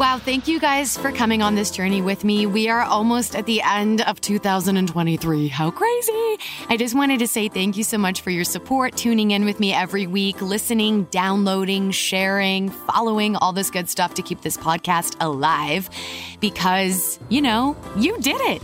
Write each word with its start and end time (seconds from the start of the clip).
Wow, 0.00 0.16
thank 0.16 0.48
you 0.48 0.58
guys 0.58 0.96
for 0.96 1.12
coming 1.12 1.42
on 1.42 1.56
this 1.56 1.70
journey 1.70 2.00
with 2.00 2.24
me. 2.24 2.46
We 2.46 2.70
are 2.70 2.80
almost 2.80 3.36
at 3.36 3.44
the 3.44 3.60
end 3.60 4.00
of 4.00 4.18
2023. 4.22 5.48
How 5.48 5.70
crazy! 5.70 6.38
I 6.70 6.78
just 6.78 6.94
wanted 6.94 7.18
to 7.18 7.28
say 7.28 7.48
thank 7.48 7.76
you 7.76 7.84
so 7.84 7.98
much 7.98 8.22
for 8.22 8.30
your 8.30 8.44
support, 8.44 8.96
tuning 8.96 9.32
in 9.32 9.44
with 9.44 9.60
me 9.60 9.74
every 9.74 10.06
week, 10.06 10.40
listening, 10.40 11.04
downloading, 11.10 11.90
sharing, 11.90 12.70
following 12.70 13.36
all 13.36 13.52
this 13.52 13.68
good 13.68 13.90
stuff 13.90 14.14
to 14.14 14.22
keep 14.22 14.40
this 14.40 14.56
podcast 14.56 15.16
alive 15.20 15.90
because, 16.40 17.20
you 17.28 17.42
know, 17.42 17.76
you 17.98 18.16
did 18.20 18.40
it. 18.40 18.62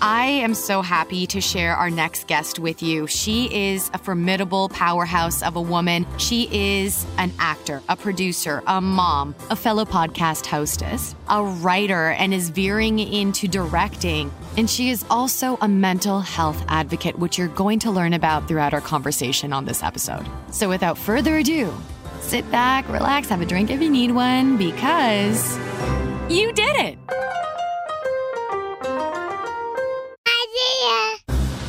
I 0.00 0.26
am 0.26 0.54
so 0.54 0.80
happy 0.80 1.26
to 1.26 1.40
share 1.40 1.74
our 1.74 1.90
next 1.90 2.28
guest 2.28 2.60
with 2.60 2.84
you. 2.84 3.08
She 3.08 3.52
is 3.52 3.90
a 3.92 3.98
formidable 3.98 4.68
powerhouse 4.68 5.42
of 5.42 5.56
a 5.56 5.60
woman. 5.60 6.06
She 6.18 6.48
is 6.52 7.04
an 7.16 7.32
actor, 7.40 7.82
a 7.88 7.96
producer, 7.96 8.62
a 8.68 8.80
mom, 8.80 9.34
a 9.50 9.56
fellow 9.56 9.84
podcast 9.84 10.46
hostess, 10.46 11.16
a 11.28 11.42
writer, 11.42 12.10
and 12.10 12.32
is 12.32 12.50
veering 12.50 13.00
into 13.00 13.48
directing. 13.48 14.30
And 14.56 14.70
she 14.70 14.90
is 14.90 15.04
also 15.10 15.58
a 15.60 15.66
mental 15.66 16.20
health 16.20 16.64
advocate, 16.68 17.18
which 17.18 17.36
you're 17.36 17.48
going 17.48 17.80
to 17.80 17.90
learn 17.90 18.12
about 18.12 18.46
throughout 18.46 18.74
our 18.74 18.80
conversation 18.80 19.52
on 19.52 19.64
this 19.64 19.82
episode. 19.82 20.26
So 20.52 20.68
without 20.68 20.96
further 20.96 21.38
ado, 21.38 21.74
sit 22.20 22.48
back, 22.52 22.88
relax, 22.88 23.28
have 23.30 23.40
a 23.40 23.46
drink 23.46 23.70
if 23.70 23.82
you 23.82 23.90
need 23.90 24.12
one, 24.12 24.58
because 24.58 25.58
you 26.28 26.52
did 26.52 26.76
it. 26.76 26.98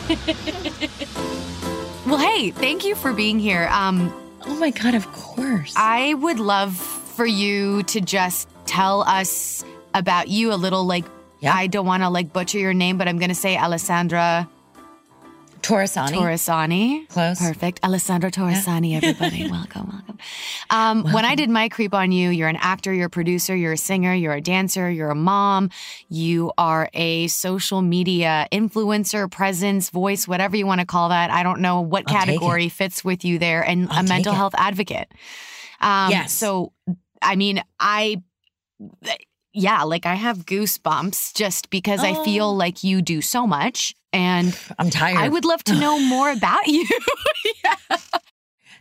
well, 2.05 2.17
hey, 2.17 2.51
thank 2.51 2.83
you 2.85 2.95
for 2.95 3.13
being 3.13 3.39
here. 3.39 3.67
Um, 3.71 4.13
oh 4.45 4.55
my 4.59 4.71
God, 4.71 4.95
of 4.95 5.11
course. 5.11 5.73
I 5.75 6.13
would 6.15 6.39
love 6.39 6.75
for 6.75 7.25
you 7.25 7.83
to 7.83 8.01
just 8.01 8.47
tell 8.65 9.01
us 9.01 9.63
about 9.93 10.27
you 10.27 10.51
a 10.53 10.55
little. 10.55 10.85
Like, 10.85 11.05
Yeah. 11.39 11.53
I 11.53 11.67
don't 11.67 11.85
want 11.85 12.03
to 12.03 12.09
like 12.09 12.33
butcher 12.33 12.57
your 12.59 12.73
name, 12.73 12.97
but 12.97 13.07
I'm 13.07 13.17
going 13.19 13.29
to 13.29 13.35
say 13.35 13.57
Alessandra 13.57 14.49
Torresani. 15.61 16.13
Torresani. 16.13 17.07
Close. 17.09 17.39
Perfect. 17.39 17.79
Alessandra 17.83 18.31
Torresani, 18.31 18.95
everybody. 19.01 19.49
welcome, 19.49 19.89
welcome. 19.91 20.17
Um, 20.69 21.03
When 21.13 21.25
I 21.25 21.35
did 21.35 21.49
my 21.49 21.69
creep 21.69 21.93
on 21.93 22.11
you, 22.11 22.29
you're 22.29 22.47
an 22.47 22.57
actor, 22.57 22.93
you're 22.93 23.07
a 23.07 23.09
producer, 23.09 23.55
you're 23.55 23.73
a 23.73 23.77
singer, 23.77 24.13
you're 24.13 24.33
a 24.33 24.41
dancer, 24.41 24.89
you're 24.89 25.09
a 25.11 25.15
mom, 25.15 25.69
you 26.09 26.51
are 26.57 26.89
a 26.93 27.27
social 27.27 27.81
media 27.81 28.47
influencer, 28.51 29.29
presence, 29.29 29.89
voice, 29.89 30.27
whatever 30.27 30.55
you 30.57 30.65
want 30.65 30.81
to 30.81 30.87
call 30.87 31.09
that. 31.09 31.31
I 31.31 31.43
don't 31.43 31.61
know 31.61 31.81
what 31.81 32.03
I'll 32.07 32.17
category 32.17 32.69
fits 32.69 33.03
with 33.03 33.23
you 33.25 33.39
there, 33.39 33.63
and 33.63 33.89
I'll 33.89 33.99
a 33.99 34.03
mental 34.07 34.33
it. 34.33 34.37
health 34.37 34.55
advocate. 34.57 35.11
Um, 35.81 36.11
Yes. 36.11 36.33
So, 36.33 36.73
I 37.21 37.35
mean, 37.35 37.61
I. 37.79 38.21
Yeah, 39.53 39.83
like 39.83 40.05
I 40.05 40.15
have 40.15 40.45
goosebumps 40.45 41.33
just 41.35 41.69
because 41.69 42.01
I 42.03 42.11
Oh. 42.11 42.23
feel 42.23 42.55
like 42.55 42.83
you 42.83 43.01
do 43.01 43.21
so 43.21 43.47
much. 43.47 43.95
And 44.13 44.57
I'm 44.79 44.89
tired. 44.89 45.17
I 45.19 45.27
would 45.29 45.45
love 45.45 45.63
to 45.65 45.75
know 45.79 45.99
more 46.07 46.31
about 46.31 46.67
you. 46.67 46.87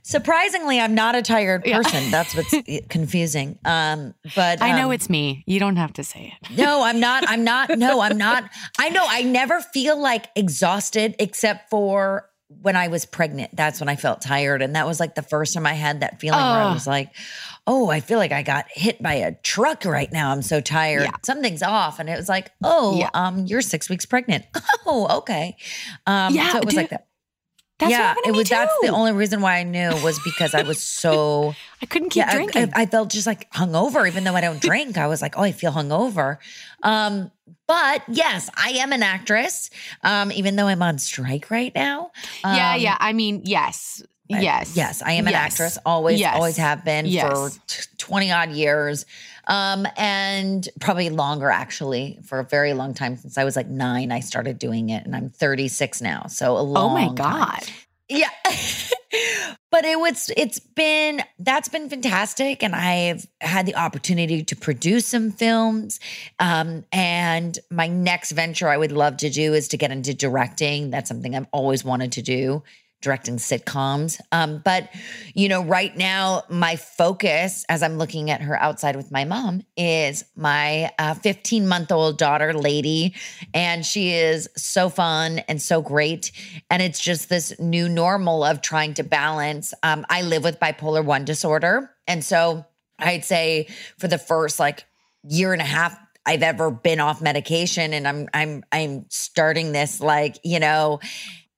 Surprisingly, 0.03 0.81
I'm 0.81 0.95
not 0.95 1.15
a 1.17 1.23
tired 1.23 1.67
Yeah. 1.67 1.79
person. 1.83 2.11
That's 2.11 2.35
what's 2.35 2.55
confusing. 2.89 3.59
Um, 3.65 4.15
but 4.35 4.63
I 4.63 4.73
know 4.79 4.87
um, 4.87 4.93
it's 4.93 5.11
me. 5.11 5.45
You 5.47 5.61
don't 5.61 5.77
have 5.77 5.93
to 5.95 6.05
say 6.05 6.35
it. 6.41 6.57
no, 6.57 6.83
I'm 6.83 6.99
not. 6.99 7.29
I'm 7.29 7.45
not. 7.45 7.77
No, 7.79 8.01
I'm 8.01 8.17
not. 8.17 8.45
I 8.79 8.89
know. 8.89 9.05
I 9.07 9.23
never 9.23 9.61
feel 9.61 10.01
like 10.01 10.27
exhausted 10.35 11.15
except 11.19 11.69
for 11.69 12.25
when 12.63 12.75
I 12.77 12.89
was 12.89 13.05
pregnant. 13.05 13.55
That's 13.55 13.81
when 13.81 13.91
I 13.91 13.97
felt 13.97 14.23
tired, 14.23 14.63
and 14.63 14.77
that 14.77 14.87
was 14.87 14.99
like 14.99 15.15
the 15.15 15.23
first 15.23 15.53
time 15.53 15.67
I 15.67 15.75
had 15.75 16.01
that 16.01 16.21
feeling 16.21 16.41
where 16.41 16.47
I 16.63 16.71
Oh. 16.71 16.73
was 16.73 16.87
like, 16.87 17.11
"Oh, 17.69 17.91
I 17.91 18.01
feel 18.01 18.19
like 18.19 18.33
I 18.33 18.43
got 18.43 18.65
hit 18.71 19.01
by 19.03 19.15
a 19.15 19.33
truck 19.43 19.85
right 19.85 20.11
now. 20.11 20.33
I'm 20.33 20.43
so 20.43 20.61
tired. 20.61 21.03
Yeah. 21.03 21.11
Something's 21.23 21.63
off." 21.63 21.99
And 22.01 22.09
it 22.09 22.17
was 22.17 22.29
like, 22.29 22.51
"Oh, 22.65 22.97
Yeah. 22.99 23.11
um, 23.15 23.45
you're 23.47 23.61
six 23.63 23.89
weeks 23.89 24.07
pregnant. 24.07 24.45
Oh, 24.87 25.19
okay." 25.19 25.57
Um, 26.07 26.35
Yeah, 26.35 26.53
so 26.53 26.59
it 26.59 26.65
was 26.65 26.75
dude, 26.75 26.83
like 26.83 26.91
that. 26.91 27.05
That's 27.79 27.93
yeah, 27.93 28.15
it 28.27 28.33
was. 28.33 28.49
That's 28.49 28.73
the 28.83 28.89
only 28.89 29.13
reason 29.13 29.41
why 29.41 29.59
I 29.59 29.63
knew 29.63 29.91
was 30.03 30.19
because 30.25 30.53
I 30.53 30.63
was 30.63 30.83
so. 30.83 31.55
I 31.83 31.87
couldn't 31.87 32.09
keep 32.09 32.25
yeah, 32.27 32.35
drinking. 32.35 32.73
I, 32.75 32.83
I 32.83 32.87
felt 32.87 33.11
just 33.11 33.27
like 33.27 33.49
hungover, 33.53 34.09
even 34.09 34.25
though 34.25 34.35
I 34.35 34.41
don't 34.41 34.61
drink. 34.71 34.99
I 34.99 35.07
was 35.07 35.23
like, 35.23 35.39
oh, 35.39 35.43
I 35.43 35.53
feel 35.53 35.71
hungover. 35.71 36.39
Um, 36.83 37.31
but 37.69 38.03
yes, 38.09 38.51
I 38.57 38.71
am 38.71 38.93
an 38.93 39.05
actress. 39.05 39.71
Um, 40.03 40.33
even 40.33 40.57
though 40.57 40.67
I'm 40.67 40.83
on 40.83 40.99
strike 40.99 41.53
right 41.53 41.73
now. 41.73 42.11
yeah, 42.43 42.73
Um, 42.75 42.81
yeah. 42.81 42.97
I 42.99 43.13
mean, 43.13 43.43
yes. 43.45 44.03
I- 44.33 44.41
Yes. 44.41 44.77
yes, 44.77 45.03
I 45.03 45.13
am 45.13 45.27
an 45.27 45.33
Yes. 45.33 45.53
actress. 45.53 45.79
Always, 45.87 46.21
Yes. 46.21 46.35
always 46.35 46.57
have 46.59 46.85
been 46.85 47.07
Yes. 47.07 47.33
for 47.33 47.51
t- 47.67 47.83
twenty 47.97 48.31
odd 48.31 48.51
years, 48.53 49.07
um, 49.47 49.87
and 49.97 50.69
probably 50.81 51.09
longer 51.11 51.51
actually. 51.51 52.19
For 52.25 52.39
a 52.41 52.45
very 52.45 52.75
long 52.75 52.93
time 52.95 53.17
since 53.17 53.39
I 53.39 53.45
was 53.45 53.57
like 53.57 53.69
nine, 53.69 54.13
I 54.13 54.21
started 54.21 54.59
doing 54.59 54.91
it, 54.91 55.05
and 55.07 55.17
I'm 55.17 55.31
36 55.31 56.01
now. 56.03 56.27
So 56.29 56.59
a 56.59 56.61
long. 56.61 56.91
Oh 56.91 56.95
my 56.95 57.07
time. 57.07 57.15
God. 57.15 57.63
Yeah. 58.11 58.29
but 59.71 59.85
it 59.85 59.99
was 59.99 60.31
it's 60.37 60.59
been 60.59 61.23
that's 61.39 61.69
been 61.69 61.89
fantastic 61.89 62.63
and 62.63 62.75
I've 62.75 63.27
had 63.41 63.65
the 63.67 63.75
opportunity 63.75 64.43
to 64.45 64.57
produce 64.57 65.07
some 65.07 65.31
films 65.31 65.99
um 66.39 66.85
and 66.93 67.59
my 67.71 67.87
next 67.87 68.33
venture 68.33 68.69
I 68.69 68.77
would 68.77 68.93
love 68.93 69.17
to 69.19 69.31
do 69.31 69.55
is 69.55 69.69
to 69.69 69.77
get 69.79 69.91
into 69.91 70.13
directing 70.15 70.91
that's 70.91 71.09
something 71.09 71.35
I've 71.35 71.47
always 71.53 71.85
wanted 71.85 72.13
to 72.13 72.23
do 72.23 72.63
directing 73.01 73.37
sitcoms. 73.37 74.21
Um 74.33 74.61
but 74.65 74.89
you 75.35 75.49
know 75.49 75.63
right 75.63 75.97
now 75.97 76.43
my 76.49 76.77
focus 76.77 77.65
as 77.69 77.83
I'm 77.83 77.97
looking 77.97 78.31
at 78.31 78.41
her 78.43 78.61
outside 78.61 78.97
with 78.97 79.13
my 79.13 79.25
mom 79.25 79.63
is 79.77 80.25
my 80.35 80.91
15 81.23 81.67
month 81.69 81.93
old 81.93 82.19
daughter 82.19 82.53
lady. 82.53 83.15
And 83.55 83.85
she 83.85 84.11
is 84.13 84.49
so 84.57 84.89
fun 84.89 85.41
and 85.41 85.63
so 85.63 85.81
great. 85.81 86.33
And 86.71 86.83
it's 86.83 87.01
just 87.01 87.29
this 87.29 87.59
new 87.59 87.89
normal 87.89 88.43
of 88.43 88.63
trying 88.63 88.95
to 88.95 89.05
balance 89.05 89.75
um, 89.83 90.05
i 90.11 90.23
live 90.23 90.43
with 90.43 90.59
bipolar 90.59 91.05
1 91.05 91.25
disorder. 91.25 91.91
And 92.07 92.25
so 92.25 92.65
i'd 92.99 93.25
say 93.25 93.69
for 93.97 94.09
the 94.09 94.19
first 94.19 94.59
like 94.59 94.85
year 95.23 95.53
and 95.53 95.63
a 95.63 95.65
half 95.65 95.97
i've 96.27 96.43
ever 96.43 96.71
been 96.71 97.01
off 97.01 97.23
medication. 97.23 97.93
And 97.93 98.09
i'm 98.09 98.29
i'm 98.35 98.65
i'm 98.73 99.07
starting 99.09 99.73
this 99.73 100.01
like 100.01 100.39
you 100.43 100.59
know 100.59 101.01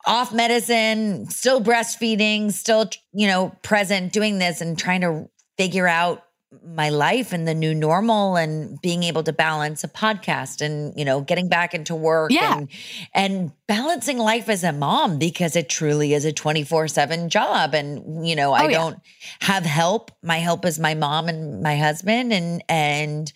off 0.06 0.32
medicine 0.32 1.28
still 1.28 1.60
breastfeeding 1.60 2.50
still 2.52 2.88
you 3.12 3.26
know 3.26 3.54
present 3.62 4.12
doing 4.12 4.38
this 4.38 4.60
and 4.60 4.78
trying 4.78 5.00
to 5.02 5.28
figure 5.58 5.86
out 5.86 6.24
my 6.66 6.88
life 6.88 7.32
and 7.32 7.46
the 7.46 7.54
new 7.54 7.72
normal 7.72 8.34
and 8.34 8.80
being 8.82 9.04
able 9.04 9.22
to 9.22 9.32
balance 9.32 9.84
a 9.84 9.88
podcast 9.88 10.60
and 10.60 10.92
you 10.98 11.04
know 11.04 11.20
getting 11.20 11.48
back 11.48 11.74
into 11.74 11.94
work 11.94 12.32
Yeah. 12.32 12.56
and 12.58 12.68
and 13.14 13.52
balancing 13.68 14.18
life 14.18 14.48
as 14.48 14.64
a 14.64 14.72
mom 14.72 15.18
because 15.18 15.54
it 15.54 15.68
truly 15.68 16.12
is 16.12 16.24
a 16.24 16.32
24/7 16.32 17.28
job 17.28 17.72
and 17.74 18.26
you 18.26 18.34
know 18.34 18.52
I 18.52 18.64
Oh, 18.64 18.68
yeah. 18.68 18.78
don't 18.78 18.96
have 19.40 19.64
help 19.64 20.10
my 20.22 20.38
help 20.38 20.64
is 20.64 20.78
my 20.80 20.94
mom 20.94 21.28
and 21.28 21.62
my 21.62 21.76
husband 21.76 22.32
and 22.32 22.64
and 22.68 23.32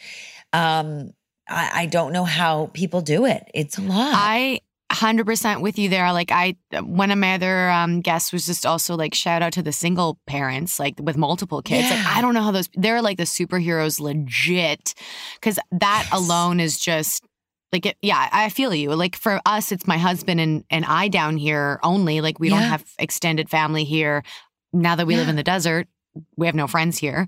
um 0.53 1.13
I, 1.49 1.71
I 1.83 1.87
don't 1.87 2.13
know 2.13 2.25
how 2.25 2.71
people 2.73 3.01
do 3.01 3.27
it 3.27 3.49
it's 3.55 3.79
a 3.79 3.83
lot 3.83 4.13
I 4.17 4.61
100% 4.95 5.61
with 5.61 5.79
you 5.79 5.89
there. 5.89 6.13
Like, 6.13 6.31
I, 6.31 6.57
one 6.81 7.11
of 7.11 7.19
my 7.19 7.35
other 7.35 7.71
um, 7.71 8.01
guests 8.01 8.33
was 8.33 8.47
just 8.47 8.65
also 8.65 8.97
like, 8.97 9.15
shout 9.15 9.43
out 9.43 9.53
to 9.55 9.63
the 9.63 9.73
single 9.73 10.19
parents, 10.27 10.79
like 10.79 10.95
with 11.01 11.17
multiple 11.17 11.63
kids. 11.63 11.91
Like, 11.91 11.99
Yeah. 12.01 12.13
I 12.15 12.21
don't 12.21 12.35
know 12.35 12.43
how 12.43 12.51
those, 12.53 12.69
they're 12.75 13.03
like 13.03 13.17
the 13.19 13.25
superheroes 13.25 14.01
legit. 14.01 14.95
Cause 15.41 15.59
that 15.73 16.09
Yes. 16.11 16.19
alone 16.21 16.61
is 16.61 16.79
just, 16.79 17.25
like 17.73 17.87
it, 17.87 17.97
yeah, 18.03 18.29
I 18.33 18.51
feel 18.51 18.73
you. 18.73 18.95
Like 18.95 19.17
for 19.17 19.41
us, 19.45 19.73
it's 19.73 19.87
my 19.87 19.99
husband 19.99 20.41
and 20.41 20.65
and 20.71 20.85
I 20.85 21.09
down 21.09 21.37
here 21.37 21.81
only. 21.83 22.21
Like 22.21 22.39
we 22.39 22.49
don't 22.49 22.63
have 22.63 22.85
extended 23.01 23.51
family 23.51 23.83
here. 23.83 24.23
Now 24.73 24.95
that 24.95 25.09
we 25.09 25.17
live 25.17 25.29
in 25.29 25.35
the 25.35 25.43
desert, 25.43 25.89
we 26.37 26.47
have 26.47 26.55
no 26.55 26.69
friends 26.69 26.99
here. 26.99 27.27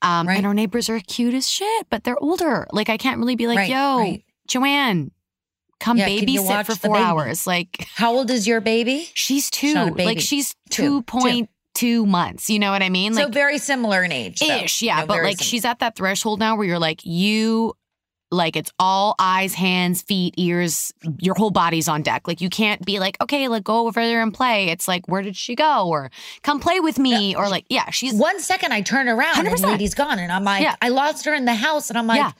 Um, 0.00 0.28
Right. 0.28 0.36
And 0.36 0.46
our 0.46 0.54
neighbors 0.54 0.88
are 0.88 1.00
cute 1.00 1.34
as 1.34 1.48
shit, 1.50 1.86
but 1.90 2.04
they're 2.04 2.22
older. 2.22 2.68
Like 2.72 2.88
I 2.88 2.98
can't 2.98 3.18
really 3.18 3.34
be 3.34 3.48
like, 3.48 3.58
Right, 3.58 3.70
yo, 3.70 3.98
right. 3.98 4.24
Joanne, 4.46 5.10
come 5.80 5.96
Yeah, 5.96 6.08
babysit 6.08 6.66
for 6.66 6.74
four 6.76 6.96
hours. 6.96 7.46
Like 7.46 7.86
how 7.94 8.14
old 8.14 8.30
is 8.30 8.46
your 8.46 8.60
baby 8.60 9.08
she's 9.14 9.50
two. 9.50 9.74
not 9.74 9.88
a 9.88 9.90
like 9.90 9.96
baby. 9.96 10.20
she's 10.20 10.54
Two. 10.70 11.02
point 11.02 11.48
two 11.74 12.04
months. 12.06 12.50
You 12.50 12.58
know 12.58 12.70
what 12.72 12.82
I 12.82 12.88
mean? 12.90 13.14
so 13.14 13.28
very 13.28 13.58
similar 13.58 14.02
in 14.04 14.12
age 14.12 14.40
though. 14.40 14.46
ish, 14.64 14.82
yeah. 14.82 15.00
Know, 15.00 15.06
but 15.06 15.22
like 15.22 15.38
similar. 15.38 15.44
she's 15.44 15.64
at 15.64 15.78
that 15.80 15.96
threshold 15.96 16.38
now 16.38 16.56
where 16.56 16.66
you're 16.66 16.78
like, 16.78 17.04
you 17.04 17.74
like 18.32 18.54
it's 18.54 18.70
all 18.78 19.16
eyes, 19.18 19.54
hands, 19.54 20.02
feet, 20.02 20.34
ears, 20.36 20.92
your 21.18 21.34
whole 21.34 21.50
body's 21.50 21.88
on 21.88 22.02
deck. 22.02 22.28
Like 22.28 22.40
you 22.40 22.48
can't 22.48 22.84
be 22.84 23.00
like, 23.00 23.16
okay, 23.20 23.48
like 23.48 23.64
go 23.64 23.86
over 23.88 24.00
there 24.00 24.22
and 24.22 24.32
play. 24.32 24.66
It's 24.68 24.86
like, 24.86 25.06
where 25.08 25.20
did 25.22 25.36
she 25.36 25.56
go? 25.56 25.88
Or 25.88 26.10
come 26.42 26.60
play 26.60 26.78
with 26.78 26.98
me. 26.98 27.34
Or 27.34 27.48
like, 27.48 27.64
yeah, 27.68 27.90
she's 27.90 28.14
one 28.14 28.38
second 28.40 28.72
I 28.72 28.82
turn 28.82 29.08
around 29.08 29.38
and 29.46 29.48
100%. 29.48 29.62
lady's 29.64 29.94
gone, 29.94 30.18
and 30.20 30.30
I'm 30.30 30.44
like, 30.44 30.62
Yeah. 30.62 30.76
I 30.80 30.90
lost 30.90 31.24
her 31.24 31.34
in 31.34 31.44
the 31.44 31.54
house, 31.54 31.88
and 31.90 31.98
I'm 31.98 32.06
like, 32.06 32.18
Yeah. 32.18 32.32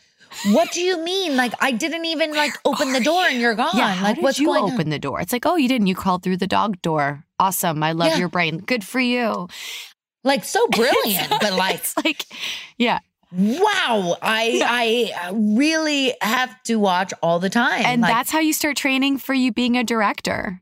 What 0.52 0.72
do 0.72 0.80
you 0.80 1.02
mean? 1.02 1.36
Like 1.36 1.52
I 1.60 1.72
didn't 1.72 2.04
even 2.04 2.32
like 2.34 2.52
open 2.64 2.92
the 2.92 3.00
door, 3.00 3.24
and 3.24 3.40
you're 3.40 3.54
gone. 3.54 3.70
Yeah, 3.74 3.92
how 3.94 4.06
like 4.06 4.16
did 4.16 4.22
what's 4.24 4.38
you 4.38 4.46
going 4.46 4.64
open 4.64 4.86
on? 4.86 4.90
the 4.90 4.98
door? 4.98 5.20
It's 5.20 5.32
like, 5.32 5.46
oh, 5.46 5.56
you 5.56 5.68
didn't. 5.68 5.86
You 5.86 5.94
crawled 5.94 6.22
through 6.22 6.36
the 6.38 6.46
dog 6.46 6.80
door. 6.82 7.24
Awesome. 7.38 7.82
I 7.82 7.92
love 7.92 8.08
Yeah. 8.12 8.18
your 8.18 8.28
brain. 8.28 8.58
Good 8.58 8.84
for 8.84 9.00
you. 9.00 9.48
Like 10.24 10.44
so 10.44 10.66
brilliant, 10.70 11.28
but 11.40 11.54
like 11.54 11.76
it's 11.76 11.96
like, 12.04 12.26
yeah. 12.78 12.98
Wow, 13.32 14.16
I 14.20 15.12
I 15.14 15.28
uh, 15.28 15.34
really 15.34 16.14
have 16.20 16.60
to 16.64 16.76
watch 16.76 17.12
all 17.22 17.38
the 17.38 17.48
time. 17.50 17.82
And 17.84 18.00
Like, 18.02 18.12
that's 18.12 18.30
how 18.30 18.40
you 18.40 18.52
start 18.52 18.76
training 18.76 19.18
for 19.18 19.34
you 19.34 19.52
being 19.52 19.76
a 19.76 19.84
director. 19.84 20.60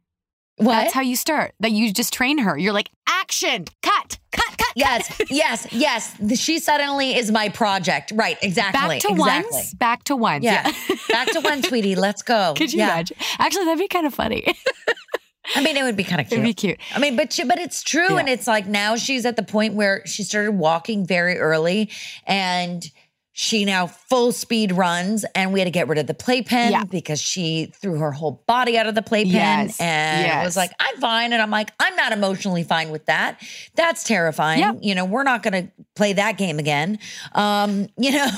what? 0.56 0.73
That's 0.75 0.93
how 0.93 1.00
you 1.00 1.17
start. 1.17 1.55
That 1.61 1.73
you 1.73 1.93
just 1.94 2.12
train 2.12 2.38
her. 2.38 2.59
You're 2.59 2.75
like, 2.75 2.91
action, 3.09 3.65
cut, 3.82 4.19
cut, 4.32 4.57
cut. 4.57 4.57
Yes, 4.79 5.21
yes, 5.31 5.67
yes. 5.73 6.15
The- 6.21 6.37
She 6.37 6.59
suddenly 6.59 7.17
is 7.17 7.31
my 7.31 7.49
project. 7.49 8.13
Right, 8.15 8.39
exactly. 8.43 8.79
Back 8.81 9.01
to 9.01 9.09
exactly. 9.09 9.51
once. 9.53 9.75
Back 9.75 10.05
to 10.05 10.17
once. 10.17 10.45
Yeah. 10.45 10.63
Back 11.09 11.29
to 11.33 11.41
one, 11.41 11.63
sweetie. 11.63 11.95
Let's 11.97 12.23
go. 12.23 12.55
Could 12.57 12.73
you 12.73 12.79
yeah. 12.79 12.93
imagine? 12.93 13.17
Actually, 13.39 13.65
that'd 13.67 13.79
be 13.79 13.89
kind 13.89 14.07
of 14.07 14.15
funny. 14.15 14.47
I 15.55 15.63
mean, 15.63 15.77
it 15.77 15.83
would 15.83 15.97
be 15.97 16.05
kind 16.05 16.21
of 16.21 16.29
cute. 16.29 16.41
It'd 16.41 16.45
be 16.45 16.55
cute. 16.55 16.79
I 16.95 16.99
mean, 16.99 17.17
but 17.17 17.33
she, 17.33 17.45
but 17.45 17.59
it's 17.59 17.83
true, 17.83 18.11
Yeah. 18.11 18.19
and 18.19 18.29
it's 18.29 18.47
like 18.47 18.67
now 18.67 18.97
she's 18.97 19.25
at 19.25 19.37
the 19.37 19.43
point 19.43 19.75
where 19.75 20.07
she 20.07 20.23
started 20.23 20.53
walking 20.53 21.07
very 21.07 21.39
early, 21.39 21.91
and 22.27 22.91
she 23.40 23.64
now 23.64 23.87
full 23.87 24.32
speed 24.32 24.73
runs, 24.73 25.25
and 25.32 25.52
we 25.52 25.61
had 25.61 25.67
to 25.67 25.70
get 25.70 25.87
rid 25.87 25.96
of 25.96 26.08
the 26.08 26.12
playpen 26.14 26.73
Yeah. 26.73 26.82
because 26.82 27.23
she 27.23 27.67
threw 27.81 27.96
her 28.00 28.11
whole 28.11 28.43
body 28.49 28.76
out 28.76 28.88
of 28.88 28.96
the 28.96 29.02
playpen, 29.02 29.31
Yes, 29.31 29.81
and 29.81 30.26
yes. 30.26 30.44
was 30.44 30.56
like, 30.56 30.73
I'm 30.81 30.96
fine, 31.00 31.32
and 31.32 31.40
I'm 31.40 31.50
like, 31.52 31.70
I'm 31.79 31.94
not 31.94 32.11
emotionally 32.11 32.64
fine 32.64 32.90
with 32.90 33.06
that. 33.06 33.40
That's 33.76 34.02
terrifying. 34.02 34.58
Yeah. 34.58 34.73
You 34.81 34.96
know, 34.96 35.05
we're 35.05 35.23
not 35.23 35.44
going 35.44 35.67
to 35.67 35.73
play 35.94 36.14
that 36.14 36.37
game 36.37 36.58
again. 36.58 36.99
Um, 37.32 37.87
you 37.96 38.11
know. 38.11 38.29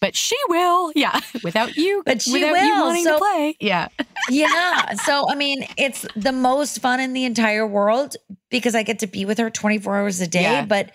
But 0.00 0.16
she 0.16 0.34
will. 0.48 0.90
Yeah. 0.96 1.20
Without 1.44 1.76
you. 1.76 2.02
But 2.04 2.22
she 2.22 2.32
without 2.32 2.64
you 2.64 2.74
will, 2.74 2.86
wanting 2.86 3.04
so- 3.04 3.12
to 3.12 3.18
play. 3.18 3.56
Yeah. 3.60 3.88
yeah. 4.30 4.94
So, 4.94 5.30
I 5.30 5.36
mean, 5.36 5.64
it's 5.76 6.04
the 6.16 6.32
most 6.32 6.80
fun 6.80 6.98
in 6.98 7.12
the 7.12 7.24
entire 7.26 7.64
world 7.66 8.16
because 8.50 8.74
I 8.74 8.82
get 8.82 8.98
to 9.00 9.06
be 9.06 9.24
with 9.24 9.38
her 9.38 9.50
24 9.50 9.98
hours 9.98 10.20
a 10.20 10.26
day, 10.26 10.42
Yeah. 10.42 10.64
but 10.64 10.90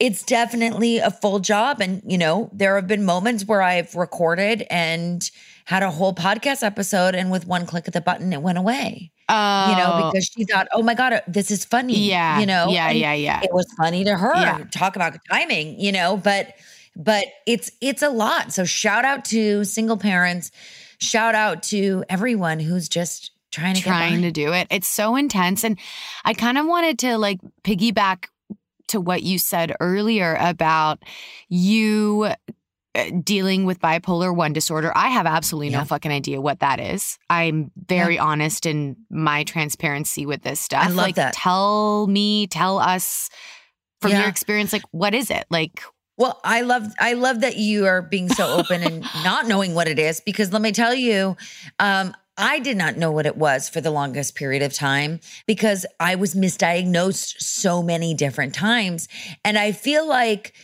it's 0.00 0.22
definitely 0.22 0.98
a 0.98 1.10
full 1.10 1.40
job. 1.40 1.80
And, 1.80 2.02
you 2.06 2.18
know, 2.18 2.50
there 2.52 2.76
have 2.76 2.86
been 2.86 3.04
moments 3.04 3.44
where 3.44 3.62
I've 3.62 3.94
recorded 3.94 4.64
and 4.70 5.28
had 5.64 5.82
a 5.82 5.90
whole 5.90 6.14
podcast 6.14 6.62
episode, 6.62 7.14
and 7.14 7.30
with 7.30 7.46
one 7.46 7.66
click 7.66 7.86
of 7.88 7.92
the 7.92 8.00
button, 8.00 8.32
it 8.32 8.40
went 8.40 8.56
away, 8.58 9.10
Oh, 9.28 9.70
you 9.70 9.76
know, 9.76 9.90
oh. 9.92 10.10
because 10.10 10.24
she 10.24 10.44
thought, 10.44 10.66
oh 10.72 10.82
my 10.82 10.94
God, 10.94 11.12
uh, 11.12 11.20
this 11.28 11.50
is 11.50 11.64
funny. 11.64 11.98
yeah. 12.08 12.40
You 12.40 12.46
know, 12.46 12.68
Yeah. 12.70 12.88
And 12.88 12.98
Yeah. 12.98 13.12
Yeah. 13.12 13.40
It 13.42 13.52
was 13.52 13.66
funny 13.76 14.04
to 14.04 14.16
her. 14.16 14.32
Yeah. 14.34 14.64
Talk 14.70 14.96
about 14.96 15.14
timing, 15.30 15.78
you 15.78 15.92
know, 15.92 16.16
but, 16.16 16.54
but 16.96 17.26
it's 17.46 17.70
it's 17.80 18.02
a 18.02 18.08
lot. 18.08 18.52
So 18.52 18.64
shout 18.64 19.04
out 19.04 19.24
to 19.26 19.64
single 19.64 19.96
parents. 19.98 20.50
Shout 20.98 21.34
out 21.34 21.62
to 21.64 22.02
everyone 22.08 22.58
who's 22.60 22.88
just 22.88 23.30
trying 23.50 23.74
to 23.74 23.82
trying 23.82 24.22
to 24.22 24.30
do 24.32 24.52
it. 24.52 24.66
It's 24.70 24.88
so 24.88 25.16
intense. 25.16 25.64
And 25.64 25.78
I 26.24 26.34
kind 26.34 26.56
of 26.58 26.66
wanted 26.66 26.98
to 27.00 27.18
like 27.18 27.38
piggyback 27.62 28.26
to 28.88 29.00
what 29.00 29.22
you 29.22 29.38
said 29.38 29.74
earlier 29.80 30.36
about 30.40 31.02
you 31.48 32.30
uh, 32.94 33.10
dealing 33.22 33.64
with 33.64 33.80
bipolar 33.80 34.34
1 34.34 34.52
disorder. 34.52 34.90
I 34.96 35.08
have 35.08 35.26
absolutely 35.26 35.70
Yeah. 35.70 35.80
no 35.80 35.84
fucking 35.84 36.10
idea 36.10 36.40
what 36.40 36.60
that 36.60 36.80
is. 36.80 37.18
I'm 37.30 37.70
very 37.86 38.18
honest 38.18 38.66
in 38.66 38.96
my 39.10 39.44
transparency 39.44 40.26
with 40.26 40.42
this 40.42 40.58
stuff. 40.60 40.84
I 40.84 40.88
love 40.88 40.96
like 40.96 41.14
that. 41.16 41.34
tell 41.34 42.06
me, 42.06 42.46
tell 42.46 42.78
us 42.78 43.28
from 44.00 44.12
Yeah. 44.12 44.20
your 44.20 44.28
experience 44.28 44.72
like 44.72 44.84
what 44.90 45.14
is 45.14 45.30
it? 45.30 45.44
Like 45.50 45.82
Well, 46.16 46.40
I 46.44 46.62
love 46.62 46.86
I 46.98 47.12
love 47.12 47.42
that 47.42 47.56
you 47.56 47.86
are 47.86 48.02
being 48.02 48.28
so 48.28 48.50
open 48.52 48.82
and 48.82 49.04
not 49.24 49.46
knowing 49.46 49.74
what 49.74 49.86
it 49.86 49.98
is 49.98 50.20
because 50.20 50.52
let 50.52 50.62
me 50.62 50.72
tell 50.72 50.94
you, 50.94 51.36
um, 51.78 52.14
I 52.38 52.60
did 52.60 52.76
not 52.76 52.96
know 52.96 53.10
what 53.10 53.26
it 53.26 53.36
was 53.36 53.68
for 53.68 53.80
the 53.80 53.90
longest 53.90 54.36
period 54.36 54.62
of 54.62 54.72
time 54.72 55.18
because 55.46 55.84
I 55.98 56.14
was 56.14 56.34
misdiagnosed 56.34 57.40
so 57.40 57.82
many 57.82 58.14
different 58.14 58.54
times. 58.54 59.08
And 59.44 59.58
I 59.58 59.72
feel 59.72 60.08
like 60.08 60.54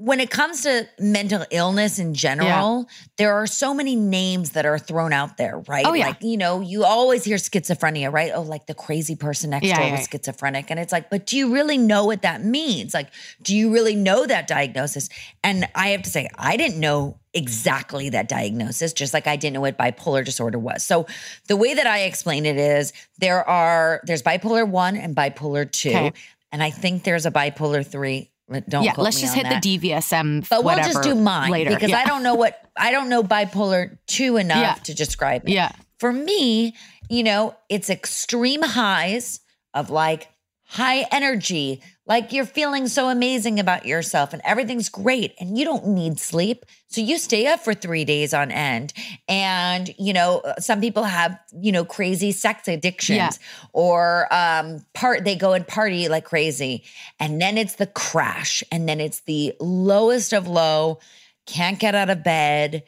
when 0.00 0.18
it 0.18 0.30
comes 0.30 0.62
to 0.62 0.88
mental 0.98 1.44
illness 1.50 1.98
in 1.98 2.14
general, 2.14 2.88
there 3.18 3.34
are 3.34 3.46
so 3.46 3.74
many 3.74 3.94
names 3.94 4.52
that 4.52 4.64
are 4.64 4.78
thrown 4.78 5.12
out 5.12 5.36
there, 5.36 5.58
right? 5.68 5.84
Oh, 5.84 5.92
yeah. 5.92 6.06
Like, 6.06 6.22
you 6.22 6.38
know, 6.38 6.60
you 6.60 6.84
always 6.84 7.22
hear 7.22 7.36
schizophrenia, 7.36 8.10
right? 8.10 8.32
Oh, 8.34 8.40
like 8.40 8.66
the 8.66 8.72
crazy 8.72 9.14
person 9.14 9.50
next 9.50 9.66
Yeah, 9.66 9.76
door 9.76 9.86
yeah, 9.88 9.98
was 9.98 10.08
schizophrenic. 10.10 10.70
And 10.70 10.80
it's 10.80 10.90
like, 10.90 11.10
but 11.10 11.26
do 11.26 11.36
you 11.36 11.52
really 11.52 11.76
know 11.76 12.06
what 12.06 12.22
that 12.22 12.42
means? 12.42 12.94
Like, 12.94 13.10
do 13.42 13.54
you 13.54 13.74
really 13.74 13.94
know 13.94 14.24
that 14.24 14.46
diagnosis? 14.46 15.10
And 15.44 15.68
I 15.74 15.88
have 15.88 16.00
to 16.02 16.10
say, 16.10 16.30
I 16.34 16.56
didn't 16.56 16.80
know 16.80 17.18
exactly 17.34 18.08
that 18.08 18.26
diagnosis, 18.26 18.94
just 18.94 19.12
like 19.12 19.26
I 19.26 19.36
didn't 19.36 19.52
know 19.52 19.60
what 19.60 19.76
bipolar 19.76 20.24
disorder 20.24 20.58
was. 20.58 20.82
So 20.82 21.06
the 21.46 21.56
way 21.58 21.74
that 21.74 21.86
I 21.86 22.04
explain 22.04 22.46
it 22.46 22.56
is 22.56 22.94
there 23.18 23.46
are 23.46 24.00
there's 24.04 24.22
bipolar 24.22 24.66
one 24.66 24.96
and 24.96 25.14
bipolar 25.14 25.70
two. 25.70 25.90
Okay. 25.90 26.12
And 26.52 26.62
I 26.62 26.70
think 26.70 27.04
there's 27.04 27.26
a 27.26 27.30
bipolar 27.30 27.86
three. 27.86 28.29
Don't 28.68 28.82
yeah, 28.82 28.94
let's 28.96 29.20
just 29.20 29.34
hit 29.34 29.44
that. 29.44 29.62
the 29.62 29.78
DVSM 29.78 30.48
But 30.48 30.64
we'll 30.64 30.76
just 30.76 31.02
do 31.02 31.14
mine 31.14 31.50
later 31.50 31.70
because 31.70 31.90
Yeah. 31.90 31.98
I 32.00 32.04
don't 32.04 32.22
know 32.22 32.34
what 32.34 32.60
I 32.76 32.90
don't 32.90 33.08
know 33.08 33.22
bipolar 33.22 33.96
two 34.06 34.36
enough 34.36 34.58
Yeah. 34.58 34.74
to 34.84 34.94
describe 34.94 35.44
it. 35.48 35.52
Yeah. 35.52 35.70
For 35.98 36.12
me, 36.12 36.74
you 37.08 37.22
know, 37.22 37.54
it's 37.68 37.90
extreme 37.90 38.62
highs 38.62 39.40
of 39.74 39.90
like 39.90 40.28
high 40.70 41.04
energy, 41.10 41.82
like 42.06 42.32
you're 42.32 42.46
feeling 42.46 42.86
so 42.86 43.08
amazing 43.08 43.58
about 43.58 43.86
yourself 43.86 44.32
and 44.32 44.40
everything's 44.44 44.88
great 44.88 45.34
and 45.40 45.58
you 45.58 45.64
don't 45.64 45.84
need 45.88 46.20
sleep. 46.20 46.64
So 46.86 47.00
you 47.00 47.18
stay 47.18 47.48
up 47.48 47.58
for 47.58 47.74
3 47.74 48.04
days 48.04 48.32
on 48.32 48.52
end. 48.52 48.92
And, 49.28 49.92
you 49.98 50.12
know, 50.12 50.42
some 50.60 50.80
people 50.80 51.02
have, 51.02 51.36
you 51.52 51.72
know, 51.72 51.84
crazy 51.84 52.30
sex 52.30 52.68
addictions 52.68 53.16
Yeah. 53.18 53.30
or 53.72 54.32
um 54.32 54.84
part 54.94 55.24
they 55.24 55.34
go 55.34 55.54
and 55.54 55.66
party 55.66 56.08
like 56.08 56.24
crazy. 56.24 56.84
And 57.18 57.42
then 57.42 57.58
it's 57.58 57.74
the 57.74 57.88
crash 57.88 58.62
and 58.70 58.88
then 58.88 59.00
it's 59.00 59.22
the 59.22 59.54
lowest 59.58 60.32
of 60.32 60.46
low, 60.46 61.00
can't 61.46 61.80
get 61.80 61.96
out 61.96 62.10
of 62.10 62.22
bed. 62.22 62.84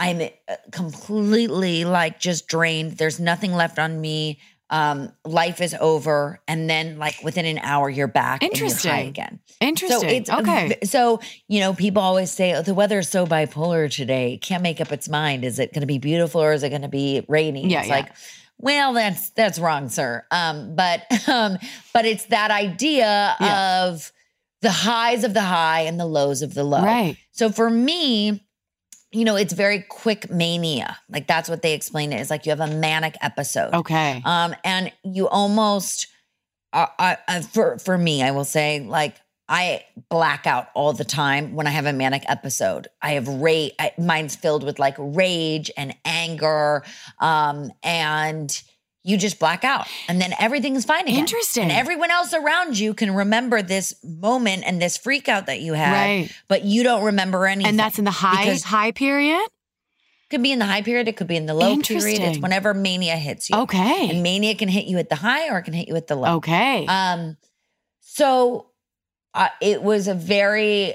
I'm 0.00 0.20
uh, 0.20 0.56
completely 0.72 1.84
like 1.84 2.18
just 2.18 2.48
drained. 2.48 2.98
There's 2.98 3.20
nothing 3.20 3.52
left 3.52 3.78
on 3.78 4.00
me. 4.00 4.40
Um, 4.70 5.12
life 5.24 5.60
is 5.60 5.74
over, 5.80 6.40
and 6.46 6.70
then 6.70 6.96
like 6.98 7.16
within 7.24 7.44
an 7.44 7.58
hour, 7.58 7.90
you're 7.90 8.06
back 8.06 8.42
and 8.44 8.52
you're 8.56 8.68
high 8.68 8.72
Interesting. 9.02 9.08
again. 9.08 9.40
Interesting. 9.60 10.00
So 10.00 10.06
it's 10.06 10.30
okay. 10.30 10.76
So 10.84 11.20
you 11.48 11.58
know, 11.60 11.74
people 11.74 12.00
always 12.02 12.30
say 12.30 12.54
oh, 12.54 12.62
the 12.62 12.72
weather 12.72 13.00
is 13.00 13.08
so 13.08 13.26
bipolar 13.26 13.90
today. 13.92 14.34
It 14.34 14.42
can't 14.42 14.62
make 14.62 14.80
up 14.80 14.92
its 14.92 15.08
mind. 15.08 15.44
Is 15.44 15.58
it 15.58 15.72
going 15.72 15.80
to 15.80 15.86
be 15.86 15.98
beautiful 15.98 16.40
or 16.40 16.52
is 16.52 16.62
it 16.62 16.70
going 16.70 16.82
to 16.82 16.88
be 16.88 17.24
rainy? 17.28 17.68
Yeah, 17.68 17.80
it's 17.80 17.88
yeah. 17.88 17.94
like, 17.94 18.12
well, 18.58 18.92
that's 18.92 19.30
that's 19.30 19.58
wrong, 19.58 19.88
sir. 19.88 20.24
Um, 20.30 20.76
but 20.76 21.02
um, 21.28 21.58
but 21.92 22.04
it's 22.06 22.26
that 22.26 22.50
idea 22.52 23.34
Yeah. 23.40 23.86
of 23.88 24.12
the 24.62 24.70
highs 24.70 25.24
of 25.24 25.34
the 25.34 25.40
high 25.42 25.80
and 25.80 25.98
the 25.98 26.06
lows 26.06 26.42
of 26.42 26.54
the 26.54 26.62
low. 26.64 26.82
Right. 26.82 27.16
So 27.32 27.50
for 27.50 27.70
me, 27.70 28.44
you 29.12 29.24
know, 29.24 29.36
it's 29.36 29.52
very 29.52 29.80
quick 29.80 30.30
mania. 30.30 30.96
Like 31.08 31.26
that's 31.26 31.48
what 31.48 31.62
they 31.62 31.74
explain 31.74 32.12
it 32.12 32.20
is 32.20 32.30
like 32.30 32.46
you 32.46 32.50
have 32.50 32.60
a 32.60 32.72
manic 32.72 33.16
episode. 33.20 33.74
Okay. 33.74 34.22
Um, 34.24 34.54
and 34.64 34.92
you 35.02 35.28
almost, 35.28 36.06
uh, 36.72 36.86
uh, 36.98 37.16
uh, 37.26 37.40
for 37.40 37.78
for 37.78 37.98
me, 37.98 38.22
I 38.22 38.30
will 38.30 38.44
say, 38.44 38.80
like 38.80 39.16
I 39.48 39.84
black 40.08 40.46
out 40.46 40.68
all 40.74 40.92
the 40.92 41.04
time 41.04 41.54
when 41.54 41.66
I 41.66 41.70
have 41.70 41.86
a 41.86 41.92
manic 41.92 42.22
episode. 42.28 42.86
I 43.02 43.12
have 43.12 43.26
rage. 43.26 43.72
Mine's 43.98 44.36
filled 44.36 44.62
with 44.62 44.78
like 44.78 44.94
rage 44.96 45.72
and 45.76 45.94
anger, 46.04 46.84
um, 47.18 47.72
and 47.82 48.62
you 49.02 49.16
just 49.16 49.38
black 49.38 49.64
out, 49.64 49.86
and 50.08 50.20
then 50.20 50.34
everything's 50.38 50.84
fine 50.84 51.06
again. 51.08 51.18
Interesting. 51.20 51.64
And 51.64 51.72
everyone 51.72 52.10
else 52.10 52.34
around 52.34 52.78
you 52.78 52.92
can 52.94 53.14
remember 53.14 53.62
this 53.62 53.94
moment 54.04 54.64
and 54.66 54.80
this 54.80 54.96
freak 54.96 55.28
out 55.28 55.46
that 55.46 55.60
you 55.60 55.72
had, 55.72 55.92
Right. 55.92 56.30
but 56.48 56.64
you 56.64 56.82
don't 56.82 57.04
remember 57.04 57.46
anything. 57.46 57.70
And 57.70 57.78
that's 57.78 57.98
in 57.98 58.04
the 58.04 58.10
high 58.10 58.56
high 58.64 58.92
period? 58.92 59.46
could 60.30 60.42
be 60.44 60.52
in 60.52 60.60
the 60.60 60.66
high 60.66 60.82
period. 60.82 61.08
It 61.08 61.16
could 61.16 61.26
be 61.26 61.36
in 61.36 61.46
the 61.46 61.54
low 61.54 61.76
period. 61.78 62.20
It's 62.20 62.38
whenever 62.38 62.72
mania 62.72 63.16
hits 63.16 63.50
you. 63.50 63.56
Okay. 63.56 64.08
And 64.10 64.22
mania 64.22 64.54
can 64.54 64.68
hit 64.68 64.84
you 64.84 64.98
at 64.98 65.08
the 65.08 65.16
high 65.16 65.48
or 65.48 65.58
it 65.58 65.62
can 65.64 65.74
hit 65.74 65.88
you 65.88 65.96
at 65.96 66.06
the 66.06 66.14
low. 66.14 66.36
okay. 66.36 66.86
Um, 66.86 67.36
so 68.00 68.66
uh, 69.34 69.48
it 69.60 69.82
was 69.82 70.06
a 70.08 70.14
very 70.14 70.94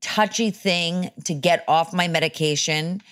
touchy 0.00 0.50
thing 0.50 1.10
to 1.24 1.34
get 1.34 1.64
off 1.68 1.92
my 1.92 2.06
medication, 2.08 3.02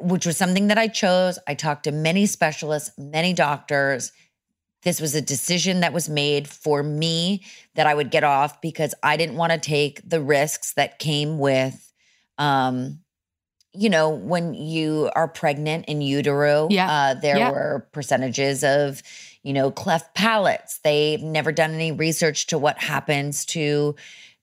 which 0.00 0.26
was 0.26 0.36
something 0.36 0.68
that 0.68 0.78
I 0.78 0.88
chose. 0.88 1.38
I 1.46 1.54
talked 1.54 1.84
to 1.84 1.92
many 1.92 2.26
specialists, 2.26 2.90
many 2.98 3.32
doctors. 3.32 4.12
This 4.82 5.00
was 5.00 5.14
a 5.14 5.20
decision 5.20 5.80
that 5.80 5.92
was 5.92 6.08
made 6.08 6.48
for 6.48 6.82
me 6.82 7.44
that 7.74 7.86
I 7.86 7.94
would 7.94 8.10
get 8.10 8.22
off 8.24 8.60
because 8.60 8.94
I 9.02 9.16
didn't 9.16 9.36
want 9.36 9.52
to 9.52 9.58
take 9.58 10.08
the 10.08 10.20
risks 10.20 10.74
that 10.74 10.98
came 11.00 11.38
with, 11.38 11.92
um, 12.38 13.00
you 13.72 13.90
know, 13.90 14.08
when 14.10 14.54
you 14.54 15.10
are 15.16 15.26
pregnant 15.28 15.86
in 15.86 16.00
utero. 16.00 16.68
Yeah. 16.70 16.90
Uh, 16.90 17.14
there 17.14 17.36
Yeah. 17.36 17.50
were 17.50 17.88
percentages 17.92 18.62
of, 18.62 19.02
you 19.42 19.52
know, 19.52 19.70
cleft 19.72 20.14
palates. 20.14 20.78
They've 20.84 21.22
never 21.22 21.50
done 21.52 21.72
any 21.74 21.90
research 21.92 22.46
to 22.48 22.58
what 22.58 22.78
happens 22.78 23.44
to 23.46 23.96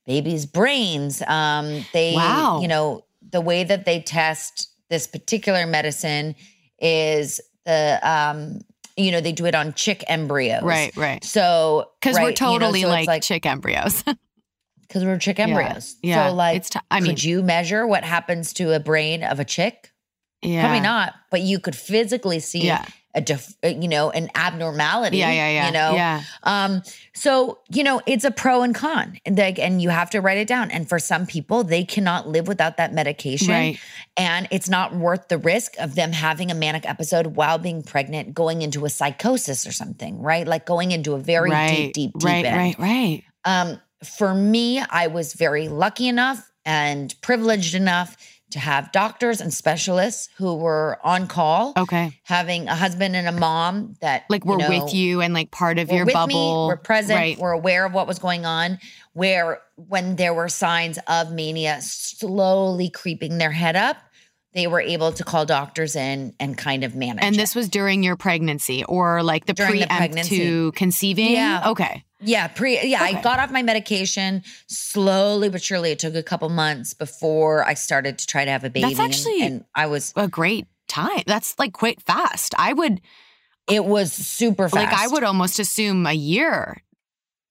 babies' 0.05 0.45
brains. 0.45 1.21
Um, 1.27 1.85
they, 1.93 2.13
Wow. 2.13 2.59
you 2.61 2.67
know, 2.67 3.05
the 3.31 3.41
way 3.41 3.63
that 3.63 3.85
they 3.85 4.01
test 4.01 4.69
this 4.89 5.07
particular 5.07 5.65
medicine 5.65 6.35
is 6.79 7.41
the, 7.65 7.99
um, 8.03 8.59
you 8.97 9.11
know, 9.11 9.19
they 9.21 9.31
do 9.31 9.45
it 9.45 9.55
on 9.55 9.73
chick 9.73 10.03
embryos. 10.07 10.63
right, 10.63 10.95
right. 10.95 11.23
So, 11.23 11.89
Because 11.99 12.15
we're 12.15 12.27
right, 12.27 12.39
you 12.39 12.45
know, 12.47 12.53
totally 12.59 12.81
so 12.81 12.91
it's 12.93 13.07
like, 13.07 13.21
chick 13.23 13.45
embryos. 13.45 14.03
because 14.87 15.03
we're 15.03 15.17
chick 15.17 15.39
embryos. 15.39 15.95
Yeah. 16.01 16.29
So 16.29 16.33
like, 16.35 16.57
it's 16.57 16.69
t- 16.69 16.79
I 16.91 16.99
could 16.99 17.07
mean, 17.07 17.17
you 17.17 17.43
measure 17.43 17.85
what 17.87 18.03
happens 18.03 18.53
to 18.53 18.73
a 18.75 18.79
brain 18.79 19.23
of 19.23 19.39
a 19.39 19.45
chick? 19.45 19.91
yeah. 20.41 20.61
Probably 20.61 20.79
not, 20.81 21.13
but 21.31 21.41
you 21.41 21.59
could 21.59 21.75
physically 21.75 22.39
see 22.39 22.65
Yeah. 22.67 22.85
A 23.15 23.21
def- 23.21 23.55
uh, 23.63 23.69
you 23.69 23.87
know 23.87 24.11
an 24.11 24.29
abnormality. 24.35 25.17
Yeah, 25.17 25.31
yeah, 25.31 25.49
yeah. 25.49 25.65
You 25.67 25.71
know, 25.71 25.95
yeah. 25.95 26.23
um, 26.43 26.83
so 27.13 27.59
you 27.69 27.83
know 27.83 28.01
it's 28.05 28.25
a 28.25 28.31
pro 28.31 28.61
and 28.61 28.75
con, 28.75 29.17
and 29.25 29.37
like, 29.37 29.57
and 29.57 29.81
you 29.81 29.89
have 29.89 30.09
to 30.11 30.19
write 30.19 30.37
it 30.37 30.47
down. 30.47 30.69
And 30.69 30.87
for 30.87 30.99
some 30.99 31.25
people, 31.25 31.63
they 31.63 31.83
cannot 31.83 32.27
live 32.27 32.47
without 32.47 32.77
that 32.77 32.93
medication, 32.93 33.49
Right. 33.49 33.79
and 34.17 34.47
it's 34.51 34.69
not 34.69 34.95
worth 34.95 35.29
the 35.29 35.37
risk 35.37 35.75
of 35.79 35.95
them 35.95 36.11
having 36.11 36.51
a 36.51 36.55
manic 36.55 36.87
episode 36.87 37.27
while 37.27 37.57
being 37.57 37.81
pregnant, 37.81 38.33
going 38.33 38.61
into 38.61 38.85
a 38.85 38.89
psychosis 38.89 39.65
or 39.65 39.71
something, 39.71 40.21
right? 40.21 40.47
Like 40.47 40.65
going 40.65 40.91
into 40.91 41.13
a 41.13 41.19
very 41.19 41.49
right. 41.51 41.93
deep, 41.93 41.93
deep, 41.93 42.13
deep 42.19 42.23
right, 42.25 42.45
end. 42.45 42.57
right, 42.57 42.79
right. 42.79 43.23
Um, 43.45 43.81
for 44.03 44.33
me, 44.33 44.79
I 44.79 45.07
was 45.07 45.33
very 45.33 45.67
lucky 45.69 46.07
enough 46.07 46.51
and 46.65 47.13
privileged 47.21 47.75
enough 47.75 48.17
to 48.51 48.59
have 48.59 48.91
doctors 48.91 49.41
and 49.41 49.53
specialists 49.53 50.29
who 50.37 50.55
were 50.55 50.99
on 51.03 51.27
call, 51.27 51.73
Okay. 51.75 52.19
having 52.23 52.67
a 52.67 52.75
husband 52.75 53.15
and 53.15 53.27
a 53.27 53.31
mom 53.31 53.95
that 54.01 54.23
Like 54.29 54.45
we're 54.45 54.59
you 54.59 54.69
know, 54.69 54.83
with 54.85 54.93
you 54.93 55.21
and 55.21 55.33
like 55.33 55.51
part 55.51 55.79
of 55.79 55.91
your 55.91 56.05
bubble. 56.05 56.65
Me, 56.65 56.67
we're 56.69 56.77
present. 56.77 57.17
Right. 57.17 57.37
We're 57.37 57.51
aware 57.51 57.85
of 57.85 57.93
what 57.93 58.07
was 58.07 58.19
going 58.19 58.45
on. 58.45 58.77
Where 59.13 59.61
when 59.75 60.15
there 60.15 60.33
were 60.33 60.47
signs 60.49 60.99
of 61.07 61.31
mania 61.31 61.79
slowly 61.81 62.89
creeping 62.89 63.37
their 63.37 63.51
head 63.51 63.75
up, 63.75 63.97
they 64.53 64.67
were 64.67 64.79
able 64.79 65.11
to 65.11 65.23
call 65.23 65.45
doctors 65.45 65.95
in 65.97 66.33
and 66.39 66.57
kind 66.57 66.83
of 66.85 66.95
manage. 66.95 67.23
and 67.23 67.35
it. 67.35 67.37
this 67.37 67.55
was 67.55 67.67
during 67.67 68.03
your 68.03 68.15
pregnancy 68.15 68.83
or 68.85 69.21
like 69.21 69.45
the 69.45 69.53
During 69.53 69.73
the 69.81 69.87
preempt 69.87 69.95
pregnancy. 69.97 70.37
to 70.37 70.71
conceiving? 70.73 71.31
Yeah. 71.31 71.69
Okay. 71.71 72.03
Yeah, 72.25 72.47
pre 72.47 72.81
yeah, 72.87 73.03
Okay. 73.03 73.17
I 73.17 73.21
got 73.21 73.39
off 73.39 73.51
my 73.51 73.63
medication 73.63 74.43
slowly 74.67 75.49
but 75.49 75.61
surely. 75.61 75.91
It 75.91 75.99
took 75.99 76.15
a 76.15 76.23
couple 76.23 76.49
months 76.49 76.93
before 76.93 77.63
I 77.63 77.73
started 77.75 78.17
to 78.19 78.27
try 78.27 78.45
to 78.45 78.51
have 78.51 78.63
a 78.63 78.69
baby. 78.69 78.91
and- 78.91 78.99
actually- 78.99 79.41
and, 79.41 79.65
I 79.73 79.85
was 79.87 80.13
A 80.15 80.27
great 80.27 80.67
time. 80.87 81.23
That's 81.27 81.57
like 81.57 81.73
quite 81.73 82.01
fast. 82.01 82.53
I 82.57 82.73
would 82.73 83.01
it 83.67 83.85
was 83.85 84.13
super 84.13 84.69
fast. 84.69 84.75
like 84.75 84.93
I 84.93 85.07
would 85.07 85.23
almost 85.23 85.59
assume 85.59 86.05
a 86.05 86.13
year. 86.13 86.81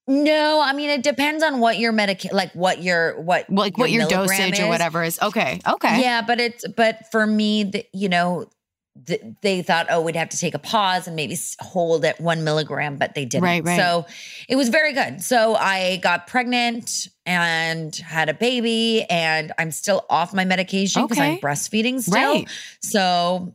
No, 0.07 0.61
I 0.63 0.75
mean 0.75 0.91
it 0.91 1.03
depends 1.03 1.43
on 1.43 1.61
what 1.61 1.79
your 1.79 1.91
medication 1.93 2.37
like 2.37 2.53
what 2.53 2.83
your 2.83 3.19
what 3.21 3.49
Like 3.49 3.79
what 3.79 3.91
your 3.91 4.07
dosage 4.07 4.61
or 4.61 4.69
whatever 4.69 5.03
is. 5.03 5.19
Okay. 5.21 5.61
Okay. 5.67 6.03
Yeah, 6.03 6.21
but 6.23 6.41
it's 6.41 6.67
but 6.69 7.11
for 7.11 7.27
me, 7.27 7.65
the, 7.65 7.87
you 7.95 8.09
know, 8.11 8.47
th- 9.07 9.23
they 9.41 9.63
thought, 9.63 9.87
oh, 9.91 10.01
we'd 10.01 10.17
have 10.17 10.29
to 10.31 10.39
take 10.39 10.55
a 10.55 10.59
pause 10.59 11.07
and 11.07 11.17
maybe 11.17 11.37
hold 11.61 12.05
at 12.05 12.21
one 12.21 12.45
milligram, 12.45 12.97
but 12.97 13.15
they 13.15 13.25
didn't. 13.25 13.45
Right, 13.45 13.65
right. 13.65 13.79
So 13.79 14.07
it 14.49 14.57
was 14.57 14.69
very 14.69 14.93
good. 14.93 15.23
So 15.23 15.55
I 15.55 15.97
got 15.97 16.27
pregnant 16.27 17.09
and 17.27 17.95
had 17.97 18.29
a 18.29 18.35
baby, 18.35 19.05
and 19.11 19.53
I'm 19.59 19.71
still 19.71 20.05
off 20.11 20.35
my 20.35 20.45
medication 20.45 21.03
because 21.03 21.19
I'm 21.19 21.39
breastfeeding 21.39 22.01
still. 22.01 22.35
Right. 22.35 22.49
So 22.81 23.55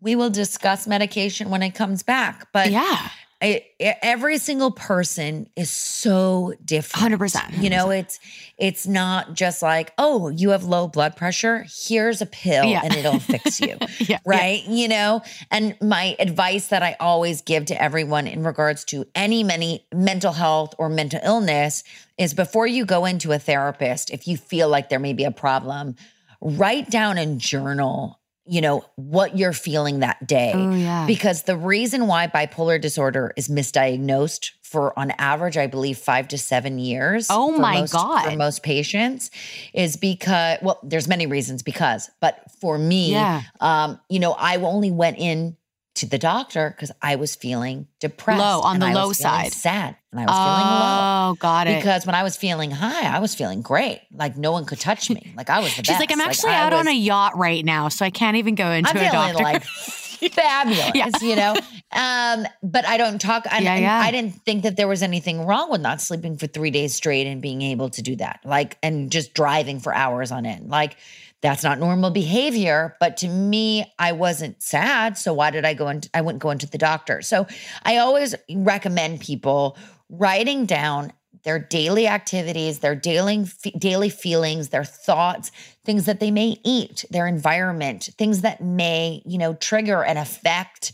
we 0.00 0.16
will 0.16 0.30
discuss 0.30 0.86
medication 0.86 1.50
when 1.50 1.62
it 1.62 1.74
comes 1.74 2.02
back. 2.02 2.48
But 2.52 2.70
yeah. 2.70 3.08
Every 3.40 4.38
single 4.38 4.70
person 4.70 5.48
is 5.56 5.70
so 5.70 6.54
different. 6.64 7.14
100%, 7.20 7.62
You 7.62 7.70
know, 7.70 7.90
it's 7.90 8.18
it's 8.56 8.86
not 8.86 9.34
just 9.34 9.60
like, 9.62 9.92
oh, 9.98 10.28
you 10.28 10.50
have 10.50 10.64
low 10.64 10.86
blood 10.88 11.16
pressure. 11.16 11.66
Here's 11.86 12.22
a 12.22 12.26
pill 12.26 12.64
Yeah. 12.64 12.80
and 12.84 12.94
it'll 12.94 13.18
fix 13.20 13.60
you. 13.60 13.76
Yeah. 14.08 14.18
Right. 14.26 14.62
You 14.66 14.88
know, 14.88 15.22
and 15.50 15.76
my 15.80 16.16
advice 16.18 16.68
that 16.68 16.82
I 16.82 16.96
always 17.00 17.42
give 17.42 17.66
to 17.66 17.82
everyone 17.82 18.26
in 18.26 18.42
regards 18.44 18.84
to 18.86 19.06
any, 19.14 19.42
many 19.42 19.86
mental 19.94 20.32
health 20.32 20.74
or 20.78 20.88
mental 20.88 21.20
illness 21.24 21.84
is 22.18 22.34
before 22.34 22.66
you 22.66 22.84
go 22.84 23.04
into 23.04 23.32
a 23.32 23.38
therapist, 23.38 24.10
if 24.10 24.26
you 24.28 24.36
feel 24.36 24.68
like 24.68 24.88
there 24.88 24.98
may 24.98 25.12
be 25.12 25.24
a 25.24 25.30
problem, 25.30 25.96
write 26.40 26.90
down 26.90 27.18
and 27.18 27.40
journal, 27.40 28.20
you 28.46 28.60
know, 28.60 28.84
what 28.96 29.38
you're 29.38 29.52
feeling 29.54 30.00
that 30.00 30.26
day. 30.26 30.52
Oh 30.54 30.70
yeah. 30.74 31.06
Because 31.06 31.44
the 31.44 31.56
reason 31.56 32.06
why 32.06 32.26
bipolar 32.26 32.80
disorder 32.80 33.32
is 33.36 33.48
misdiagnosed 33.48 34.50
for 34.62 34.98
on 34.98 35.12
average, 35.12 35.56
I 35.56 35.66
believe 35.66 35.98
five 35.98 36.28
to 36.28 36.38
seven 36.38 36.78
years. 36.78 37.28
Oh 37.30 37.56
my 37.56 37.80
most- 37.80 37.92
God. 37.92 38.24
For 38.30 38.36
most 38.36 38.62
patients, 38.62 39.30
is 39.72 39.96
because 39.96 40.58
well, 40.62 40.78
there's 40.82 41.08
many 41.08 41.26
reasons 41.26 41.62
because, 41.62 42.10
but 42.20 42.40
for 42.60 42.76
me, 42.76 43.12
Yeah. 43.12 43.42
um, 43.60 44.00
you 44.08 44.18
know, 44.18 44.32
I 44.32 44.56
only 44.56 44.90
went 44.90 45.18
in 45.18 45.56
to 45.94 46.06
the 46.06 46.18
doctor 46.18 46.70
because 46.70 46.90
I 47.00 47.16
was 47.16 47.34
feeling 47.36 47.86
depressed, 48.00 48.40
Low, 48.40 48.60
on 48.60 48.80
the 48.80 48.88
low 48.88 49.12
side. 49.12 49.52
sad, 49.52 49.96
and 50.10 50.20
I 50.20 50.24
was 50.24 50.34
feeling 50.34 50.80
low. 50.80 51.30
oh, 51.30 51.34
got 51.38 51.66
it. 51.68 51.76
Because 51.78 52.04
when 52.04 52.14
I 52.14 52.22
was 52.22 52.36
feeling 52.36 52.70
high, 52.72 53.06
I 53.16 53.20
was 53.20 53.34
feeling 53.34 53.62
great. 53.62 54.00
Like 54.12 54.36
no 54.36 54.50
one 54.52 54.64
could 54.66 54.80
touch 54.80 55.08
me. 55.10 55.32
Like 55.36 55.50
I 55.50 55.60
was 55.60 55.68
the 55.76 55.76
She's 55.84 55.88
best. 55.88 56.00
like, 56.00 56.12
I'm 56.12 56.20
actually 56.20 56.52
I 56.52 56.62
out 56.62 56.72
on 56.72 56.88
a 56.88 56.92
yacht 56.94 57.36
right 57.36 57.64
now, 57.64 57.88
so 57.88 58.04
I 58.04 58.10
can't 58.10 58.36
even 58.36 58.54
go 58.56 58.70
into 58.70 58.90
I'm 58.90 58.96
a 58.96 59.10
doctor. 59.12 59.42
like 59.42 59.64
fabulous, 60.32 60.90
Yeah. 60.94 61.10
you 61.22 61.36
know. 61.36 61.54
Um, 61.92 62.46
but 62.62 62.84
I 62.86 62.96
don't 62.96 63.20
talk. 63.20 63.44
Yeah, 63.46 63.76
yeah. 63.76 64.00
I 64.00 64.10
didn't 64.10 64.34
think 64.44 64.62
that 64.64 64.76
there 64.76 64.88
was 64.88 65.02
anything 65.02 65.44
wrong 65.46 65.70
with 65.70 65.80
not 65.80 66.00
sleeping 66.00 66.36
for 66.36 66.46
three 66.48 66.70
days 66.70 66.94
straight 66.94 67.26
and 67.26 67.40
being 67.40 67.62
able 67.62 67.90
to 67.90 68.02
do 68.02 68.16
that, 68.16 68.40
like, 68.44 68.76
and 68.82 69.12
just 69.12 69.32
driving 69.34 69.78
for 69.80 69.94
hours 69.94 70.32
on 70.32 70.44
end. 70.46 70.70
Like, 70.70 70.96
that's 71.44 71.62
not 71.62 71.78
normal 71.78 72.10
behavior. 72.10 72.96
But 73.00 73.18
to 73.18 73.28
me, 73.28 73.92
I 73.98 74.12
wasn't 74.12 74.62
sad. 74.62 75.18
So 75.18 75.34
why 75.34 75.50
did 75.50 75.66
I 75.66 75.74
go 75.74 75.88
into? 75.88 76.08
I 76.14 76.22
wouldn't 76.22 76.42
go 76.42 76.50
into 76.50 76.66
the 76.66 76.78
doctor. 76.78 77.20
So 77.20 77.46
I 77.84 77.98
always 77.98 78.34
recommend 78.50 79.20
people 79.20 79.76
writing 80.08 80.64
down 80.64 81.12
their 81.42 81.58
daily 81.58 82.08
activities, 82.08 82.78
their 82.78 82.94
daily 82.94 83.44
daily 83.76 84.08
feelings, 84.08 84.70
their 84.70 84.84
thoughts, 84.84 85.52
things 85.84 86.06
that 86.06 86.18
they 86.18 86.30
may 86.30 86.56
eat, 86.64 87.04
their 87.10 87.26
environment, 87.26 88.08
things 88.16 88.40
that 88.40 88.62
may, 88.62 89.20
you 89.26 89.36
know, 89.36 89.52
trigger 89.52 90.02
and 90.02 90.18
affect 90.18 90.92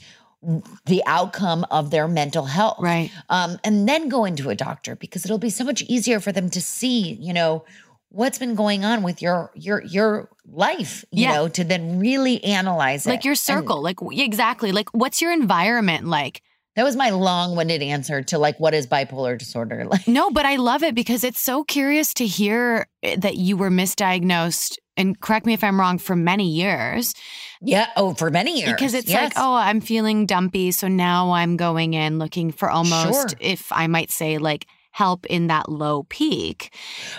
the 0.87 1.02
outcome 1.07 1.64
of 1.71 1.92
their 1.92 2.09
mental 2.09 2.47
health. 2.47 2.78
Right. 2.80 3.12
Um, 3.28 3.59
and 3.62 3.88
then 3.88 4.09
go 4.09 4.25
into 4.25 4.50
a 4.50 4.57
doctor 4.57 4.97
because 4.97 5.25
it'll 5.25 5.38
be 5.38 5.50
so 5.50 5.62
much 5.62 5.83
easier 5.83 6.19
for 6.19 6.33
them 6.33 6.50
to 6.50 6.61
see, 6.61 7.12
you 7.12 7.33
know, 7.33 7.64
what's 8.11 8.38
been 8.38 8.55
going 8.55 8.85
on 8.85 9.02
with 9.02 9.23
your 9.23 9.50
your 9.55 9.83
your 9.83 10.29
life, 10.47 11.05
you 11.11 11.23
Yeah. 11.25 11.35
know, 11.35 11.49
to 11.49 11.64
then 11.64 11.99
really 11.99 12.43
analyze 12.45 13.07
it. 13.07 13.11
like 13.11 13.25
your 13.25 13.33
And 13.33 13.38
circle. 13.38 13.83
Like 13.83 13.97
exactly. 14.12 14.73
Like 14.73 14.88
what's 14.93 15.21
your 15.23 15.33
environment 15.33 16.07
like? 16.07 16.43
that 16.76 16.85
was 16.85 16.95
my 16.95 17.11
long-winded 17.11 17.83
answer 17.83 18.23
to 18.23 18.38
like 18.38 18.59
what 18.61 18.73
is 18.75 18.87
bipolar 18.87 19.37
disorder 19.37 19.85
like. 19.90 20.07
No, 20.07 20.31
but 20.31 20.47
I 20.47 20.57
love 20.57 20.83
it 20.85 20.95
because 20.95 21.25
it's 21.25 21.40
so 21.40 21.64
curious 21.64 22.14
to 22.14 22.26
hear 22.26 22.87
eh, 23.02 23.17
that 23.19 23.37
you 23.37 23.57
were 23.57 23.71
misdiagnosed. 23.71 24.76
And 24.97 25.19
correct 25.21 25.47
me 25.47 25.52
if 25.52 25.64
I'm 25.64 25.81
wrong. 25.81 25.99
For 25.99 26.14
many 26.17 26.49
years, 26.49 27.14
Yeah. 27.61 27.87
Oh, 27.97 28.14
for 28.14 28.31
many 28.31 28.59
years. 28.61 28.73
because 28.73 28.95
it's 28.95 29.09
Yes. 29.09 29.25
like, 29.25 29.33
oh, 29.37 29.55
I'm 29.55 29.81
feeling 29.81 30.26
dumpy, 30.26 30.71
so 30.71 30.88
now 30.88 31.33
I'm 31.33 31.57
going 31.57 31.95
in 31.95 32.19
looking 32.19 32.52
for 32.52 32.71
almost, 32.71 33.31
Sure. 33.31 33.38
if 33.40 33.71
I 33.73 33.87
might 33.87 34.11
say, 34.11 34.38
like 34.38 34.67
help 34.91 35.27
in 35.27 35.47
that 35.47 35.69
low 35.69 36.05
peak. 36.05 36.75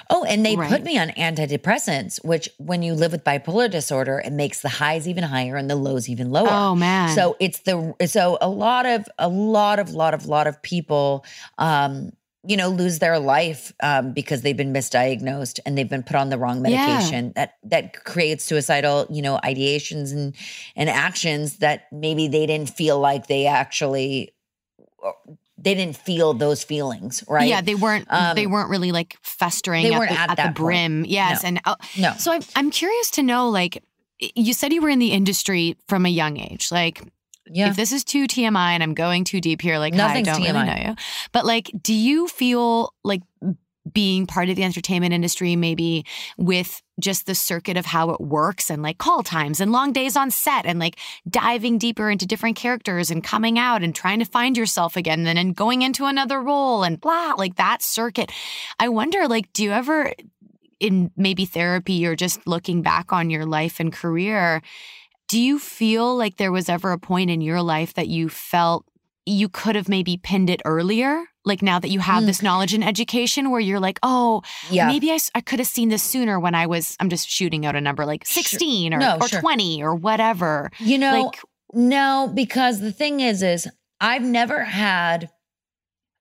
Oh, 0.09 0.23
and 0.25 0.45
they 0.45 0.55
Right. 0.57 0.69
put 0.69 0.83
me 0.83 0.97
on 0.97 1.09
antidepressants, 1.09 2.23
which 2.23 2.49
when 2.57 2.83
you 2.83 2.93
live 2.93 3.11
with 3.11 3.23
bipolar 3.23 3.69
disorder, 3.69 4.21
it 4.23 4.33
makes 4.33 4.61
the 4.61 4.69
highs 4.69 5.07
even 5.07 5.23
higher 5.23 5.55
and 5.55 5.69
the 5.69 5.75
lows 5.75 6.09
even 6.09 6.31
lower. 6.31 6.49
Oh 6.49 6.75
man. 6.75 7.15
So 7.15 7.37
it's 7.39 7.59
the 7.61 7.93
so 8.07 8.37
a 8.41 8.49
lot 8.49 8.85
of 8.85 9.05
a 9.17 9.27
lot 9.29 9.79
of 9.79 9.91
lot 9.91 10.13
of 10.13 10.25
lot 10.25 10.47
of 10.47 10.61
people 10.61 11.25
um 11.57 12.11
you 12.43 12.57
know 12.57 12.69
lose 12.69 12.97
their 12.99 13.19
life 13.19 13.71
um, 13.83 14.13
because 14.13 14.41
they've 14.41 14.57
been 14.57 14.73
misdiagnosed 14.73 15.59
and 15.65 15.77
they've 15.77 15.89
been 15.89 16.01
put 16.01 16.15
on 16.15 16.29
the 16.29 16.37
wrong 16.39 16.61
Yeah. 16.61 16.71
medication 16.71 17.31
that 17.35 17.53
that 17.63 18.03
creates 18.03 18.43
suicidal 18.43 19.05
you 19.11 19.21
know 19.21 19.39
ideations 19.43 20.11
and 20.11 20.35
and 20.75 20.89
actions 20.89 21.57
that 21.57 21.83
maybe 21.91 22.27
they 22.27 22.45
didn't 22.47 22.69
feel 22.71 22.99
like 22.99 23.27
they 23.27 23.45
actually 23.45 24.33
they 25.63 25.75
didn't 25.75 25.95
feel 25.97 26.33
those 26.33 26.63
feelings 26.63 27.23
right 27.27 27.47
Yeah, 27.47 27.61
they 27.61 27.75
weren't. 27.75 28.07
they 28.09 28.45
Um, 28.45 28.51
weren't 28.51 28.69
really 28.69 28.91
like 28.91 29.17
festering 29.21 29.83
they 29.83 29.93
at, 29.93 29.99
weren't 29.99 30.11
the, 30.11 30.19
at 30.19 30.29
at 30.31 30.35
the 30.37 30.43
that 30.43 30.45
point. 30.47 30.55
brim. 30.55 31.05
Yes, 31.05 31.43
No. 31.43 31.47
and 31.47 31.61
uh, 31.65 31.75
no 31.97 32.13
so 32.17 32.31
I'm 32.31 32.41
I'm 32.55 32.71
curious 32.71 33.11
to 33.11 33.23
know, 33.23 33.49
like, 33.49 33.83
you 34.35 34.53
said 34.53 34.71
you 34.73 34.81
were 34.81 34.89
in 34.89 34.99
the 34.99 35.11
industry 35.11 35.75
from 35.87 36.05
a 36.05 36.09
young 36.09 36.37
age. 36.37 36.71
Like, 36.71 37.01
yeah 37.47 37.69
if 37.69 37.75
this 37.75 37.91
is 37.91 38.03
too 38.03 38.27
TMI 38.27 38.71
and 38.75 38.83
I'm 38.83 38.93
going 38.93 39.23
too 39.23 39.41
deep 39.41 39.61
here, 39.61 39.77
like, 39.79 39.93
Nothing's 39.93 40.27
hi, 40.27 40.33
I 40.35 40.37
don't 40.37 40.53
really 40.55 40.65
know 40.65 40.89
you, 40.89 40.95
but 41.31 41.45
like, 41.45 41.71
do 41.81 41.93
you 41.93 42.27
feel 42.27 42.93
like 43.03 43.21
being 43.93 44.25
part 44.27 44.49
of 44.49 44.55
the 44.55 44.63
entertainment 44.63 45.13
industry, 45.13 45.55
maybe 45.55 46.05
with 46.37 46.81
just 46.99 47.25
the 47.25 47.35
circuit 47.35 47.77
of 47.77 47.85
how 47.85 48.11
it 48.11 48.21
works 48.21 48.69
and 48.69 48.83
like 48.83 48.97
call 48.97 49.23
times 49.23 49.59
and 49.59 49.71
long 49.71 49.91
days 49.91 50.15
on 50.15 50.29
set 50.29 50.65
and 50.65 50.77
like 50.77 50.99
diving 51.27 51.77
deeper 51.77 52.11
into 52.11 52.27
different 52.27 52.55
characters 52.55 53.09
and 53.09 53.23
coming 53.23 53.57
out 53.57 53.81
and 53.81 53.95
trying 53.95 54.19
to 54.19 54.25
find 54.25 54.55
yourself 54.55 54.95
again 54.95 55.25
and 55.25 55.37
then 55.37 55.51
going 55.51 55.81
into 55.81 56.05
another 56.05 56.41
role 56.41 56.83
and 56.83 57.01
blah, 57.01 57.33
like 57.37 57.55
that 57.55 57.81
circuit. 57.81 58.31
I 58.79 58.89
wonder, 58.89 59.27
like, 59.27 59.51
do 59.53 59.63
you 59.63 59.71
ever 59.71 60.13
in 60.81 61.11
maybe 61.15 61.45
therapy 61.45 62.05
or 62.05 62.15
just 62.15 62.45
looking 62.47 62.81
back 62.81 63.13
on 63.13 63.29
your 63.29 63.45
life 63.45 63.79
and 63.79 63.93
career, 63.93 64.61
do 65.27 65.39
you 65.39 65.59
feel 65.59 66.17
like 66.17 66.37
there 66.37 66.51
was 66.51 66.67
ever 66.67 66.91
a 66.91 66.97
point 66.97 67.29
in 67.29 67.39
your 67.39 67.61
life 67.61 67.93
that 67.93 68.07
you 68.07 68.27
felt 68.27 68.85
you 69.25 69.47
could 69.47 69.75
have 69.75 69.87
maybe 69.87 70.17
pinned 70.17 70.49
it 70.49 70.61
earlier? 70.65 71.23
Like 71.43 71.61
now 71.61 71.79
that 71.79 71.89
you 71.89 71.99
have 71.99 72.23
Mm. 72.23 72.27
this 72.27 72.41
knowledge 72.41 72.73
and 72.73 72.83
education 72.83 73.49
where 73.49 73.59
you're 73.59 73.79
like, 73.79 73.99
oh, 74.03 74.43
Yeah. 74.69 74.87
maybe 74.87 75.11
i, 75.11 75.17
I 75.33 75.41
could 75.41 75.59
have 75.59 75.67
seen 75.67 75.89
this 75.89 76.03
sooner 76.03 76.39
when 76.39 76.53
I 76.53 76.67
was, 76.67 76.95
I'm 76.99 77.09
just 77.09 77.27
shooting 77.29 77.65
out 77.65 77.75
a 77.75 77.81
number 77.81 78.05
like 78.05 78.25
Sure. 78.27 78.43
16 78.43 78.93
or, 78.93 78.99
No, 78.99 79.17
or 79.19 79.27
sure. 79.27 79.39
20 79.41 79.81
or 79.83 79.95
whatever. 79.95 80.71
You 80.79 80.97
know, 80.99 81.23
like, 81.23 81.39
no, 81.73 82.31
because 82.33 82.79
the 82.79 82.91
thing 82.91 83.21
is, 83.21 83.41
is 83.41 83.67
I've 83.99 84.23
never 84.23 84.63
had 84.63 85.29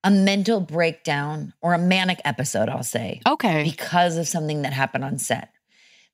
a 0.03 0.11
mental 0.11 0.61
breakdown 0.61 1.53
or 1.61 1.75
a 1.75 1.79
manic 1.79 2.21
episode, 2.25 2.71
I'll 2.71 2.83
say, 2.83 3.21
okay. 3.29 3.65
because 3.65 4.17
of 4.17 4.27
something 4.27 4.63
that 4.63 4.73
happened 4.73 5.05
on 5.05 5.19
set. 5.19 5.51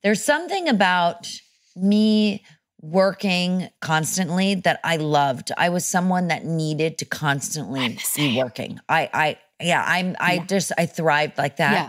There's 0.02 0.24
something 0.24 0.68
about 0.68 1.28
me 1.76 2.42
working 2.80 3.68
constantly 3.80 4.54
that 4.56 4.80
I 4.84 4.96
loved. 4.96 5.50
I 5.56 5.68
was 5.70 5.84
someone 5.84 6.28
that 6.28 6.44
needed 6.44 6.98
to 6.98 7.04
constantly 7.04 7.98
be 8.16 8.36
working. 8.36 8.80
I 8.88 9.08
I 9.12 9.38
yeah, 9.60 9.82
I'm 9.86 10.16
I 10.20 10.34
Yeah. 10.34 10.44
just 10.46 10.72
I 10.76 10.86
thrived 10.86 11.38
like 11.38 11.56
that. 11.56 11.72
Yeah. 11.72 11.88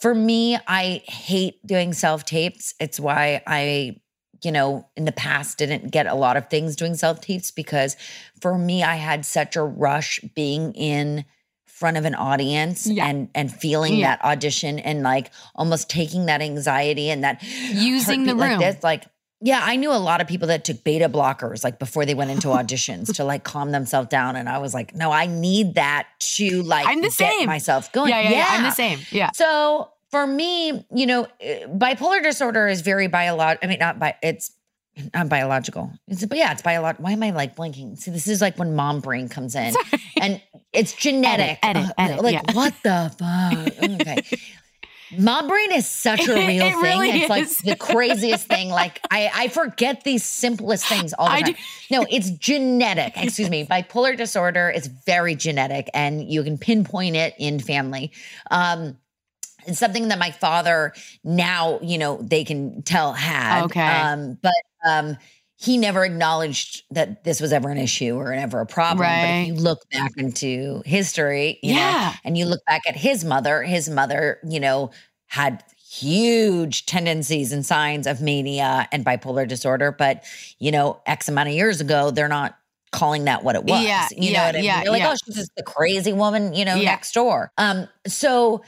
For 0.00 0.14
me, 0.14 0.56
I 0.68 1.02
hate 1.06 1.54
doing 1.66 1.92
self-tapes. 1.92 2.74
It's 2.80 3.00
why 3.00 3.42
I 3.46 3.96
you 4.44 4.52
know, 4.52 4.86
in 4.96 5.04
the 5.04 5.10
past 5.10 5.58
didn't 5.58 5.90
get 5.90 6.06
a 6.06 6.14
lot 6.14 6.36
of 6.36 6.48
things 6.48 6.76
doing 6.76 6.94
self-tapes 6.94 7.50
because 7.50 7.96
for 8.40 8.56
me 8.56 8.84
I 8.84 8.94
had 8.94 9.26
such 9.26 9.56
a 9.56 9.62
rush 9.64 10.20
being 10.36 10.72
in 10.74 11.24
front 11.66 11.96
of 11.96 12.04
an 12.04 12.14
audience 12.14 12.86
Yeah. 12.86 13.06
and 13.06 13.28
and 13.34 13.52
feeling 13.52 13.96
Yeah. 13.96 14.10
that 14.16 14.24
audition 14.24 14.78
and 14.78 15.02
like 15.02 15.32
almost 15.56 15.90
taking 15.90 16.26
that 16.26 16.40
anxiety 16.40 17.10
and 17.10 17.24
that 17.24 17.42
Using 17.42 18.24
the 18.24 18.36
heartbeat 18.36 18.36
like 18.36 18.50
room. 18.50 18.60
this 18.60 18.82
like 18.84 19.04
yeah, 19.40 19.60
I 19.62 19.76
knew 19.76 19.92
a 19.92 19.98
lot 19.98 20.20
of 20.20 20.26
people 20.26 20.48
that 20.48 20.64
took 20.64 20.82
beta 20.84 21.08
blockers 21.08 21.62
like 21.64 21.78
before 21.78 22.04
they 22.04 22.14
went 22.14 22.30
into 22.30 22.48
auditions 22.58 23.14
to 23.16 23.24
like 23.24 23.44
calm 23.44 23.70
themselves 23.70 24.08
down. 24.08 24.36
And 24.36 24.48
I 24.48 24.58
was 24.58 24.74
like, 24.74 24.94
no, 24.94 25.10
I 25.12 25.26
need 25.26 25.74
that 25.74 26.08
to 26.36 26.62
like 26.62 26.86
I'm 26.86 26.98
the 27.02 27.08
get 27.08 27.12
same. 27.12 27.46
myself 27.46 27.92
going. 27.92 28.10
yeah, 28.10 28.20
yeah, 28.22 28.30
yeah. 28.30 28.46
I'm 28.50 28.62
the 28.64 28.70
same. 28.70 28.98
Yeah. 29.10 29.30
So 29.32 29.90
for 30.10 30.26
me, 30.26 30.84
you 30.94 31.06
know, 31.06 31.28
eh, 31.40 31.66
bipolar 31.66 32.22
disorder 32.22 32.66
is 32.66 32.80
very 32.80 33.06
biological. 33.06 33.66
I 33.66 33.70
mean, 33.70 33.78
not 33.78 33.98
by 33.98 34.16
it's 34.22 34.52
not 35.14 35.28
biological. 35.28 35.92
It's 36.08 36.24
but 36.24 36.38
yeah, 36.38 36.50
it's 36.50 36.62
biological. 36.62 37.04
Why 37.04 37.12
am 37.12 37.22
I 37.22 37.30
like 37.30 37.54
blinking? 37.54 37.96
See, 37.96 38.10
this 38.10 38.26
is 38.26 38.40
like 38.40 38.58
when 38.58 38.74
mom 38.74 38.98
brain 39.00 39.28
comes 39.28 39.54
in, 39.54 39.72
and 40.20 40.42
it's 40.72 40.92
genetic. 40.94 41.58
edit, 41.62 41.84
Uh, 41.86 41.92
edit, 41.98 42.22
like 42.24 42.32
yeah. 42.34 42.52
what 42.52 42.74
the 42.82 43.14
fuck? 43.18 43.90
Okay. 44.00 44.38
Mom 45.16 45.48
brain 45.48 45.72
is 45.72 45.86
such 45.86 46.26
a 46.28 46.34
real 46.46 46.66
It 46.66 46.72
thing. 46.72 46.80
really 46.82 47.10
it's 47.10 47.30
like 47.30 47.48
the 47.64 47.76
craziest 47.76 48.46
thing. 48.46 48.68
Like 48.68 49.00
I, 49.10 49.30
I 49.34 49.48
forget 49.48 50.04
these 50.04 50.24
simplest 50.24 50.86
things 50.86 51.12
all 51.14 51.26
the 51.26 51.32
I 51.32 51.40
time. 51.42 51.52
do- 51.52 51.58
No, 51.90 52.06
it's 52.10 52.30
genetic. 52.30 53.14
Excuse 53.16 53.48
me. 53.48 53.64
Bipolar 53.64 54.16
disorder 54.16 54.68
is 54.70 54.88
very 55.06 55.34
genetic, 55.34 55.88
and 55.94 56.30
you 56.30 56.42
can 56.42 56.58
pinpoint 56.58 57.16
it 57.16 57.34
in 57.38 57.58
family. 57.60 58.12
Um, 58.50 58.98
it's 59.66 59.78
something 59.78 60.08
that 60.08 60.18
my 60.18 60.30
father 60.30 60.92
now, 61.24 61.78
you 61.82 61.98
know, 61.98 62.18
they 62.22 62.44
can 62.44 62.82
tell 62.82 63.12
had. 63.12 63.64
Okay. 63.64 63.80
Um, 63.80 64.38
but 64.42 64.52
um, 64.86 65.16
he 65.60 65.76
never 65.76 66.04
acknowledged 66.04 66.84
that 66.92 67.24
this 67.24 67.40
was 67.40 67.52
ever 67.52 67.68
an 67.68 67.78
issue 67.78 68.14
or 68.14 68.32
ever 68.32 68.60
a 68.60 68.66
problem. 68.66 68.98
But 68.98 69.04
Right. 69.04 69.40
if 69.42 69.46
you 69.48 69.54
look 69.54 69.80
back 69.90 70.12
into 70.16 70.82
history, 70.86 71.58
you 71.64 71.74
know, 71.74 71.80
Yeah. 71.80 72.14
and 72.24 72.38
you 72.38 72.46
look 72.46 72.64
back 72.64 72.82
at 72.88 72.94
his 72.96 73.24
mother, 73.24 73.64
his 73.64 73.88
mother, 73.90 74.38
you 74.48 74.60
know, 74.60 74.92
had 75.26 75.64
huge 75.90 76.86
tendencies 76.86 77.50
and 77.50 77.66
signs 77.66 78.06
of 78.06 78.20
mania 78.20 78.88
and 78.92 79.04
bipolar 79.04 79.48
disorder. 79.48 79.90
But, 79.90 80.22
you 80.60 80.70
know, 80.70 81.00
X 81.06 81.28
amount 81.28 81.48
of 81.48 81.54
years 81.56 81.80
ago, 81.80 82.12
they're 82.12 82.28
not 82.28 82.56
calling 82.92 83.24
that 83.24 83.42
what 83.42 83.56
it 83.56 83.64
was. 83.64 83.82
Yeah, 83.82 84.06
you 84.16 84.30
yeah, 84.30 84.38
know 84.38 84.46
what 84.46 84.54
I 84.54 84.58
mean? 84.58 84.64
yeah, 84.64 84.82
They're 84.82 84.92
like, 84.92 85.02
yeah. 85.02 85.10
oh, 85.12 85.16
she's 85.24 85.34
just 85.34 85.50
the 85.56 85.64
crazy 85.64 86.12
woman, 86.12 86.54
you 86.54 86.64
know, 86.64 86.76
Yeah. 86.76 86.90
next 86.90 87.12
door. 87.12 87.50
Um, 87.58 87.88
so 88.06 88.62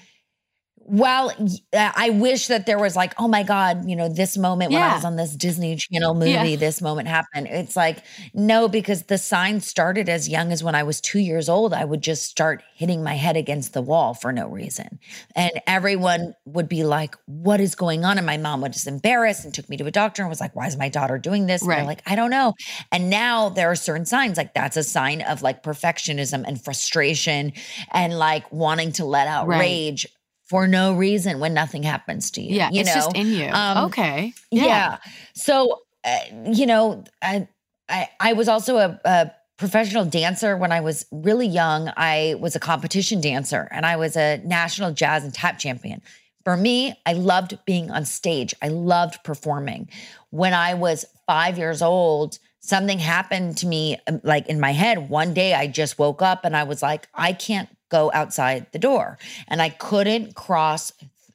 y- 0.90 1.46
uh, 1.72 1.92
I 1.94 2.10
wish 2.10 2.48
that 2.48 2.66
there 2.66 2.78
was 2.78 2.96
like, 2.96 3.14
oh 3.18 3.28
my 3.28 3.42
God, 3.42 3.88
you 3.88 3.94
know, 3.96 4.08
this 4.08 4.36
moment 4.36 4.72
when 4.72 4.82
I 4.82 4.94
was 4.94 5.04
on 5.04 5.16
this 5.16 5.36
Disney 5.36 5.76
Channel 5.76 6.14
movie, 6.14 6.30
Yeah. 6.30 6.56
this 6.56 6.80
moment 6.82 7.08
happened. 7.08 7.46
It's 7.48 7.76
like, 7.76 7.98
no, 8.34 8.68
because 8.68 9.04
the 9.04 9.18
sign 9.18 9.60
started 9.60 10.08
as 10.08 10.28
young 10.28 10.52
as 10.52 10.64
when 10.64 10.74
I 10.74 10.82
was 10.82 11.00
two 11.00 11.18
years 11.20 11.48
old. 11.48 11.72
I 11.72 11.84
would 11.84 12.02
just 12.02 12.24
start 12.24 12.62
hitting 12.74 13.02
my 13.04 13.14
head 13.14 13.36
against 13.36 13.72
the 13.72 13.82
wall 13.82 14.14
for 14.14 14.32
no 14.32 14.48
reason. 14.48 14.98
And 15.36 15.52
everyone 15.66 16.34
would 16.44 16.68
be 16.68 16.82
like, 16.82 17.14
what 17.26 17.60
is 17.60 17.74
going 17.74 18.04
on? 18.04 18.18
And 18.18 18.26
my 18.26 18.36
mom 18.36 18.60
was 18.60 18.72
just 18.72 18.86
embarrassed 18.86 19.44
and 19.44 19.54
took 19.54 19.68
me 19.68 19.76
to 19.76 19.86
a 19.86 19.90
doctor 19.90 20.22
and 20.22 20.28
was 20.28 20.40
like, 20.40 20.56
why 20.56 20.66
is 20.66 20.76
my 20.76 20.88
daughter 20.88 21.18
doing 21.18 21.46
this? 21.46 21.62
And 21.62 21.68
Right. 21.68 21.76
they're 21.76 21.86
like, 21.86 22.02
I 22.06 22.16
don't 22.16 22.30
know. 22.30 22.54
And 22.90 23.10
now 23.10 23.48
there 23.48 23.70
are 23.70 23.76
certain 23.76 24.06
signs 24.06 24.36
like 24.36 24.54
that's 24.54 24.76
a 24.76 24.82
sign 24.82 25.22
of 25.22 25.42
like 25.42 25.62
perfectionism 25.62 26.44
and 26.46 26.62
frustration 26.62 27.52
and 27.92 28.18
like 28.18 28.50
wanting 28.52 28.92
to 28.92 29.04
let 29.04 29.26
out 29.28 29.46
Right. 29.46 29.60
rage 29.60 30.06
for 30.50 30.66
no 30.66 30.94
reason 30.94 31.38
when 31.38 31.54
nothing 31.54 31.84
happens 31.84 32.32
to 32.32 32.42
you. 32.42 32.56
Yeah. 32.56 32.70
you 32.72 32.80
it's 32.80 32.88
know? 32.88 32.94
just 32.96 33.14
in 33.14 33.28
you. 33.28 33.46
Um, 33.52 33.84
okay. 33.86 34.34
Yeah. 34.50 34.98
So, 35.32 35.82
uh, 36.02 36.18
you 36.44 36.66
know, 36.66 37.04
I, 37.22 37.46
I 37.88 38.08
I 38.18 38.32
was 38.32 38.48
also 38.48 38.78
a, 38.78 39.00
a 39.04 39.30
professional 39.58 40.04
dancer 40.04 40.56
when 40.56 40.72
I 40.72 40.80
was 40.80 41.06
really 41.12 41.46
young. 41.46 41.92
I 41.96 42.34
was 42.40 42.56
a 42.56 42.58
competition 42.58 43.20
dancer 43.20 43.68
and 43.70 43.86
I 43.86 43.94
was 43.94 44.16
a 44.16 44.38
national 44.38 44.90
jazz 44.90 45.22
and 45.22 45.32
tap 45.32 45.60
champion. 45.60 46.02
For 46.42 46.56
me, 46.56 46.94
I 47.06 47.12
loved 47.12 47.56
being 47.64 47.92
on 47.92 48.04
stage. 48.04 48.52
I 48.60 48.68
loved 48.68 49.22
performing. 49.22 49.88
When 50.30 50.52
I 50.52 50.74
was 50.74 51.04
5 51.28 51.58
years 51.58 51.80
old, 51.80 52.40
something 52.58 52.98
happened 52.98 53.56
to 53.58 53.68
me 53.68 53.98
um, 54.08 54.20
like 54.24 54.48
in 54.48 54.58
my 54.58 54.72
head. 54.72 55.10
One 55.10 55.32
day 55.32 55.54
I 55.54 55.68
just 55.68 55.96
woke 55.96 56.22
up 56.22 56.44
and 56.44 56.56
I 56.56 56.64
was 56.64 56.82
like, 56.82 57.06
I 57.14 57.34
can't 57.34 57.68
go 57.90 58.10
outside 58.14 58.66
the 58.72 58.78
door. 58.78 59.18
And 59.48 59.60
I 59.60 59.68
couldn't 59.68 60.34
cross 60.34 60.92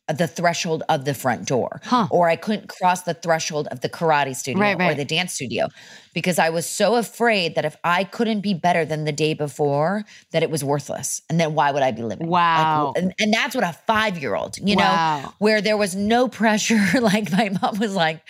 the 0.07 0.27
threshold 0.27 0.83
of 0.87 1.03
the 1.03 1.15
front 1.15 1.47
door 1.47 1.81
Huh. 1.83 2.07
or 2.11 2.29
I 2.29 2.35
couldn't 2.35 2.69
cross 2.69 3.01
the 3.01 3.15
threshold 3.15 3.67
of 3.71 3.81
the 3.81 3.89
karate 3.89 4.35
studio 4.35 4.61
Right, 4.61 4.91
or 4.91 4.93
the 4.93 5.03
dance 5.03 5.33
studio 5.33 5.67
because 6.13 6.37
I 6.37 6.49
was 6.49 6.67
so 6.67 6.93
afraid 6.93 7.55
that 7.55 7.65
if 7.65 7.75
I 7.83 8.03
couldn't 8.03 8.41
be 8.41 8.53
better 8.53 8.85
than 8.85 9.05
the 9.05 9.11
day 9.11 9.33
before, 9.33 10.05
that 10.29 10.43
it 10.43 10.51
was 10.51 10.63
worthless. 10.63 11.23
And 11.27 11.39
then 11.39 11.55
why 11.55 11.71
would 11.71 11.81
I 11.81 11.89
be 11.89 12.03
living? 12.03 12.27
Like, 12.29 12.33
Wow. 12.39 12.93
and, 12.95 13.15
and 13.19 13.33
that's 13.33 13.55
what 13.55 13.63
a 13.63 13.73
five 13.87 14.19
year 14.19 14.35
old, 14.35 14.59
you 14.59 14.75
know, 14.75 15.33
where 15.39 15.59
there 15.59 15.75
was 15.75 15.95
no 15.95 16.27
pressure. 16.27 16.79
like 17.01 17.31
my 17.31 17.49
mom 17.59 17.79
was 17.79 17.95
like, 17.95 18.21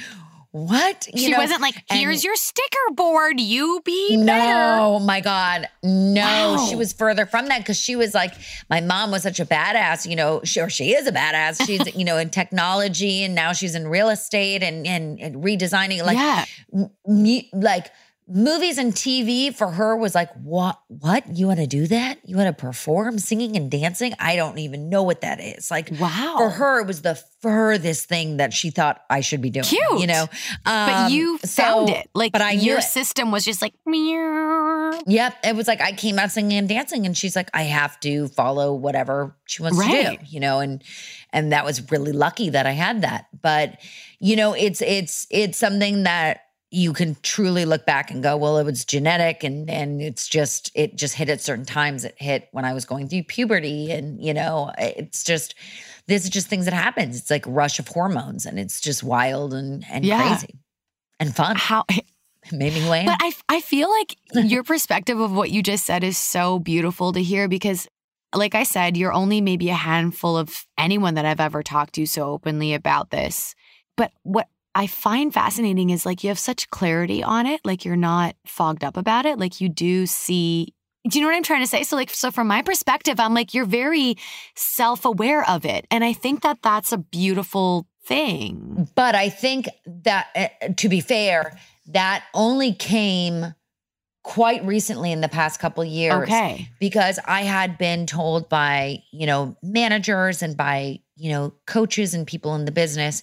what? 0.56 1.08
You 1.14 1.20
she 1.20 1.32
know? 1.32 1.38
wasn't 1.40 1.60
like, 1.60 1.76
and- 1.90 2.00
here's 2.00 2.24
your 2.24 2.38
sticker 2.38 2.94
board. 2.94 3.42
You 3.42 3.82
be 3.84 4.16
better. 4.26 4.78
no, 4.78 5.00
my 5.00 5.20
God. 5.20 5.68
No, 5.84 6.54
Wow. 6.56 6.66
she 6.70 6.78
was 6.78 6.94
further 6.94 7.26
from 7.26 7.48
that 7.48 7.58
because 7.60 7.78
she 7.78 7.98
was 7.98 8.14
like, 8.14 8.34
my 8.70 8.80
mom 8.80 9.12
was 9.12 9.24
such 9.24 9.42
a 9.42 9.46
badass, 9.46 10.10
you 10.10 10.16
know, 10.16 10.40
she, 10.46 10.62
or 10.62 10.70
she 10.70 10.94
is 10.94 11.08
a 11.08 11.12
badass. 11.12 11.66
She's, 11.66 11.94
you 11.98 12.06
know, 12.06 12.18
in 12.18 12.30
technology 12.30 13.24
and 13.24 13.36
now 13.36 13.52
she's 13.52 13.76
in 13.76 13.86
real 13.90 14.08
estate 14.08 14.64
and, 14.64 14.88
and, 14.88 15.20
and 15.20 15.36
redesigning. 15.44 16.02
Like, 16.06 16.18
yeah. 16.18 16.46
m- 16.74 17.42
like 17.52 17.92
movies 18.28 18.78
and 18.80 18.92
TV 18.94 19.54
for 19.54 19.68
her 19.70 19.96
was 19.96 20.16
like, 20.16 20.32
what, 20.42 20.80
what? 20.88 21.24
You 21.38 21.48
want 21.48 21.60
to 21.60 21.68
do 21.68 21.86
that? 21.88 22.18
You 22.24 22.36
want 22.38 22.48
to 22.48 22.60
perform 22.60 23.20
singing 23.20 23.56
and 23.56 23.70
dancing? 23.70 24.14
I 24.20 24.36
don't 24.36 24.58
even 24.58 24.90
know 24.90 25.04
what 25.04 25.22
that 25.22 25.40
is. 25.40 25.70
Like, 25.70 25.92
Wow. 26.00 26.36
for 26.38 26.50
her, 26.50 26.82
it 26.82 26.88
was 26.88 27.02
the 27.04 27.16
furthest 27.42 28.08
thing 28.10 28.38
that 28.38 28.52
she 28.54 28.72
thought 28.72 29.02
I 29.10 29.22
should 29.22 29.42
be 29.42 29.52
doing. 29.52 29.66
Cute. 29.66 30.00
You 30.00 30.08
know, 30.08 30.26
But 30.64 30.72
Um, 31.06 31.12
you 31.12 31.38
so- 31.44 31.62
found 31.64 31.90
it. 31.90 32.10
Like 32.16 32.32
but 32.32 32.42
I 32.42 32.52
your 32.52 32.82
system 32.82 33.30
was 33.32 33.46
just 33.46 33.62
like, 33.62 33.74
meow. 33.86 35.00
Yep. 35.06 35.36
It 35.44 35.56
was 35.56 35.68
like 35.68 35.82
I 35.82 35.92
came 35.92 36.18
out 36.18 36.32
singing 36.32 36.58
and 36.58 36.68
dancing 36.70 37.06
and 37.06 37.16
she's 37.16 37.36
like, 37.36 37.50
I 37.54 37.64
have 37.64 38.00
to 38.02 38.28
follow 38.30 38.74
whatever 38.74 39.36
she 39.46 39.62
wants 39.62 39.78
to 39.80 39.88
do, 39.88 40.18
you 40.26 40.40
know, 40.40 40.60
and 40.60 40.84
and 41.32 41.52
that 41.52 41.66
was 41.66 41.92
really 41.92 42.12
lucky 42.14 42.50
that 42.50 42.66
I 42.66 42.72
had 42.72 43.02
that. 43.02 43.28
But, 43.42 43.78
you 44.20 44.36
know, 44.36 44.54
it's 44.54 44.82
it's 44.82 45.28
it's 45.30 45.58
something 45.58 46.04
that 46.04 46.42
you 46.76 46.92
can 46.92 47.16
truly 47.24 47.64
look 47.64 47.86
back 47.86 48.12
and 48.12 48.22
go, 48.22 48.36
well, 48.36 48.58
it 48.58 48.66
was 48.66 48.84
genetic 48.84 49.44
and 49.44 49.70
and 49.70 50.02
it's 50.02 50.28
just 50.28 50.72
it 50.76 50.96
just 50.96 51.16
hit 51.16 51.30
at 51.30 51.42
certain 51.42 51.66
times. 51.66 52.04
It 52.04 52.16
hit 52.18 52.50
when 52.52 52.66
I 52.66 52.74
was 52.74 52.86
going 52.86 53.08
through 53.08 53.24
puberty 53.24 53.92
and 53.92 54.22
you 54.24 54.34
know, 54.34 54.72
it's 54.78 55.24
just 55.24 55.56
this 56.08 56.26
is 56.26 56.30
just 56.30 56.48
things 56.48 56.66
that 56.66 56.74
happens. 56.74 57.18
It's 57.18 57.32
like 57.32 57.46
rush 57.48 57.80
of 57.80 57.88
hormones 57.88 58.46
and 58.46 58.60
it's 58.60 58.82
just 58.82 59.04
wild 59.04 59.54
and 59.54 59.86
and 59.90 60.04
Yeah. 60.04 60.18
crazy 60.18 60.60
and 61.20 61.36
fun. 61.36 61.56
How 61.56 61.86
made 62.52 62.74
me. 62.74 62.82
But 63.06 63.18
I, 63.20 63.32
I 63.50 63.62
feel 63.62 63.90
like 63.90 64.18
your 64.34 64.64
perspective 64.64 65.20
of 65.20 65.32
what 65.32 65.52
you 65.52 65.64
just 65.64 65.86
said 65.86 66.04
is 66.04 66.18
so 66.18 66.60
beautiful 66.60 67.14
to 67.14 67.24
hear 67.24 67.48
because, 67.48 67.88
like 68.36 68.54
I 68.54 68.64
said, 68.64 68.98
you're 68.98 69.14
only 69.14 69.42
maybe 69.42 69.70
a 69.70 69.76
handful 69.76 70.38
of 70.38 70.66
anyone 70.78 71.14
that 71.16 71.26
I've 71.26 71.40
ever 71.40 71.64
talked 71.64 71.96
to 71.96 72.06
so 72.06 72.30
openly 72.30 72.74
about 72.74 73.12
this. 73.12 73.56
But 73.98 74.12
what 74.24 74.48
I 74.76 74.88
find 74.88 75.34
fascinating 75.34 75.90
is 75.90 76.06
like 76.06 76.24
you 76.24 76.28
have 76.28 76.38
such 76.38 76.70
clarity 76.70 77.24
on 77.24 77.46
it. 77.46 77.62
Like 77.64 77.86
you're 77.86 77.96
not 77.96 78.36
fogged 78.46 78.84
up 78.84 78.98
about 78.98 79.26
it. 79.26 79.40
Like 79.40 79.62
you 79.62 79.70
do 79.70 80.06
see. 80.06 80.74
Do 81.08 81.18
you 81.18 81.24
know 81.24 81.30
what 81.30 81.38
I'm 81.38 81.44
trying 81.44 81.62
to 81.62 81.68
say? 81.68 81.84
So, 81.84 81.96
like, 81.96 82.10
so 82.10 82.32
from 82.32 82.48
my 82.48 82.62
perspective, 82.64 83.20
I'm 83.20 83.34
like, 83.34 83.54
you're 83.54 83.66
very 83.66 84.18
self 84.56 85.06
aware 85.06 85.48
of 85.48 85.64
it. 85.64 85.86
And 85.92 86.04
I 86.04 86.14
think 86.14 86.42
that 86.42 86.64
that's 86.64 86.92
a 86.92 86.98
beautiful 86.98 87.88
thing. 88.04 88.90
But 88.96 89.14
I 89.14 89.30
think 89.30 89.70
that, 89.86 90.28
uh, 90.36 90.74
to 90.78 90.90
be 90.90 91.02
fair, 91.02 91.58
that 91.88 92.24
only 92.34 92.74
came 92.74 93.54
quite 94.24 94.66
recently 94.66 95.12
in 95.12 95.22
the 95.22 95.30
past 95.30 95.60
couple 95.60 95.86
years. 95.86 96.24
Okay. 96.24 96.68
Because 96.80 97.20
I 97.26 97.44
had 97.44 97.78
been 97.78 98.08
told 98.08 98.50
by, 98.50 99.04
you 99.12 99.28
know, 99.28 99.56
managers 99.62 100.42
and 100.42 100.58
by, 100.58 101.00
you 101.16 101.30
know, 101.30 101.54
coaches 101.68 102.16
and 102.16 102.26
people 102.26 102.56
in 102.56 102.66
the 102.66 102.72
business 102.72 103.22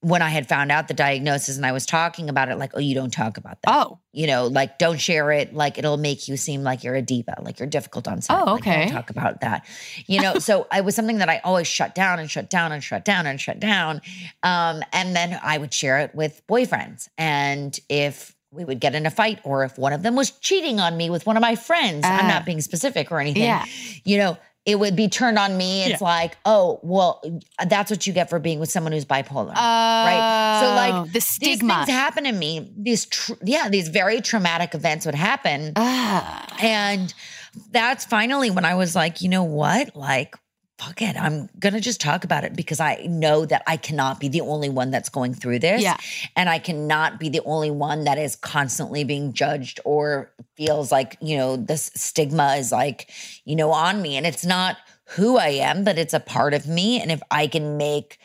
when 0.00 0.22
I 0.22 0.28
had 0.28 0.48
found 0.48 0.70
out 0.70 0.86
the 0.86 0.94
diagnosis 0.94 1.56
and 1.56 1.66
I 1.66 1.72
was 1.72 1.84
talking 1.84 2.28
about 2.28 2.48
it, 2.48 2.56
like, 2.56 2.70
oh, 2.74 2.78
you 2.78 2.94
don't 2.94 3.12
talk 3.12 3.36
about 3.36 3.60
that. 3.62 3.72
Oh. 3.74 3.98
You 4.12 4.28
know, 4.28 4.46
like 4.46 4.78
don't 4.78 4.98
share 5.00 5.32
it. 5.32 5.52
Like 5.54 5.76
it'll 5.76 5.96
make 5.96 6.28
you 6.28 6.36
seem 6.36 6.62
like 6.62 6.84
you're 6.84 6.94
a 6.94 7.02
diva, 7.02 7.34
like 7.42 7.58
you're 7.58 7.68
difficult 7.68 8.06
on 8.06 8.20
set. 8.22 8.38
Oh, 8.40 8.52
Like, 8.52 8.60
okay. 8.60 8.84
don't 8.84 8.92
talk 8.92 9.10
about 9.10 9.40
that. 9.40 9.66
You 10.06 10.22
know, 10.22 10.38
so 10.38 10.68
I 10.72 10.82
was 10.82 10.94
something 10.94 11.18
that 11.18 11.28
I 11.28 11.38
always 11.42 11.66
shut 11.66 11.96
down 11.96 12.20
and 12.20 12.30
shut 12.30 12.48
down 12.48 12.70
and 12.70 12.82
shut 12.82 13.04
down 13.04 13.26
and 13.26 13.40
shut 13.40 13.58
down. 13.58 14.00
Um, 14.44 14.82
and 14.92 15.16
then 15.16 15.38
I 15.42 15.58
would 15.58 15.74
share 15.74 15.98
it 15.98 16.14
with 16.14 16.42
boyfriends. 16.48 17.08
And 17.18 17.76
if 17.88 18.36
we 18.50 18.64
would 18.64 18.80
get 18.80 18.94
in 18.94 19.04
a 19.04 19.10
fight 19.10 19.40
or 19.44 19.64
if 19.64 19.76
one 19.78 19.92
of 19.92 20.02
them 20.02 20.14
was 20.14 20.30
cheating 20.30 20.80
on 20.80 20.96
me 20.96 21.10
with 21.10 21.26
one 21.26 21.36
of 21.36 21.40
my 21.42 21.54
friends, 21.54 22.04
I'm 22.06 22.24
Ah. 22.24 22.28
not 22.28 22.46
being 22.46 22.60
specific 22.60 23.10
or 23.12 23.20
anything. 23.20 23.42
Yeah. 23.42 23.64
You 24.04 24.16
know, 24.18 24.38
it 24.68 24.78
would 24.78 24.94
be 24.94 25.08
turned 25.08 25.38
on 25.38 25.56
me. 25.56 25.84
It's 25.84 26.02
like, 26.02 26.36
oh, 26.44 26.78
well, 26.82 27.22
that's 27.68 27.90
what 27.90 28.06
you 28.06 28.12
get 28.12 28.28
for 28.28 28.38
being 28.38 28.60
with 28.60 28.70
someone 28.70 28.92
who's 28.92 29.06
bipolar. 29.06 29.54
right. 29.54 30.60
So 30.62 30.74
like 30.74 30.94
Oh, 30.94 31.04
the 31.06 31.12
these 31.12 31.24
stigma. 31.24 31.84
things 31.86 31.88
happen 31.88 32.24
to 32.24 32.32
me. 32.32 32.70
These 32.76 33.06
tr- 33.06 33.32
yeah, 33.42 33.70
these 33.70 33.88
very 33.88 34.20
traumatic 34.20 34.74
events 34.74 35.06
would 35.06 35.14
happen. 35.14 35.72
Ah. 35.76 36.46
And 36.60 37.14
that's 37.70 38.04
finally 38.04 38.50
when 38.50 38.66
I 38.66 38.74
was 38.74 38.94
like, 38.94 39.22
you 39.22 39.30
know 39.30 39.44
what? 39.44 39.96
Like, 39.96 40.36
fuck 40.78 41.02
it. 41.02 41.16
I'm 41.16 41.48
going 41.58 41.74
to 41.74 41.80
just 41.80 42.00
talk 42.00 42.22
about 42.24 42.44
it 42.44 42.54
because 42.54 42.78
I 42.78 43.04
know 43.08 43.44
that 43.46 43.64
I 43.66 43.76
cannot 43.76 44.20
be 44.20 44.28
the 44.28 44.42
only 44.42 44.68
one 44.68 44.90
that's 44.92 45.08
going 45.08 45.34
through 45.34 45.58
this. 45.58 45.82
Yeah. 45.82 45.96
And 46.36 46.48
I 46.48 46.60
cannot 46.60 47.18
be 47.18 47.28
the 47.28 47.40
only 47.44 47.70
one 47.70 48.04
that 48.04 48.16
is 48.16 48.36
constantly 48.36 49.02
being 49.02 49.32
judged 49.32 49.80
or 49.84 50.30
feels 50.56 50.92
like, 50.92 51.16
you 51.20 51.36
know, 51.36 51.56
this 51.56 51.90
stigma 51.96 52.54
is 52.56 52.70
like, 52.70 53.10
you 53.44 53.56
know, 53.56 53.72
on 53.72 54.00
me. 54.00 54.16
And 54.16 54.24
it's 54.24 54.46
not 54.46 54.76
who 55.06 55.36
I 55.36 55.48
am, 55.48 55.82
but 55.82 55.98
it's 55.98 56.14
a 56.14 56.20
part 56.20 56.54
of 56.54 56.68
me. 56.68 57.00
And 57.00 57.10
if 57.10 57.20
I 57.30 57.48
can 57.48 57.76
make, 57.76 58.18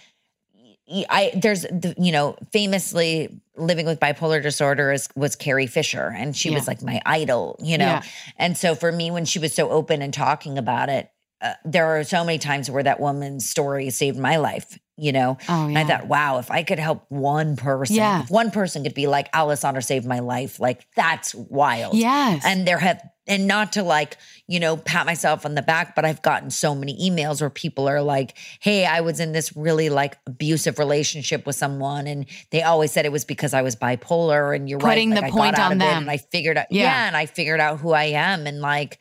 I 1.09 1.31
there's 1.33 1.61
the, 1.61 1.95
you 1.97 2.11
know 2.11 2.35
famously 2.51 3.41
living 3.55 3.85
with 3.85 4.01
bipolar 4.01 4.43
disorder 4.43 4.91
is 4.91 5.07
was 5.15 5.35
Carrie 5.35 5.65
Fisher 5.65 6.13
and 6.15 6.35
she 6.35 6.49
was 6.49 6.67
like 6.67 6.83
my 6.83 7.01
idol 7.05 7.55
you 7.63 7.77
know 7.77 7.85
Yeah. 7.85 8.03
and 8.37 8.57
so 8.57 8.75
for 8.75 8.91
me 8.91 9.09
when 9.09 9.23
she 9.23 9.39
was 9.39 9.53
so 9.55 9.69
open 9.69 10.01
and 10.01 10.13
talking 10.13 10.57
about 10.57 10.89
it 10.89 11.09
uh, 11.43 11.53
there 11.65 11.85
are 11.99 12.03
so 12.03 12.23
many 12.23 12.37
times 12.39 12.71
where 12.71 12.83
that 12.83 12.99
woman's 12.99 13.49
story 13.49 13.89
saved 13.89 14.17
my 14.17 14.37
life 14.37 14.79
you 14.97 15.11
know 15.11 15.37
Oh, 15.49 15.67
and 15.67 15.77
I 15.77 15.83
thought 15.83 16.07
wow 16.07 16.39
if 16.39 16.49
I 16.51 16.63
could 16.63 16.79
help 16.79 17.05
one 17.09 17.55
person 17.55 17.95
Yeah. 17.97 18.23
if 18.23 18.29
one 18.31 18.49
person 18.51 18.83
could 18.83 18.93
be 18.93 19.07
like 19.07 19.27
Alessandra 19.35 19.81
saved 19.81 20.05
my 20.05 20.19
life 20.19 20.59
like 20.59 20.85
that's 20.95 21.33
wild 21.35 21.95
Yes. 21.95 22.43
and 22.45 22.67
there 22.67 22.77
have 22.79 23.01
and 23.25 23.47
not 23.47 23.71
to 23.73 23.83
like 23.83 24.17
you 24.47 24.59
know 24.59 24.75
pat 24.77 25.05
myself 25.05 25.45
on 25.45 25.55
the 25.55 25.61
back 25.61 25.95
but 25.95 26.03
i've 26.03 26.21
gotten 26.21 26.51
so 26.51 26.75
many 26.75 27.09
emails 27.09 27.39
where 27.39 27.49
people 27.49 27.87
are 27.87 28.01
like 28.01 28.37
hey 28.59 28.85
i 28.85 28.99
was 28.99 29.21
in 29.21 29.31
this 29.31 29.55
really 29.55 29.87
like 29.89 30.17
abusive 30.27 30.77
relationship 30.77 31.45
with 31.45 31.55
someone 31.55 32.05
and 32.05 32.25
they 32.51 32.61
always 32.63 32.91
said 32.91 33.05
it 33.05 33.13
was 33.13 33.23
because 33.23 33.53
i 33.53 33.61
was 33.61 33.77
bipolar 33.77 34.53
and 34.53 34.69
you're 34.69 34.77
Putting 34.77 35.11
right 35.11 35.15
the 35.15 35.21
like, 35.21 35.31
point 35.31 35.57
I 35.57 35.61
out 35.63 35.71
on 35.71 35.77
them. 35.77 36.01
and 36.03 36.11
i 36.11 36.17
figured 36.17 36.57
out 36.57 36.65
Yeah. 36.69 36.83
yeah. 36.83 37.07
and 37.07 37.15
i 37.15 37.25
figured 37.25 37.61
out 37.61 37.79
who 37.79 37.93
i 37.93 38.03
am 38.03 38.45
and 38.45 38.59
like 38.59 38.99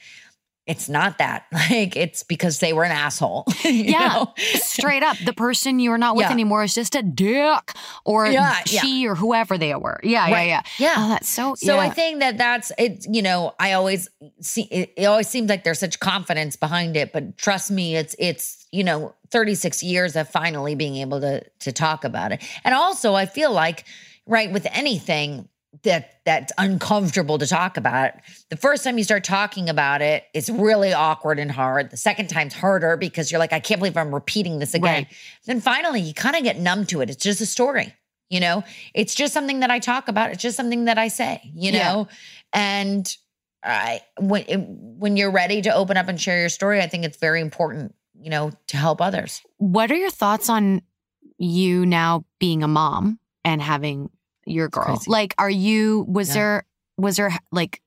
it's 0.67 0.89
not 0.89 1.19
that 1.19 1.47
like 1.53 1.97
it's 1.97 2.23
because 2.23 2.61
they 2.61 2.73
were 2.73 2.85
an 2.85 2.93
asshole 2.93 3.45
yeah, 3.65 4.09
know? 4.15 4.33
straight 4.37 5.03
up. 5.03 5.17
The 5.25 5.33
person 5.33 5.81
you're 5.81 5.99
not 5.99 6.15
with 6.17 6.27
Yeah. 6.27 6.33
anymore 6.33 6.63
is 6.63 6.73
just 6.75 6.95
a 6.95 7.03
dick, 7.03 7.73
or 8.05 8.27
Yeah, 8.29 8.55
she, 8.65 9.07
or 9.09 9.15
whoever 9.15 9.59
they 9.59 9.75
were. 9.75 9.99
Yeah, 10.05 10.31
Right. 10.31 10.49
yeah, 10.49 10.63
yeah. 10.79 10.87
Yeah. 10.87 10.95
Oh, 10.99 11.09
that's 11.09 11.29
so. 11.29 11.55
So 11.57 11.79
I 11.79 11.91
think 11.91 12.21
that 12.21 12.39
that's 12.39 12.71
it. 12.79 13.07
You 13.11 13.23
know, 13.23 13.55
I 13.59 13.73
always 13.73 14.09
see 14.41 14.63
it, 14.71 14.93
it. 14.97 15.07
always 15.07 15.29
seems 15.29 15.49
like 15.49 15.65
there's 15.65 15.81
such 15.81 15.99
confidence 16.01 16.55
behind 16.57 16.97
it, 16.97 17.13
but 17.13 17.37
trust 17.39 17.71
me, 17.71 17.97
it's 17.97 18.15
it's 18.19 18.67
you 18.71 18.85
know 18.85 19.15
36 19.31 19.83
years 19.83 20.15
of 20.17 20.29
finally 20.29 20.75
being 20.77 20.97
able 20.97 21.21
to 21.21 21.43
to 21.61 21.73
talk 21.73 22.05
about 22.05 22.31
it, 22.33 22.41
and 22.65 22.75
also 22.75 23.15
I 23.15 23.27
feel 23.27 23.53
like 23.53 23.85
right 24.27 24.53
with 24.53 24.67
anything 24.71 25.49
that 25.85 26.21
that's 26.25 26.53
uncomfortable 26.59 27.39
to 27.39 27.47
talk 27.47 27.77
about. 27.77 28.13
The 28.51 28.57
first 28.57 28.85
time 28.85 28.99
you 28.99 29.05
start 29.05 29.25
talking 29.25 29.69
about 29.69 30.03
it, 30.03 30.25
it's 30.35 30.51
really 30.51 30.93
awkward 30.93 31.39
and 31.39 31.51
hard. 31.51 31.91
The 31.91 31.97
second 31.97 32.29
time's 32.29 32.53
harder 32.55 32.97
because 32.97 33.33
you're 33.33 33.39
like, 33.39 33.53
I 33.55 33.61
can't 33.61 33.81
believe 33.81 33.97
I'm 33.97 34.15
repeating 34.15 34.59
this 34.59 34.75
again. 34.75 35.05
Right. 35.05 35.07
Then 35.47 35.61
finally, 35.61 36.01
you 36.01 36.13
kind 36.15 36.37
of 36.37 36.43
get 36.45 36.59
numb 36.59 36.85
to 36.87 37.01
it. 37.01 37.09
It's 37.11 37.23
just 37.23 37.41
a 37.41 37.47
story. 37.47 37.95
You 38.29 38.41
know, 38.41 38.65
it's 38.95 39.15
just 39.15 39.35
something 39.35 39.61
that 39.61 39.71
I 39.71 39.79
talk 39.79 40.09
about. 40.09 40.31
It's 40.31 40.43
just 40.43 40.57
something 40.57 40.85
that 40.87 40.99
I 40.99 41.09
say, 41.09 41.41
you 41.55 41.73
Yeah. 41.73 41.93
know? 41.93 42.09
And 42.53 43.15
I 43.65 44.01
when 44.19 44.45
it- 44.49 44.57
when 44.69 45.17
you're 45.17 45.31
ready 45.31 45.63
to 45.63 45.75
open 45.75 45.97
up 45.97 46.09
and 46.09 46.21
share 46.21 46.39
your 46.41 46.49
story, 46.49 46.81
I 46.81 46.87
think 46.87 47.05
it's 47.05 47.17
very 47.19 47.41
important, 47.41 47.95
you 48.19 48.29
know, 48.31 48.53
to 48.69 48.77
help 48.77 49.01
others. 49.01 49.41
what 49.59 49.91
are 49.91 49.97
your 49.97 50.11
thoughts 50.11 50.49
on 50.49 50.83
you 51.39 51.87
now 51.87 52.25
being 52.39 52.63
a 52.63 52.69
mom 52.69 53.19
and 53.45 53.61
having 53.63 54.11
your 54.47 54.69
girl? 54.69 55.01
Like, 55.07 55.35
are 55.39 55.51
you? 55.51 56.05
Was 56.09 56.29
Yeah. 56.29 56.35
there? 56.35 56.67
Was 56.99 57.17
there 57.17 57.39
like? 57.51 57.81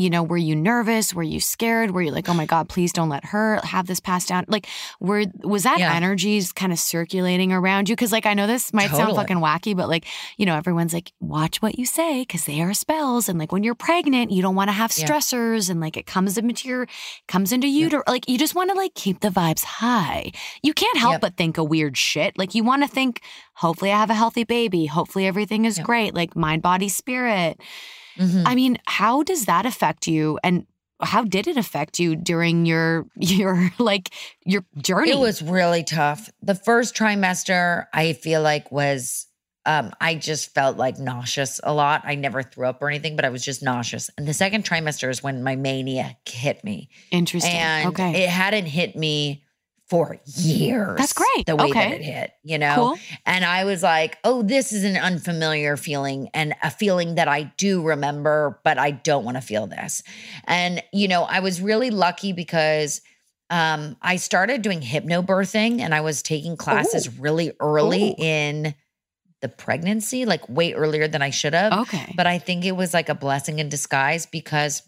You 0.00 0.08
know, 0.08 0.22
were 0.22 0.36
you 0.38 0.56
nervous? 0.56 1.12
Were 1.12 1.22
you 1.22 1.40
scared? 1.40 1.90
Were 1.90 2.00
you 2.02 2.10
like, 2.10 2.28
oh 2.28 2.34
my 2.34 2.46
God, 2.46 2.68
please 2.68 2.92
don't 2.92 3.10
let 3.10 3.24
her 3.26 3.60
have 3.64 3.86
this 3.86 4.00
passed 4.00 4.28
down? 4.28 4.46
Like, 4.48 4.66
were 4.98 5.24
was 5.42 5.64
that 5.64 5.78
Yeah. 5.78 5.92
energies 5.94 6.52
kind 6.52 6.72
of 6.72 6.78
circulating 6.78 7.52
around 7.52 7.88
you? 7.88 7.96
Cause 7.96 8.10
like 8.10 8.24
I 8.24 8.34
know 8.34 8.46
this 8.46 8.72
might 8.72 8.90
sound 8.90 9.14
fucking 9.14 9.36
wacky, 9.38 9.76
but 9.76 9.88
like, 9.88 10.06
you 10.38 10.46
know, 10.46 10.56
everyone's 10.56 10.94
like, 10.94 11.12
watch 11.20 11.60
what 11.60 11.78
you 11.78 11.84
say, 11.84 12.22
because 12.22 12.46
they 12.46 12.62
are 12.62 12.72
spells. 12.72 13.28
And 13.28 13.38
like 13.38 13.52
when 13.52 13.62
you're 13.62 13.74
pregnant, 13.74 14.30
you 14.30 14.40
don't 14.42 14.54
want 14.54 14.68
to 14.68 14.72
have 14.72 14.90
Yeah. 14.96 15.04
stressors 15.06 15.68
and 15.68 15.80
like 15.80 15.96
it 15.98 16.06
comes 16.06 16.38
into 16.38 16.66
your 16.68 16.86
comes 17.28 17.52
into 17.52 17.68
you 17.68 17.90
to 17.90 18.02
like 18.06 18.28
you 18.28 18.38
just 18.38 18.54
want 18.54 18.70
to 18.70 18.76
like 18.76 18.94
keep 18.94 19.20
the 19.20 19.28
vibes 19.28 19.64
high. 19.64 20.32
You 20.62 20.72
can't 20.72 20.96
help 20.96 21.12
Yep. 21.12 21.20
but 21.20 21.36
think 21.36 21.58
a 21.58 21.64
weird 21.64 21.96
shit. 21.98 22.38
Like 22.38 22.54
you 22.54 22.64
want 22.64 22.82
to 22.84 22.88
think, 22.88 23.20
hopefully 23.54 23.92
I 23.92 23.98
have 23.98 24.10
a 24.10 24.14
healthy 24.14 24.44
baby. 24.44 24.86
Hopefully 24.86 25.26
everything 25.26 25.66
is 25.66 25.76
Yep. 25.76 25.86
great. 25.86 26.14
Like 26.14 26.34
mind, 26.34 26.62
body, 26.62 26.88
spirit. 26.88 27.60
Mhm. 28.18 28.42
I 28.46 28.54
mean, 28.54 28.78
how 28.86 29.22
does 29.22 29.46
that 29.46 29.66
affect 29.66 30.06
you? 30.06 30.38
And 30.42 30.66
how 31.02 31.24
did 31.24 31.46
it 31.46 31.56
affect 31.56 31.98
you 31.98 32.16
during 32.16 32.66
your 32.66 33.06
your 33.16 33.72
like 33.78 34.10
your 34.44 34.64
journey? 34.76 35.10
It 35.10 35.18
was 35.18 35.42
really 35.42 35.84
tough. 35.84 36.30
The 36.42 36.54
first 36.54 36.94
trimester, 36.94 37.86
I 37.92 38.12
feel 38.12 38.42
like 38.42 38.70
was 38.70 39.26
um, 39.66 39.92
I 40.00 40.14
just 40.14 40.54
felt 40.54 40.78
like 40.78 40.98
nauseous 40.98 41.60
a 41.62 41.74
lot. 41.74 42.02
I 42.04 42.14
never 42.14 42.42
threw 42.42 42.66
up 42.66 42.80
or 42.82 42.88
anything, 42.88 43.14
but 43.14 43.24
I 43.24 43.28
was 43.28 43.44
just 43.44 43.62
nauseous. 43.62 44.10
And 44.16 44.26
the 44.26 44.32
second 44.34 44.64
trimester 44.64 45.10
is 45.10 45.22
when 45.22 45.42
my 45.42 45.54
mania 45.54 46.16
hit 46.26 46.64
me. 46.64 46.88
interesting. 47.10 47.52
And 47.52 47.88
okay. 47.90 48.24
it 48.24 48.30
hadn't 48.30 48.66
hit 48.66 48.96
me 48.96 49.44
for 49.90 50.20
years. 50.24 50.96
That's 50.96 51.12
great. 51.12 51.46
The 51.46 51.56
way 51.56 51.68
Okay. 51.70 51.90
that 51.90 52.00
it 52.00 52.04
hit, 52.04 52.32
you 52.44 52.58
know? 52.58 52.74
cool. 52.76 52.98
And 53.26 53.44
I 53.44 53.64
was 53.64 53.82
like, 53.82 54.18
oh, 54.22 54.42
this 54.42 54.72
is 54.72 54.84
an 54.84 54.96
unfamiliar 54.96 55.76
feeling 55.76 56.30
and 56.32 56.54
a 56.62 56.70
feeling 56.70 57.16
that 57.16 57.26
I 57.26 57.52
do 57.56 57.82
remember, 57.82 58.60
but 58.62 58.78
I 58.78 58.92
don't 58.92 59.24
want 59.24 59.36
to 59.36 59.40
feel 59.40 59.66
this. 59.66 60.04
And, 60.44 60.80
you 60.92 61.08
know, 61.08 61.24
I 61.24 61.40
was 61.40 61.60
really 61.60 61.90
lucky 61.90 62.32
because 62.32 63.00
um, 63.50 63.96
I 64.00 64.14
started 64.14 64.62
doing 64.62 64.80
hypnobirthing 64.80 65.80
and 65.80 65.92
I 65.92 66.02
was 66.02 66.22
taking 66.22 66.56
classes 66.56 67.18
really 67.18 67.50
early 67.58 68.10
Ooh. 68.10 68.22
in 68.22 68.74
the 69.40 69.48
pregnancy, 69.48 70.24
like 70.24 70.48
way 70.48 70.72
earlier 70.72 71.08
than 71.08 71.20
I 71.20 71.30
should 71.30 71.54
have. 71.54 71.72
Okay. 71.72 72.14
But 72.16 72.28
I 72.28 72.38
think 72.38 72.64
it 72.64 72.76
was 72.76 72.94
like 72.94 73.08
a 73.08 73.14
blessing 73.14 73.58
in 73.58 73.68
disguise 73.68 74.26
because 74.26 74.82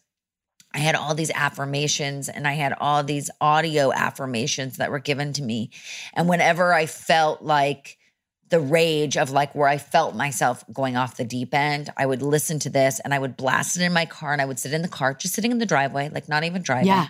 I 0.74 0.78
had 0.78 0.94
all 0.94 1.14
these 1.14 1.30
affirmations 1.30 2.28
and 2.28 2.46
I 2.46 2.52
had 2.52 2.74
all 2.80 3.02
these 3.04 3.30
audio 3.40 3.92
affirmations 3.92 4.78
that 4.78 4.90
were 4.90 4.98
given 4.98 5.32
to 5.34 5.42
me. 5.42 5.70
And 6.14 6.28
whenever 6.28 6.72
I 6.72 6.86
felt 6.86 7.42
like 7.42 7.98
the 8.48 8.60
rage 8.60 9.16
of 9.16 9.30
like 9.30 9.54
where 9.54 9.68
I 9.68 9.78
felt 9.78 10.14
myself 10.14 10.62
going 10.72 10.96
off 10.96 11.16
the 11.16 11.24
deep 11.24 11.54
end, 11.54 11.90
I 11.96 12.04
would 12.04 12.22
listen 12.22 12.58
to 12.60 12.70
this 12.70 13.00
and 13.00 13.14
I 13.14 13.18
would 13.18 13.36
blast 13.36 13.76
it 13.76 13.82
in 13.82 13.92
my 13.92 14.06
car 14.06 14.32
and 14.32 14.42
I 14.42 14.44
would 14.44 14.58
sit 14.58 14.72
in 14.74 14.82
the 14.82 14.88
car, 14.88 15.14
just 15.14 15.34
sitting 15.34 15.50
in 15.50 15.58
the 15.58 15.66
driveway, 15.66 16.10
like 16.10 16.28
not 16.28 16.44
even 16.44 16.62
driving. 16.62 16.88
Yeah. 16.88 17.06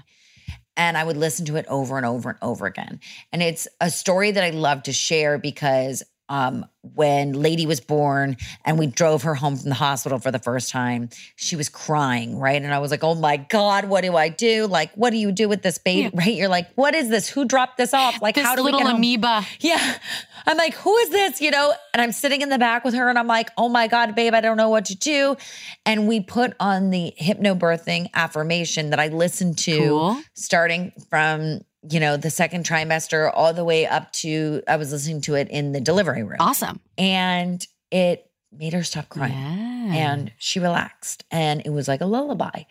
And 0.77 0.97
I 0.97 1.05
would 1.05 1.17
listen 1.17 1.45
to 1.47 1.57
it 1.57 1.67
over 1.69 1.97
and 1.97 2.07
over 2.07 2.31
and 2.31 2.39
over 2.41 2.67
again. 2.67 3.01
And 3.33 3.43
it's 3.43 3.69
a 3.81 3.91
story 3.91 4.31
that 4.31 4.43
I 4.43 4.51
love 4.51 4.85
to 4.85 4.93
share 4.93 5.37
because 5.37 6.03
um, 6.33 6.65
when 6.95 7.35
Lady 7.35 7.67
was 7.67 7.81
born 7.81 8.39
and 8.65 8.79
we 8.79 8.87
drove 8.87 9.25
her 9.25 9.35
home 9.35 9.55
from 9.55 9.69
the 9.69 9.75
hospital 9.75 10.19
for 10.19 10.31
the 10.31 10.39
first 10.39 10.71
time, 10.71 11.11
she 11.37 11.57
was 11.57 11.69
crying, 11.69 12.39
right? 12.39 12.61
And 12.61 12.73
I 12.73 12.79
was 12.79 12.91
like, 12.91 13.05
oh 13.05 13.15
my 13.15 13.37
God, 13.37 13.85
what 13.85 14.01
do 14.03 14.17
I 14.17 14.31
do? 14.31 14.67
Like, 14.67 14.93
what 14.95 15.11
do 15.11 15.19
you 15.19 15.31
do 15.31 15.47
with 15.47 15.61
this 15.61 15.77
baby? 15.77 16.11
Right? 16.17 16.35
You're 16.35 16.49
like, 16.49 16.73
what 16.75 16.95
is 16.95 17.11
this? 17.11 17.29
Who 17.29 17.45
dropped 17.45 17.77
this 17.77 17.93
off? 17.93 18.23
Like, 18.23 18.37
this 18.37 18.47
how 18.47 18.57
do 18.57 18.63
we 18.63 18.73
little 18.73 18.81
get 18.81 18.87
home? 18.87 18.97
amoeba. 18.97 19.45
Yeah. 19.61 19.99
I'm 20.47 20.57
like, 20.57 20.75
who 20.75 20.97
is 20.97 21.11
this? 21.11 21.43
You 21.43 21.51
know, 21.51 21.75
and 21.93 22.01
I'm 22.01 22.13
sitting 22.13 22.41
in 22.41 22.49
the 22.49 22.59
back 22.59 22.83
with 22.83 22.95
her 22.95 23.11
and 23.11 23.19
I'm 23.19 23.27
like, 23.27 23.51
oh 23.59 23.69
my 23.69 23.87
God, 23.87 24.15
babe, 24.15 24.33
I 24.33 24.41
don't 24.41 24.57
know 24.57 24.71
what 24.71 24.87
to 24.87 24.97
do. 24.97 25.37
And 25.85 26.09
we 26.09 26.21
put 26.21 26.55
on 26.59 26.89
the 26.89 27.13
hypnobirthing 27.21 28.07
affirmation 28.15 28.89
that 28.91 28.99
I 28.99 29.09
listened 29.09 29.59
to 29.59 29.77
Cool. 29.77 30.23
starting 30.35 30.93
from, 31.11 31.61
you 31.89 32.01
know, 32.01 32.17
the 32.17 32.31
second 32.31 32.65
trimester 32.65 33.31
all 33.35 33.53
the 33.53 33.65
way 33.65 33.87
up 33.87 34.13
to, 34.13 34.63
I 34.69 34.77
was 34.77 34.93
listening 34.93 35.21
to 35.23 35.35
it 35.35 35.49
in 35.49 35.73
the 35.73 35.81
delivery 35.81 36.23
room. 36.23 36.39
Awesome. 36.41 36.81
And 36.97 37.65
it 37.91 38.31
made 38.53 38.73
her 38.73 38.85
stop 38.85 39.09
crying. 39.09 39.33
and 39.35 40.33
she 40.39 40.61
relaxed 40.61 41.25
and 41.31 41.63
it 41.65 41.71
was 41.71 41.89
like 41.89 42.01
a 42.01 42.07
lullaby. 42.07 42.65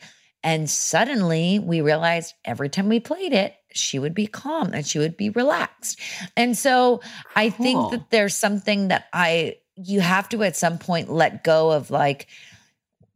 And 0.44 0.70
suddenly 0.70 1.60
we 1.60 1.82
realized 1.82 2.34
every 2.46 2.70
time 2.70 2.90
we 2.90 3.00
played 3.00 3.34
it, 3.34 3.56
she 3.74 4.00
would 4.00 4.16
be 4.16 4.28
calm 4.28 4.74
and 4.74 4.86
she 4.86 4.98
would 4.98 5.18
be 5.18 5.30
relaxed. 5.30 6.00
And 6.36 6.58
so 6.58 7.02
I 7.36 7.50
think 7.50 7.92
that 7.92 8.10
there's 8.10 8.36
something 8.36 8.88
that 8.88 9.06
I, 9.14 9.58
you 9.76 10.02
have 10.02 10.30
to 10.30 10.44
at 10.44 10.56
some 10.56 10.78
point 10.78 11.12
let 11.12 11.44
go 11.44 11.72
of 11.72 11.92
like, 11.92 12.28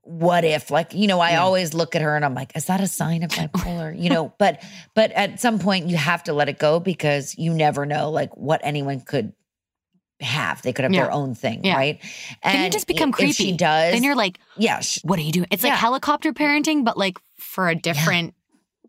what 0.08 0.46
if 0.46 0.70
like 0.72 0.94
you 0.94 1.08
know 1.08 1.20
i 1.20 1.32
Yeah. 1.32 1.42
always 1.42 1.74
look 1.74 1.96
at 1.96 2.02
her 2.02 2.16
and 2.16 2.24
i'm 2.24 2.36
like 2.36 2.56
is 2.56 2.66
that 2.66 2.80
a 2.80 2.88
sign 2.88 3.24
of 3.24 3.32
bipolar 3.38 4.00
you 4.00 4.10
know 4.10 4.34
but 4.38 4.62
but 4.94 5.12
at 5.14 5.40
some 5.40 5.58
point 5.60 5.88
you 5.88 5.98
have 5.98 6.24
to 6.26 6.34
let 6.34 6.48
it 6.48 6.60
go 6.60 6.80
because 6.80 7.36
you 7.38 7.54
never 7.54 7.86
know 7.88 8.12
like 8.12 8.36
what 8.38 8.62
anyone 8.64 9.02
could 9.02 9.34
have 10.22 10.62
they 10.62 10.72
could 10.74 10.84
have 10.84 10.94
Yeah. 10.94 11.04
their 11.06 11.12
own 11.12 11.36
thing 11.36 11.62
Yeah. 11.64 11.76
right 11.76 12.02
Then 12.44 12.64
you 12.66 12.70
just 12.70 12.88
become 12.88 13.10
if 13.10 13.16
creepy. 13.16 13.34
she 13.34 13.52
does 13.58 13.94
Then 13.94 14.04
you're 14.04 14.16
like, 14.16 14.40
yeah 14.58 14.80
what 15.04 15.20
are 15.20 15.24
you 15.24 15.32
doing? 15.32 15.48
It's 15.52 15.64
like 15.64 15.74
helicopter 15.74 16.32
parenting, 16.34 16.86
but 16.86 16.98
like 16.98 17.18
for 17.38 17.68
a 17.68 17.76
different 17.76 18.34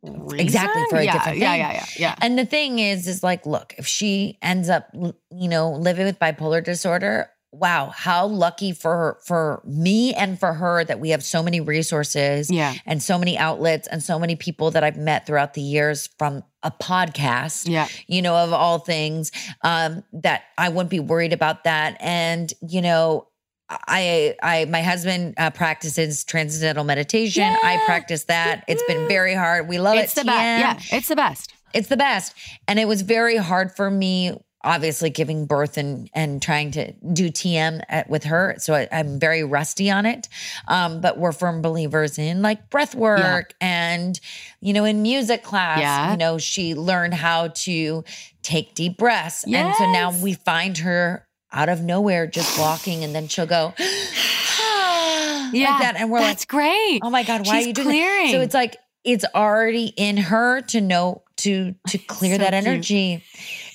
reason? 0.03 0.39
Exactly, 0.47 0.85
for 0.89 0.97
a 0.97 1.05
yeah, 1.05 1.13
different 1.13 1.39
Yeah, 1.39 1.55
yeah, 1.57 1.73
yeah, 1.73 1.87
yeah. 1.99 2.15
And 2.21 2.39
the 2.39 2.45
thing 2.47 2.79
is, 2.79 3.09
is 3.09 3.23
like, 3.25 3.45
look, 3.45 3.75
if 3.77 3.87
she 3.87 4.39
ends 4.41 4.69
up, 4.69 4.89
you 4.95 5.49
know, 5.49 5.73
living 5.73 6.05
with 6.07 6.19
bipolar 6.21 6.63
disorder, 6.63 7.29
wow, 7.59 7.91
how 7.95 8.27
lucky 8.27 8.73
for 8.73 8.91
her, 8.97 9.19
for 9.25 9.63
me 9.65 10.13
and 10.15 10.39
for 10.39 10.53
her 10.53 10.85
that 10.85 11.01
we 11.01 11.11
have 11.11 11.23
so 11.25 11.43
many 11.43 11.61
resources 11.61 12.51
Yeah. 12.51 12.75
and 12.85 13.03
so 13.03 13.19
many 13.19 13.37
outlets 13.39 13.89
and 13.89 14.03
so 14.03 14.19
many 14.19 14.37
people 14.37 14.71
that 14.73 14.85
I've 14.85 14.97
met 14.97 15.27
throughout 15.27 15.55
the 15.55 15.61
years 15.63 16.09
from 16.19 16.43
a 16.63 16.71
podcast, 16.71 17.69
Yeah. 17.69 17.89
you 18.07 18.23
know, 18.23 18.37
of 18.37 18.53
all 18.53 18.79
things, 18.81 19.33
um, 19.63 20.03
that 20.13 20.43
I 20.59 20.69
wouldn't 20.69 20.91
be 20.91 21.01
worried 21.01 21.33
about 21.33 21.65
that. 21.65 21.97
And, 22.01 22.53
you 22.67 22.83
know, 22.83 23.29
I, 23.69 24.37
I, 24.43 24.65
my 24.67 24.83
husband 24.83 25.35
uh, 25.39 25.51
practices 25.51 26.25
transcendental 26.25 26.85
meditation. 26.85 27.43
I 27.65 27.81
practice 27.85 28.25
that. 28.25 28.65
It's 28.69 28.83
been 28.87 29.09
very 29.09 29.35
hard. 29.35 29.69
We 29.69 29.79
love 29.81 29.97
It's 29.97 30.13
it. 30.17 30.21
the 30.21 30.25
best. 30.27 30.91
Yeah, 30.93 30.97
it's 30.99 31.09
the 31.09 31.17
best. 31.17 31.53
It's 31.75 31.89
the 31.89 31.97
best. 31.97 32.35
And 32.69 32.79
it 32.79 32.87
was 32.87 33.03
very 33.03 33.37
hard 33.37 33.75
for 33.75 33.91
me, 33.91 34.33
obviously, 34.67 35.09
giving 35.09 35.47
birth 35.47 35.79
and 35.79 36.11
and 36.13 36.43
trying 36.43 36.73
to 36.73 36.93
do 37.15 37.31
TM 37.31 37.81
at, 37.89 38.11
with 38.11 38.25
her. 38.25 38.57
So 38.59 38.75
I, 38.75 38.89
I'm 38.93 39.19
very 39.19 39.45
rusty 39.45 39.91
on 39.91 40.05
it. 40.05 40.29
Um, 40.69 41.01
but 41.01 41.17
we're 41.17 41.33
firm 41.33 41.63
believers 41.63 42.19
in 42.19 42.43
like 42.43 42.69
breath 42.69 42.95
work 42.95 43.55
and, 43.61 44.21
you 44.61 44.73
know, 44.75 44.85
in 44.85 45.01
music 45.03 45.43
class, 45.43 45.79
Yeah. 45.81 46.11
you 46.11 46.17
know, 46.19 46.37
she 46.39 46.75
learned 46.75 47.15
how 47.15 47.49
to 47.49 48.05
take 48.43 48.75
deep 48.75 48.99
breaths. 48.99 49.45
And 49.47 49.75
so 49.77 49.91
now 49.93 50.13
we 50.21 50.35
find 50.35 50.77
her 50.79 51.27
out 51.53 51.69
of 51.71 51.81
nowhere 51.81 52.27
just 52.27 52.59
walking 52.59 53.03
and 53.05 53.15
then 53.15 53.29
she'll 53.29 53.47
go, 53.47 53.73
Yeah. 53.79 55.71
like 55.71 55.81
that. 55.83 55.95
And 55.97 56.11
we're 56.11 56.19
like, 56.19 56.29
That's 56.29 56.45
great. 56.45 57.01
oh 57.03 57.11
my 57.11 57.23
god 57.23 57.47
why 57.47 57.59
She's 57.59 57.65
are 57.65 57.69
you 57.69 57.73
doing 57.75 57.87
clearing. 57.89 58.27
that? 58.27 58.33
so 58.33 58.41
it's 58.41 58.55
like 58.55 58.77
it's 59.05 59.25
already 59.35 59.87
in 59.97 60.17
her 60.17 60.61
to 60.63 60.81
know 60.81 61.23
to 61.39 61.75
to 61.89 61.99
clear 61.99 62.35
so 62.35 62.39
that 62.39 62.53
cute. 62.53 62.67
energy 62.67 63.25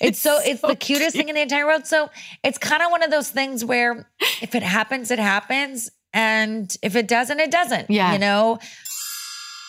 It's 0.00 0.18
so 0.18 0.38
it's 0.44 0.60
so 0.60 0.68
the 0.68 0.76
cutest 0.76 1.14
thing 1.16 1.28
in 1.28 1.34
the 1.34 1.40
entire 1.42 1.66
world 1.66 1.86
so 1.86 2.10
it's 2.42 2.58
kind 2.58 2.82
of 2.82 2.90
one 2.90 3.02
of 3.02 3.10
those 3.10 3.30
things 3.30 3.64
where 3.64 4.08
if 4.40 4.54
it 4.54 4.62
happens 4.62 5.10
it 5.10 5.18
happens 5.18 5.90
and 6.12 6.76
if 6.82 6.96
it 6.96 7.06
doesn't 7.08 7.38
it 7.40 7.50
doesn't 7.50 7.88
Yeah. 7.90 8.12
you 8.12 8.18
know 8.18 8.58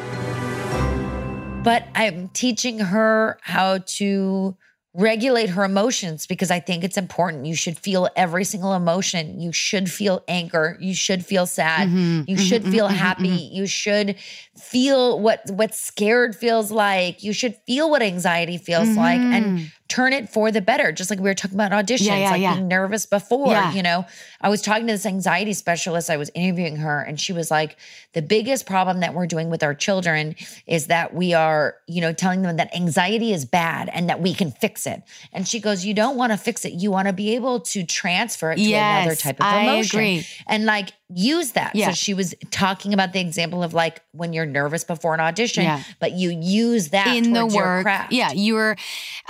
But 1.64 1.88
i'm 1.96 2.30
teaching 2.30 2.80
her 2.80 3.38
how 3.42 3.78
to 3.80 4.56
regulate 4.94 5.50
her 5.52 5.64
emotions 5.64 6.28
because 6.28 6.52
i 6.52 6.60
think 6.60 6.84
it's 6.84 6.98
important. 6.98 7.46
You 7.46 7.56
should 7.56 7.78
feel 7.78 8.10
every 8.18 8.44
single 8.44 8.74
emotion. 8.74 9.40
You 9.40 9.54
should 9.54 9.90
feel 9.90 10.22
anger. 10.28 10.76
You 10.82 10.94
should 10.94 11.26
feel 11.26 11.46
sad. 11.46 11.88
Mhm, 11.88 12.28
you 12.28 12.36
mhm, 12.36 12.40
should 12.50 12.64
feel 12.68 12.90
mhm, 12.90 12.92
happy. 12.94 13.30
Mhm. 13.30 13.54
you 13.56 13.66
should 13.68 14.16
feel 14.62 15.20
what 15.20 15.42
what 15.50 15.74
scared 15.74 16.36
feels 16.36 16.72
like 16.72 17.24
you 17.24 17.34
should 17.34 17.56
feel 17.68 17.90
what 17.90 18.02
anxiety 18.02 18.58
feels 18.58 18.96
like 18.96 19.22
and 19.22 19.60
Mhm. 19.60 19.72
turn 19.88 20.14
it 20.14 20.30
for 20.30 20.52
the 20.52 20.62
better 20.62 20.92
just 20.92 21.10
like 21.10 21.20
we 21.20 21.24
were 21.24 21.34
talking 21.34 21.58
about 21.60 21.72
auditions 21.72 22.06
Yeah, 22.06 22.18
yeah, 22.18 22.32
like 22.32 22.42
yeah. 22.42 22.54
being 22.56 22.68
nervous 22.68 23.06
before 23.06 23.54
you 23.74 23.84
know 23.84 24.06
i 24.40 24.48
was 24.48 24.62
talking 24.62 24.88
to 24.88 24.94
this 24.94 25.06
anxiety 25.06 25.54
specialist 25.54 26.10
i 26.10 26.16
was 26.16 26.30
interviewing 26.34 26.78
her 26.78 27.02
and 27.02 27.20
she 27.20 27.34
was 27.34 27.52
like 27.52 27.76
the 28.14 28.22
biggest 28.22 28.66
problem 28.66 29.02
that 29.02 29.14
we're 29.14 29.28
doing 29.28 29.50
with 29.50 29.64
our 29.64 29.74
children 29.74 30.36
is 30.68 30.88
that 30.88 31.14
we 31.14 31.34
are 31.34 31.76
you 31.88 32.00
know 32.00 32.14
telling 32.14 32.42
them 32.44 32.56
that 32.58 32.74
anxiety 32.76 33.34
is 33.34 33.44
bad 33.44 33.90
and 33.94 34.08
that 34.10 34.22
we 34.22 34.34
can 34.34 34.52
fix 34.52 34.88
it 34.88 35.02
and 35.34 35.48
she 35.48 35.60
goes 35.60 35.84
you 35.86 35.94
don't 35.94 36.16
want 36.16 36.32
to 36.32 36.38
fix 36.38 36.64
it 36.64 36.72
you 36.74 36.90
want 36.92 37.08
to 37.08 37.14
be 37.14 37.36
able 37.36 37.60
to 37.60 37.84
transfer 37.84 38.52
it 38.52 38.58
to 38.58 38.62
another 39.02 39.16
type 39.16 39.40
of 39.42 39.46
I 39.46 39.64
emotion 39.64 40.00
agree. 40.00 40.26
and 40.48 40.66
like 40.66 40.92
use 41.14 41.52
that. 41.52 41.76
Yeah. 41.76 41.90
So 41.90 41.94
she 41.94 42.14
was 42.14 42.34
talking 42.52 42.94
about 42.94 43.14
the 43.14 43.20
example 43.20 43.64
of 43.64 43.74
like 43.74 44.02
when 44.12 44.34
you're 44.34 44.46
nervous 44.46 44.84
before 44.84 45.14
an 45.14 45.20
audition, 45.20 45.64
Yeah. 45.64 45.84
but 46.00 46.14
you 46.14 46.30
use 46.32 46.90
that 46.90 47.16
in 47.16 47.34
the 47.34 47.46
work. 47.46 47.84
craft. 47.84 48.12
Yeah, 48.12 48.32
you 48.32 48.54
were. 48.56 48.76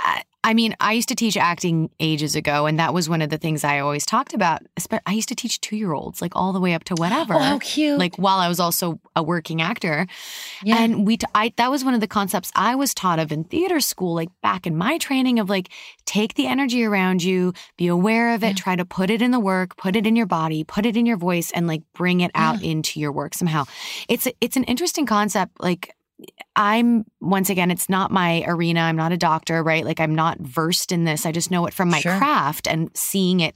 Uh, 0.03 0.21
I 0.43 0.55
mean, 0.55 0.75
I 0.79 0.93
used 0.93 1.09
to 1.09 1.15
teach 1.15 1.37
acting 1.37 1.91
ages 1.99 2.35
ago, 2.35 2.65
and 2.65 2.79
that 2.79 2.95
was 2.95 3.07
one 3.07 3.21
of 3.21 3.29
the 3.29 3.37
things 3.37 3.63
I 3.63 3.79
always 3.79 4.07
talked 4.07 4.33
about. 4.33 4.61
I 5.05 5.13
used 5.13 5.29
to 5.29 5.35
teach 5.35 5.61
two 5.61 5.75
year 5.75 5.93
olds, 5.93 6.19
like 6.19 6.35
all 6.35 6.51
the 6.51 6.59
way 6.59 6.73
up 6.73 6.83
to 6.85 6.93
oh, 6.93 7.01
whatever. 7.01 7.35
Oh, 7.35 7.39
how 7.39 7.59
cute. 7.59 7.99
Like 7.99 8.15
while 8.17 8.39
I 8.39 8.47
was 8.47 8.59
also 8.59 8.99
a 9.15 9.21
working 9.21 9.61
actor, 9.61 10.07
yeah. 10.63 10.77
and 10.77 11.05
we, 11.05 11.17
t- 11.17 11.27
I 11.35 11.53
that 11.57 11.69
was 11.69 11.85
one 11.85 11.93
of 11.93 11.99
the 12.01 12.07
concepts 12.07 12.51
I 12.55 12.73
was 12.73 12.95
taught 12.95 13.19
of 13.19 13.31
in 13.31 13.43
theater 13.43 13.79
school, 13.79 14.15
like 14.15 14.29
back 14.41 14.65
in 14.65 14.75
my 14.75 14.97
training 14.97 15.37
of 15.37 15.47
like 15.49 15.69
take 16.05 16.33
the 16.33 16.47
energy 16.47 16.83
around 16.83 17.21
you, 17.23 17.53
be 17.77 17.87
aware 17.87 18.33
of 18.33 18.43
it, 18.43 18.47
Yeah. 18.47 18.53
try 18.53 18.75
to 18.75 18.85
put 18.85 19.11
it 19.11 19.21
in 19.21 19.29
the 19.29 19.39
work, 19.39 19.77
put 19.77 19.95
it 19.95 20.07
in 20.07 20.15
your 20.15 20.25
body, 20.25 20.63
put 20.63 20.87
it 20.87 20.97
in 20.97 21.05
your 21.05 21.17
voice, 21.17 21.51
and 21.51 21.67
like 21.67 21.83
bring 21.93 22.21
it 22.21 22.31
out 22.33 22.63
into 22.63 22.99
your 22.99 23.11
work 23.11 23.35
somehow. 23.35 23.65
It's 24.09 24.25
a, 24.25 24.33
it's 24.41 24.57
an 24.57 24.63
interesting 24.63 25.05
concept, 25.05 25.61
like. 25.61 25.93
I'm 26.55 27.05
once 27.19 27.49
again, 27.49 27.71
it's 27.71 27.89
not 27.89 28.11
my 28.11 28.43
arena. 28.47 28.81
I'm 28.81 28.95
not 28.97 29.11
a 29.11 29.17
doctor, 29.17 29.63
right? 29.63 29.85
Like 29.85 29.99
I'm 29.99 30.15
not 30.15 30.39
versed 30.39 30.91
in 30.91 31.03
this. 31.05 31.25
I 31.25 31.31
just 31.31 31.51
know 31.51 31.65
it 31.65 31.73
from 31.73 31.89
my 31.89 31.99
Sure. 31.99 32.17
craft 32.17 32.67
and 32.67 32.89
seeing 32.95 33.39
it 33.39 33.55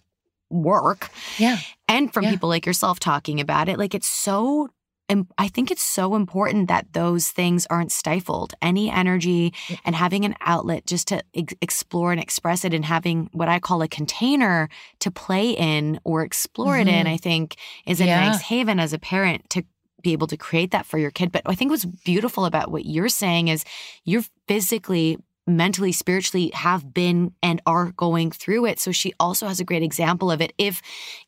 work 0.50 1.10
yeah. 1.38 1.58
and 1.88 2.14
from 2.14 2.24
Yeah. 2.24 2.32
people 2.32 2.50
like 2.50 2.66
yourself 2.66 3.00
talking 3.00 3.40
about 3.40 3.68
it. 3.68 3.78
Like 3.80 3.94
it's 3.96 4.08
so, 4.08 4.70
im- 5.10 5.28
I 5.38 5.48
think 5.48 5.72
it's 5.72 5.82
so 5.84 6.16
important 6.16 6.68
that 6.70 6.94
those 6.94 7.30
things 7.32 7.66
aren't 7.70 7.92
stifled. 7.92 8.54
Any 8.62 8.90
energy 8.90 9.54
and 9.84 9.96
having 9.96 10.24
an 10.24 10.36
outlet 10.42 10.86
just 10.86 11.08
to 11.10 11.22
ex- 11.36 11.56
explore 11.62 12.12
and 12.12 12.22
express 12.22 12.64
it 12.64 12.74
and 12.74 12.86
having 12.86 13.30
what 13.34 13.50
I 13.50 13.60
call 13.60 13.82
a 13.82 13.88
container 13.88 14.70
to 15.00 15.12
play 15.12 15.50
in 15.52 16.00
or 16.04 16.24
explore 16.24 16.78
it 16.78 16.88
in, 16.88 17.06
Mhm. 17.06 17.10
I 17.14 17.18
think 17.18 17.56
is 17.86 18.00
a 18.00 18.06
Yeah. 18.06 18.30
nice 18.30 18.42
haven 18.42 18.80
as 18.80 18.94
a 18.94 19.00
parent 19.00 19.50
to 19.50 19.64
be 20.06 20.14
able 20.14 20.28
to 20.28 20.38
create 20.38 20.72
that 20.72 20.86
for 20.86 20.98
your 20.98 21.12
kid. 21.12 21.32
But 21.32 21.42
I 21.46 21.56
think 21.56 21.72
what's 21.72 21.84
beautiful 21.86 22.46
about 22.46 22.72
what 22.72 22.86
you're 22.86 23.10
saying 23.10 23.50
is 23.50 23.66
you're 24.06 24.24
physically 24.48 25.18
mentally, 25.48 25.92
spiritually 25.92 26.52
have 26.54 26.94
been 26.94 27.32
and 27.44 27.62
are 27.66 27.92
going 27.92 28.32
through 28.32 28.66
it. 28.66 28.80
So 28.80 28.92
she 28.92 29.14
also 29.20 29.48
has 29.48 29.60
a 29.60 29.64
great 29.64 29.84
example 29.84 30.32
of 30.32 30.42
it 30.42 30.54
if 30.58 30.82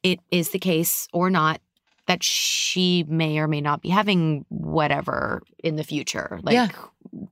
it 0.03 0.19
is 0.31 0.49
the 0.51 0.59
case 0.59 1.07
or 1.13 1.29
not 1.29 1.59
that 2.07 2.23
she 2.23 3.03
may 3.07 3.37
or 3.37 3.47
may 3.47 3.59
not 3.61 3.81
be 3.81 3.89
having 3.89 4.45
whatever 4.49 5.41
in 5.63 5.75
the 5.75 5.83
future, 5.83 6.39
like 6.41 6.53
Yeah. 6.53 6.69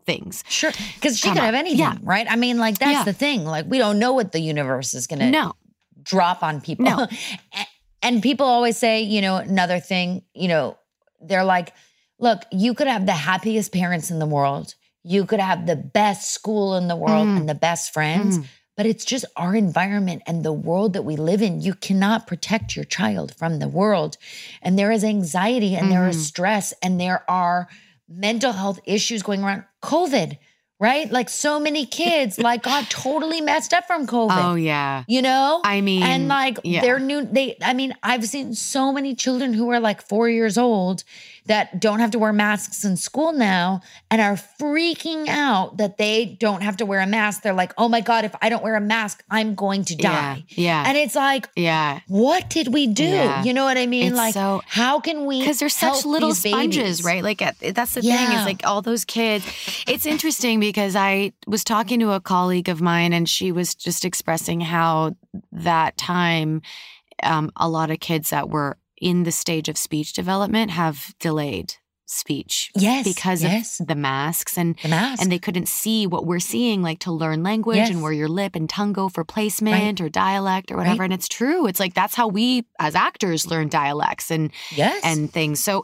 things. 0.06 0.44
Sure. 0.50 0.72
Because 0.96 1.18
she 1.18 1.24
Come 1.28 1.36
could 1.36 1.40
up. 1.40 1.46
have 1.46 1.56
anything, 1.56 1.80
Yeah. 1.80 1.96
right? 2.02 2.28
I 2.30 2.36
mean, 2.36 2.58
like 2.60 2.78
that's 2.80 2.92
Yeah. 2.92 3.04
the 3.04 3.14
thing. 3.14 3.46
Like 3.46 3.66
we 3.68 3.78
don't 3.78 4.00
know 4.00 4.14
what 4.14 4.32
the 4.32 4.40
universe 4.40 4.94
is 4.94 5.08
gonna 5.08 5.30
No, 5.32 5.54
drop 6.04 6.44
on 6.44 6.60
people. 6.62 6.86
No. 6.86 7.08
And 8.04 8.22
people 8.22 8.46
always 8.46 8.78
say, 8.78 9.02
you 9.02 9.20
know, 9.20 9.38
another 9.38 9.80
thing, 9.80 10.22
you 10.36 10.48
know, 10.48 10.78
they're 11.28 11.44
like, 11.46 11.74
look, 12.20 12.44
you 12.52 12.74
could 12.74 12.88
have 12.88 13.06
the 13.06 13.12
happiest 13.14 13.72
parents 13.72 14.10
in 14.12 14.20
the 14.20 14.26
world. 14.26 14.76
You 15.04 15.26
could 15.26 15.40
have 15.40 15.66
the 15.68 15.76
best 15.76 16.32
school 16.32 16.76
in 16.76 16.88
the 16.88 16.96
world 16.96 17.28
Mhm. 17.28 17.38
and 17.38 17.50
the 17.50 17.56
best 17.56 17.94
friends, 17.94 18.40
Mhm. 18.40 18.46
but 18.78 18.86
it's 18.86 19.06
just 19.06 19.26
our 19.36 19.56
environment 19.56 20.24
and 20.26 20.44
the 20.44 20.54
world 20.54 20.94
that 20.94 21.04
we 21.04 21.16
live 21.16 21.42
in. 21.42 21.62
You 21.62 21.74
cannot 21.76 22.26
protect 22.28 22.76
your 22.76 22.86
child 22.86 23.34
from 23.36 23.60
the 23.60 23.68
world. 23.68 24.18
And 24.62 24.80
there 24.80 24.92
is 24.92 25.04
anxiety 25.04 25.76
and 25.76 25.92
there 25.92 26.08
is 26.08 26.18
Mhm. 26.18 26.22
stress 26.28 26.74
and 26.82 27.00
there 27.00 27.30
are 27.30 27.68
mental 28.08 28.54
health 28.54 28.80
issues 28.86 29.22
going 29.24 29.44
around. 29.44 29.64
COVID, 29.82 30.38
right? 30.86 31.12
Like 31.12 31.30
so 31.30 31.60
many 31.60 31.88
kids 31.88 32.38
like 32.38 32.62
got 32.62 32.90
totally 32.92 33.42
messed 33.42 33.74
up 33.74 33.88
from 33.88 34.06
COVID. 34.06 34.52
Oh 34.52 34.54
yeah. 34.54 35.04
You 35.08 35.24
know? 35.24 35.62
I 35.64 35.82
mean, 35.82 36.04
and 36.04 36.28
like 36.28 36.60
yeah. 36.64 36.82
they're 36.82 37.00
new 37.00 37.26
they 37.26 37.58
i 37.62 37.74
mean 37.74 37.96
i've 38.04 38.26
seen 38.26 38.54
so 38.54 38.92
many 38.92 39.16
children 39.16 39.54
who 39.54 39.70
are 39.72 39.80
like 39.80 40.02
four 40.02 40.30
years 40.30 40.58
old 40.58 41.04
that 41.48 41.80
don't 41.80 42.00
have 42.00 42.12
to 42.12 42.20
wear 42.20 42.34
masks 42.34 42.84
in 42.84 42.98
school 42.98 43.32
now 43.34 43.82
and 44.10 44.20
are 44.22 44.36
freaking 44.60 45.28
out 45.28 45.78
that 45.78 45.98
they 45.98 46.26
don't 46.40 46.62
have 46.64 46.78
to 46.78 46.86
wear 46.86 47.00
a 47.00 47.08
mask 47.08 47.42
they're 47.44 47.54
like 47.54 47.74
oh 47.78 47.88
my 47.88 48.02
god 48.02 48.26
if 48.26 48.36
i 48.42 48.50
don't 48.50 48.64
wear 48.64 48.76
a 48.76 48.82
mask 48.82 49.24
i'm 49.30 49.56
going 49.56 49.84
to 49.86 49.96
die 49.96 50.44
yeah, 50.50 50.84
and 50.88 50.98
it's 50.98 51.16
like 51.16 51.48
yeah. 51.56 52.00
what 52.08 52.50
did 52.50 52.74
we 52.74 52.88
do 52.88 53.04
Yeah. 53.04 53.44
you 53.44 53.54
know 53.54 53.64
what 53.66 53.78
i 53.78 53.86
mean 53.86 54.08
It's 54.08 54.18
like 54.18 54.34
so- 54.34 54.62
how 54.66 55.00
can 55.00 55.26
we 55.26 55.40
because 55.40 55.60
they're 55.60 55.70
such 55.70 56.06
little 56.06 56.34
sponges, 56.34 57.02
babies? 57.02 57.04
right? 57.04 57.24
Like 57.24 57.40
that's 57.40 57.94
the 57.94 58.02
thing 58.02 58.10
Yeah. 58.12 58.40
is 58.40 58.46
like 58.46 58.66
all 58.66 58.82
those 58.82 59.06
kids. 59.06 59.46
It's 59.88 60.06
interesting 60.06 60.60
because 60.60 60.96
I 60.96 61.34
was 61.48 61.64
talking 61.64 62.00
to 62.00 62.12
a 62.12 62.20
colleague 62.20 62.70
of 62.70 62.82
mine, 62.82 63.14
and 63.14 63.30
she 63.30 63.52
was 63.52 63.76
just 63.76 64.06
expressing 64.06 64.62
how 64.62 65.16
that 65.52 65.98
time, 65.98 66.62
um, 67.24 67.52
a 67.56 67.70
lot 67.70 67.92
of 67.92 68.00
kids 68.00 68.30
that 68.32 68.50
were 68.50 68.78
in 69.02 69.24
the 69.24 69.32
stage 69.32 69.70
of 69.70 69.78
speech 69.78 70.14
development 70.14 70.72
have 70.72 71.14
delayed 71.20 71.76
speech 72.08 72.72
yes 72.76 73.04
because 73.04 73.42
yes. 73.42 73.80
of 73.80 73.88
the 73.88 73.96
masks 73.96 74.60
and 74.60 74.76
the 74.84 74.88
mask. 74.90 75.20
and 75.20 75.32
they 75.32 75.40
couldn't 75.40 75.68
see 75.68 76.06
what 76.06 76.24
we're 76.24 76.38
seeing 76.40 76.84
like 76.84 77.00
to 77.00 77.12
learn 77.12 77.42
language 77.42 77.78
Yes. 77.78 77.90
and 77.90 78.04
where 78.04 78.12
your 78.12 78.28
lip 78.28 78.56
and 78.56 78.70
tongue 78.70 78.94
go 78.94 79.10
for 79.10 79.24
placement 79.24 80.00
or 80.00 80.08
dialect 80.08 80.72
or 80.72 80.78
whatever. 80.78 81.00
Right. 81.00 81.06
and 81.06 81.14
it's 81.14 81.28
true. 81.28 81.66
It's 81.66 81.80
like 81.80 81.96
that's 81.96 82.14
how 82.14 82.28
we 82.28 82.64
as 82.80 82.94
actors 82.94 83.48
learn 83.48 83.70
dialects 83.70 84.30
and 84.30 84.52
yes. 84.72 85.02
and 85.04 85.34
things. 85.34 85.60
So 85.64 85.84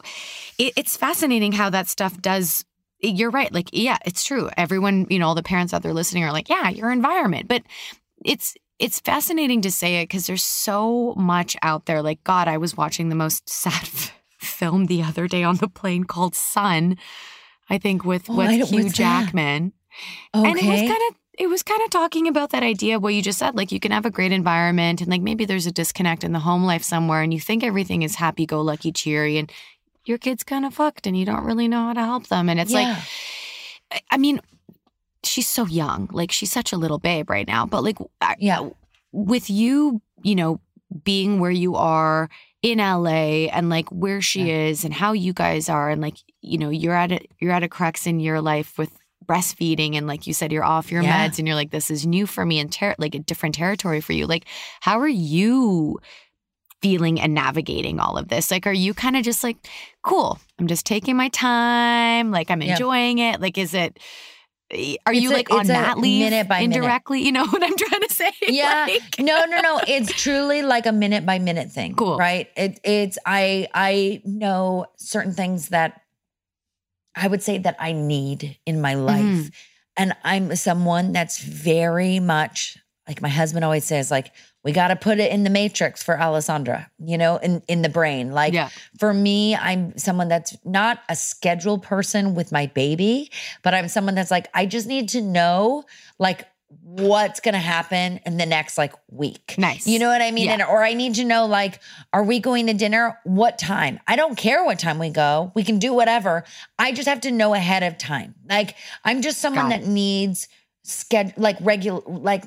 it, 0.58 0.74
it's 0.76 0.96
fascinating 0.96 1.50
how 1.50 1.70
that 1.70 1.88
stuff 1.88 2.16
does 2.22 2.64
you're 3.00 3.30
right. 3.30 3.52
Like 3.52 3.70
yeah 3.72 3.98
it's 4.06 4.22
true. 4.22 4.48
Everyone 4.56 5.08
you 5.10 5.18
know 5.18 5.26
all 5.26 5.34
the 5.34 5.42
parents 5.42 5.74
out 5.74 5.82
there 5.82 5.92
listening 5.92 6.22
are 6.22 6.32
like 6.32 6.48
yeah 6.48 6.68
your 6.68 6.92
environment. 6.92 7.48
But 7.48 7.62
it's 8.24 8.54
it's 8.82 8.98
fascinating 9.00 9.62
to 9.62 9.70
say 9.70 10.00
it 10.00 10.04
because 10.08 10.26
there's 10.26 10.42
so 10.42 11.14
much 11.16 11.56
out 11.62 11.86
there. 11.86 12.02
Like 12.02 12.22
god 12.24 12.48
i 12.48 12.56
was 12.58 12.76
watching 12.76 13.08
the 13.08 13.14
most 13.24 13.48
sad 13.62 13.82
f- 13.84 14.12
film 14.38 14.86
the 14.86 15.02
other 15.02 15.26
day 15.28 15.42
on 15.44 15.56
the 15.56 15.68
plane 15.68 16.04
called 16.04 16.34
Son 16.34 16.96
i 17.70 17.78
think 17.78 18.04
with 18.04 18.28
Oh, 18.28 18.36
with 18.36 18.68
hugh 18.70 18.90
jackman. 18.90 19.72
Okay 20.34 20.48
and 20.50 20.58
it 20.58 20.66
was 20.66 20.80
kind 20.80 21.02
of 21.10 21.16
it 21.38 21.46
was 21.48 21.62
kind 21.62 21.80
of 21.82 21.90
talking 21.90 22.28
about 22.28 22.50
that 22.50 22.62
idea 22.62 22.96
of 22.96 23.02
what 23.02 23.14
you 23.14 23.22
just 23.22 23.38
said 23.38 23.54
like 23.54 23.72
you 23.72 23.80
can 23.80 23.92
have 23.92 24.04
a 24.06 24.10
great 24.10 24.32
environment 24.32 25.00
and 25.00 25.10
like 25.10 25.22
maybe 25.22 25.44
there's 25.46 25.66
a 25.66 25.72
disconnect 25.72 26.24
in 26.24 26.32
the 26.32 26.38
home 26.40 26.64
life 26.64 26.82
somewhere 26.82 27.22
and 27.22 27.32
you 27.32 27.40
think 27.40 27.62
everything 27.64 28.02
is 28.02 28.16
happy 28.16 28.44
go 28.46 28.60
lucky 28.60 28.92
cheery 28.92 29.38
and 29.38 29.50
your 30.04 30.18
kid's 30.18 30.42
kind 30.44 30.64
of 30.66 30.74
fucked 30.74 31.06
and 31.06 31.16
you 31.16 31.24
don't 31.24 31.44
really 31.44 31.68
know 31.68 31.86
how 31.86 31.92
to 31.92 32.04
help 32.04 32.26
them 32.28 32.48
and 32.48 32.58
it's 32.60 32.72
like 32.72 32.86
Yeah. 32.86 33.02
I- 33.92 34.00
i 34.12 34.16
mean 34.18 34.40
she's 35.24 35.48
so 35.48 35.66
young 35.66 36.08
like 36.12 36.32
she's 36.32 36.50
such 36.52 36.72
a 36.72 36.76
little 36.76 36.98
babe 36.98 37.30
right 37.30 37.46
now 37.46 37.64
but 37.66 37.82
like 37.84 37.98
Yeah. 38.38 38.68
with 39.12 39.48
you 39.50 40.00
you 40.22 40.34
know 40.34 40.60
being 41.04 41.40
where 41.40 41.50
you 41.50 41.74
are 41.76 42.28
in 42.62 42.78
LA 42.78 43.48
and 43.50 43.68
like 43.68 43.88
where 43.90 44.20
she 44.22 44.50
is 44.50 44.84
and 44.84 44.92
how 44.94 45.12
you 45.12 45.32
guys 45.32 45.68
are 45.68 45.90
and 45.90 46.00
like 46.02 46.16
you 46.42 46.58
know 46.58 46.70
you're 46.70 46.94
at 46.94 47.12
a 47.12 47.20
you're 47.40 47.52
at 47.52 47.62
a 47.62 47.68
crux 47.68 48.06
in 48.06 48.20
your 48.20 48.40
life 48.40 48.76
with 48.78 48.90
breastfeeding 49.24 49.96
and 49.96 50.06
like 50.06 50.26
you 50.26 50.34
said 50.34 50.50
you're 50.52 50.64
off 50.64 50.90
your 50.92 51.02
Yeah. 51.02 51.28
meds 51.28 51.38
and 51.38 51.46
you're 51.46 51.54
like 51.56 51.70
this 51.70 51.90
is 51.90 52.04
new 52.06 52.26
for 52.26 52.44
me 52.44 52.58
and 52.58 52.72
ter- 52.72 52.94
like 52.98 53.14
a 53.14 53.20
different 53.20 53.54
territory 53.54 54.00
for 54.00 54.12
you 54.12 54.26
like 54.26 54.44
how 54.80 54.98
are 55.00 55.08
you 55.08 55.98
feeling 56.82 57.20
and 57.20 57.32
navigating 57.32 58.00
all 58.00 58.18
of 58.18 58.26
this 58.28 58.50
like 58.50 58.66
are 58.66 58.72
you 58.72 58.92
kind 58.92 59.16
of 59.16 59.22
just 59.22 59.44
like 59.44 59.56
cool 60.02 60.38
i'm 60.58 60.66
just 60.66 60.84
taking 60.84 61.16
my 61.16 61.28
time 61.28 62.32
like 62.32 62.50
i'm 62.50 62.60
Yeah. 62.60 62.72
enjoying 62.72 63.18
it 63.18 63.40
like 63.40 63.56
is 63.56 63.72
it 63.74 64.00
are 64.72 65.12
It's 65.12 65.22
you 65.22 65.30
a- 65.30 65.34
like 65.34 65.50
on 65.52 65.68
a 65.70 65.94
leave 65.96 66.30
minute 66.30 66.48
by 66.48 66.60
minute. 66.60 66.76
indirectly 66.76 67.20
you 67.22 67.30
know 67.32 67.46
what 67.52 67.62
i'm 67.62 67.76
trying 67.76 68.00
to 68.00 68.14
say 68.14 68.32
Yeah. 68.48 68.86
Like- 68.88 69.18
no, 69.18 69.44
no, 69.44 69.60
no. 69.60 69.80
It's 69.86 70.12
truly 70.12 70.62
like 70.62 70.86
a 70.86 70.92
minute 70.92 71.24
by 71.26 71.38
minute 71.38 71.70
thing. 71.70 71.94
Cool. 71.94 72.16
Right. 72.18 72.48
It 72.56 72.80
it's 72.84 73.18
I 73.26 73.68
I 73.74 74.22
know 74.24 74.86
certain 74.96 75.32
things 75.32 75.68
that 75.68 76.00
I 77.14 77.28
would 77.28 77.42
say 77.42 77.58
that 77.58 77.76
I 77.78 77.92
need 77.92 78.58
in 78.66 78.80
my 78.80 78.94
life. 78.94 79.22
Mhm. 79.22 79.52
And 79.96 80.16
I'm 80.24 80.56
someone 80.56 81.12
that's 81.12 81.38
very 81.38 82.18
much 82.20 82.78
like 83.06 83.20
my 83.20 83.28
husband 83.28 83.64
always 83.64 83.84
says, 83.84 84.10
like, 84.10 84.32
we 84.64 84.72
got 84.72 84.88
to 84.88 84.96
put 84.96 85.18
it 85.18 85.32
in 85.32 85.44
the 85.44 85.50
matrix 85.50 86.02
for 86.02 86.18
Alessandra, 86.18 86.90
you 86.98 87.18
know, 87.18 87.36
in, 87.36 87.62
in 87.68 87.82
the 87.82 87.88
brain. 87.88 88.32
Like 88.32 88.52
yeah 88.52 88.70
for 88.98 89.12
me, 89.12 89.56
I'm 89.56 89.96
someone 89.96 90.28
that's 90.28 90.56
not 90.64 91.00
a 91.08 91.16
schedule 91.16 91.78
person 91.78 92.34
with 92.34 92.52
my 92.52 92.66
baby, 92.66 93.30
but 93.62 93.74
I'm 93.74 93.88
someone 93.88 94.14
that's 94.14 94.30
like, 94.30 94.48
I 94.54 94.66
just 94.66 94.86
need 94.86 95.08
to 95.10 95.20
know 95.20 95.84
like 96.18 96.46
what's 96.82 97.40
going 97.40 97.54
to 97.54 97.58
happen 97.58 98.20
in 98.24 98.36
the 98.36 98.46
next 98.46 98.78
like 98.78 98.92
week. 99.10 99.56
Nice. 99.58 99.86
You 99.86 99.98
know 99.98 100.08
what 100.08 100.22
I 100.22 100.30
mean? 100.30 100.46
Yeah. 100.46 100.52
And, 100.52 100.62
or 100.62 100.82
I 100.82 100.94
need 100.94 101.16
to 101.16 101.24
know 101.24 101.46
like, 101.46 101.80
are 102.12 102.22
we 102.22 102.38
going 102.38 102.66
to 102.68 102.74
dinner? 102.74 103.18
What 103.24 103.58
time? 103.58 103.98
I 104.06 104.16
don't 104.16 104.36
care 104.36 104.64
what 104.64 104.78
time 104.78 104.98
we 104.98 105.10
go. 105.10 105.52
We 105.54 105.64
can 105.64 105.78
do 105.78 105.92
whatever. 105.92 106.44
I 106.78 106.92
just 106.92 107.08
have 107.08 107.22
to 107.22 107.30
know 107.30 107.54
ahead 107.54 107.82
of 107.82 107.98
time. 107.98 108.34
Like 108.48 108.76
I'm 109.04 109.22
just 109.22 109.38
someone 109.38 109.70
that 109.70 109.86
needs 109.86 110.48
schedule 110.84 111.32
like 111.36 111.56
regular 111.60 112.00
like 112.06 112.44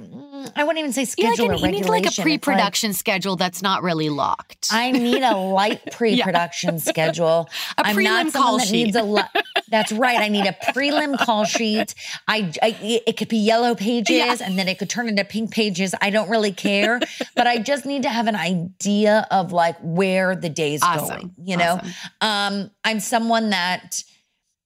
I 0.56 0.64
wouldn't 0.64 0.80
even 0.80 0.92
say 0.92 1.02
You, 1.02 1.06
schedule 1.06 1.48
like, 1.48 1.64
or 1.64 1.66
you 1.68 1.72
need 1.72 1.86
like 1.86 2.04
a. 2.04 2.08
It's 2.08 2.18
like- 2.18 2.24
pre-production 2.26 2.92
schedule 2.94 3.36
that's 3.38 3.62
not 3.62 3.82
really 3.82 4.10
locked. 4.10 4.68
I 4.72 4.92
need 4.92 5.24
a 5.24 5.36
light 5.38 5.92
pre-production 5.94 6.80
schedule. 6.80 7.48
A 7.78 7.88
I'm 7.88 7.96
prelim 7.96 8.04
not 8.04 8.32
someone 8.32 8.50
call 8.50 8.58
that 8.60 8.68
sheet. 8.68 8.84
needs 8.94 8.98
a. 8.98 9.30
That's 9.70 9.92
right. 9.94 10.20
I 10.20 10.28
need 10.28 10.46
a 10.46 10.52
prelim 10.74 11.18
call 11.18 11.46
sheet. 11.46 11.96
I, 12.28 12.52
I 12.62 12.78
it 13.08 13.18
could 13.18 13.30
be 13.30 13.38
yellow 13.38 13.74
pages 13.74 14.18
Yeah. 14.18 14.36
and 14.42 14.60
then 14.60 14.68
it 14.68 14.80
could 14.80 14.90
turn 14.90 15.08
into 15.08 15.24
pink 15.24 15.52
pages. 15.52 15.96
I 16.02 16.10
don't 16.10 16.30
really 16.30 16.52
care, 16.52 17.00
but 17.36 17.48
I 17.48 17.58
just 17.60 17.86
need 17.86 18.04
to 18.04 18.10
have 18.10 18.28
an 18.28 18.36
idea 18.36 19.28
of 19.32 19.54
like 19.54 19.78
where 19.82 20.36
the 20.36 20.50
day's 20.50 20.82
Awesome. 20.84 21.08
going. 21.08 21.36
You 21.44 21.58
know, 21.58 21.80
Awesome. 22.22 22.64
um, 22.66 22.72
I'm 22.84 23.00
someone 23.00 23.52
that, 23.52 24.04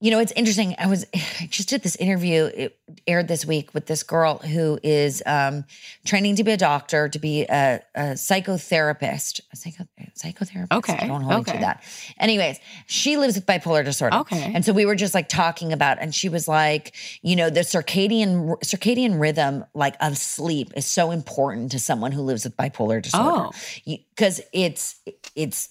you 0.01 0.12
know, 0.12 0.19
it's 0.19 0.31
interesting. 0.33 0.75
I 0.77 0.88
was 0.88 1.05
I 1.15 1.47
just 1.49 1.69
did 1.69 1.83
this 1.83 1.95
interview. 1.97 2.45
It 2.45 2.79
aired 3.05 3.27
this 3.27 3.45
week 3.45 3.73
with 3.73 3.85
this 3.85 4.03
girl 4.03 4.38
who 4.38 4.79
is 4.81 5.21
um, 5.25 5.65
training 6.05 6.35
to 6.38 6.43
be 6.43 6.51
a 6.51 6.57
doctor, 6.57 7.09
to 7.09 7.19
be 7.19 7.43
a, 7.49 7.81
a 7.95 8.01
psychotherapist. 8.13 9.41
A 9.51 9.55
psycho, 9.55 9.85
psychotherapist. 10.17 10.71
Okay, 10.77 10.97
I 10.99 11.07
Don't 11.07 11.21
hold 11.21 11.35
me 11.35 11.41
okay. 11.41 11.53
to 11.53 11.59
that. 11.59 11.83
Anyways, 12.19 12.59
she 12.88 13.17
lives 13.17 13.35
with 13.35 13.45
bipolar 13.45 13.83
disorder. 13.83 14.17
Okay. 14.17 14.51
And 14.53 14.63
so 14.65 14.73
we 14.73 14.85
were 14.85 14.95
just 14.95 15.13
like 15.13 15.29
talking 15.29 15.73
about, 15.73 15.97
and 15.99 16.13
she 16.13 16.29
was 16.29 16.47
like, 16.47 16.95
you 17.21 17.35
know, 17.35 17.49
the 17.49 17.62
circadian 17.62 18.57
circadian 18.62 19.19
rhythm, 19.19 19.65
like 19.73 19.95
of 19.99 20.17
sleep, 20.17 20.71
is 20.75 20.85
so 20.85 21.12
important 21.12 21.71
to 21.71 21.79
someone 21.79 22.12
who 22.12 22.21
lives 22.21 22.43
with 22.43 22.55
bipolar 22.57 23.01
disorder 23.01 23.49
Oh. 23.49 23.51
because 23.85 24.41
it's 24.53 24.99
it's 25.35 25.69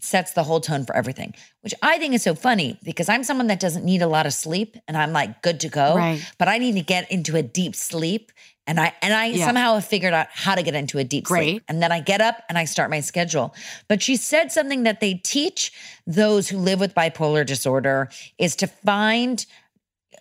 sets 0.00 0.32
the 0.32 0.42
whole 0.44 0.60
tone 0.60 0.84
for 0.84 0.94
everything 0.96 1.34
which 1.62 1.74
i 1.82 1.98
think 1.98 2.14
is 2.14 2.22
so 2.22 2.34
funny 2.34 2.78
because 2.84 3.08
i'm 3.08 3.24
someone 3.24 3.46
that 3.48 3.60
doesn't 3.60 3.84
need 3.84 4.02
a 4.02 4.06
lot 4.06 4.26
of 4.26 4.32
sleep 4.32 4.76
and 4.86 4.96
i'm 4.96 5.12
like 5.12 5.42
good 5.42 5.60
to 5.60 5.68
go 5.68 5.96
Right. 5.96 6.20
but 6.38 6.48
i 6.48 6.58
need 6.58 6.72
to 6.76 6.82
get 6.82 7.10
into 7.10 7.36
a 7.36 7.42
deep 7.42 7.74
sleep 7.74 8.30
and 8.66 8.78
i 8.78 8.92
and 9.02 9.12
i 9.14 9.26
Yeah. 9.26 9.46
somehow 9.46 9.74
have 9.74 9.84
figured 9.84 10.12
out 10.14 10.28
how 10.32 10.54
to 10.54 10.62
get 10.62 10.74
into 10.74 10.98
a 10.98 11.04
deep 11.04 11.24
Great. 11.24 11.42
sleep 11.54 11.62
and 11.68 11.82
then 11.82 11.90
i 11.92 12.00
get 12.00 12.20
up 12.20 12.42
and 12.48 12.56
i 12.58 12.64
start 12.64 12.90
my 12.90 13.00
schedule 13.00 13.54
but 13.88 14.02
she 14.02 14.16
said 14.16 14.52
something 14.52 14.84
that 14.84 15.00
they 15.00 15.14
teach 15.14 15.72
those 16.06 16.48
who 16.48 16.58
live 16.58 16.78
with 16.80 16.94
bipolar 16.94 17.44
disorder 17.44 18.08
is 18.38 18.54
to 18.56 18.66
find 18.66 19.46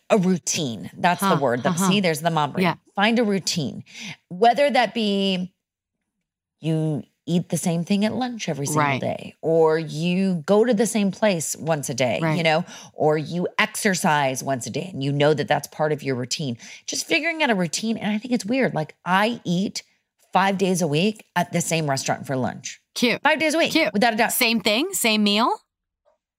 a 0.09 0.17
routine. 0.17 0.89
That's 0.97 1.19
Huh, 1.19 1.35
the 1.35 1.41
word. 1.41 1.65
Uh-huh. 1.65 1.89
See, 1.89 1.99
there's 1.99 2.21
the 2.21 2.29
mom. 2.29 2.55
Yeah. 2.57 2.75
Find 2.95 3.19
a 3.19 3.25
routine, 3.25 3.83
whether 4.29 4.69
that 4.69 4.93
be 4.93 5.53
you 6.61 7.03
eat 7.27 7.49
the 7.49 7.57
same 7.57 7.83
thing 7.83 8.03
at 8.05 8.13
lunch 8.15 8.49
every 8.49 8.65
single 8.65 8.83
Right. 8.83 8.99
day, 9.01 9.35
or 9.41 9.77
you 9.77 10.43
go 10.45 10.65
to 10.65 10.73
the 10.73 10.87
same 10.87 11.11
place 11.11 11.55
once 11.55 11.89
a 11.89 11.93
day, 11.93 12.19
Right. 12.21 12.37
you 12.37 12.43
know, 12.43 12.65
or 12.93 13.17
you 13.17 13.47
exercise 13.59 14.43
once 14.43 14.65
a 14.65 14.69
day 14.71 14.89
and 14.91 15.03
you 15.03 15.11
know 15.11 15.33
that 15.33 15.47
that's 15.47 15.67
part 15.67 15.91
of 15.91 16.01
your 16.01 16.15
routine. 16.15 16.57
Just 16.85 17.05
figuring 17.05 17.43
out 17.43 17.49
a 17.49 17.55
routine. 17.55 17.97
And 17.97 18.11
I 18.11 18.17
think 18.17 18.33
it's 18.33 18.45
weird. 18.45 18.73
Like 18.73 18.95
I 19.05 19.41
eat 19.43 19.83
five 20.33 20.57
days 20.57 20.81
a 20.81 20.87
week 20.87 21.25
at 21.35 21.51
the 21.51 21.61
same 21.61 21.89
restaurant 21.89 22.25
for 22.25 22.35
lunch. 22.35 22.81
Cute. 22.95 23.21
Five 23.21 23.39
days 23.39 23.53
a 23.53 23.57
week, 23.57 23.71
Cute. 23.71 23.93
without 23.93 24.13
a 24.13 24.17
doubt. 24.17 24.31
Same 24.31 24.59
thing, 24.59 24.89
same 24.93 25.23
meal. 25.23 25.51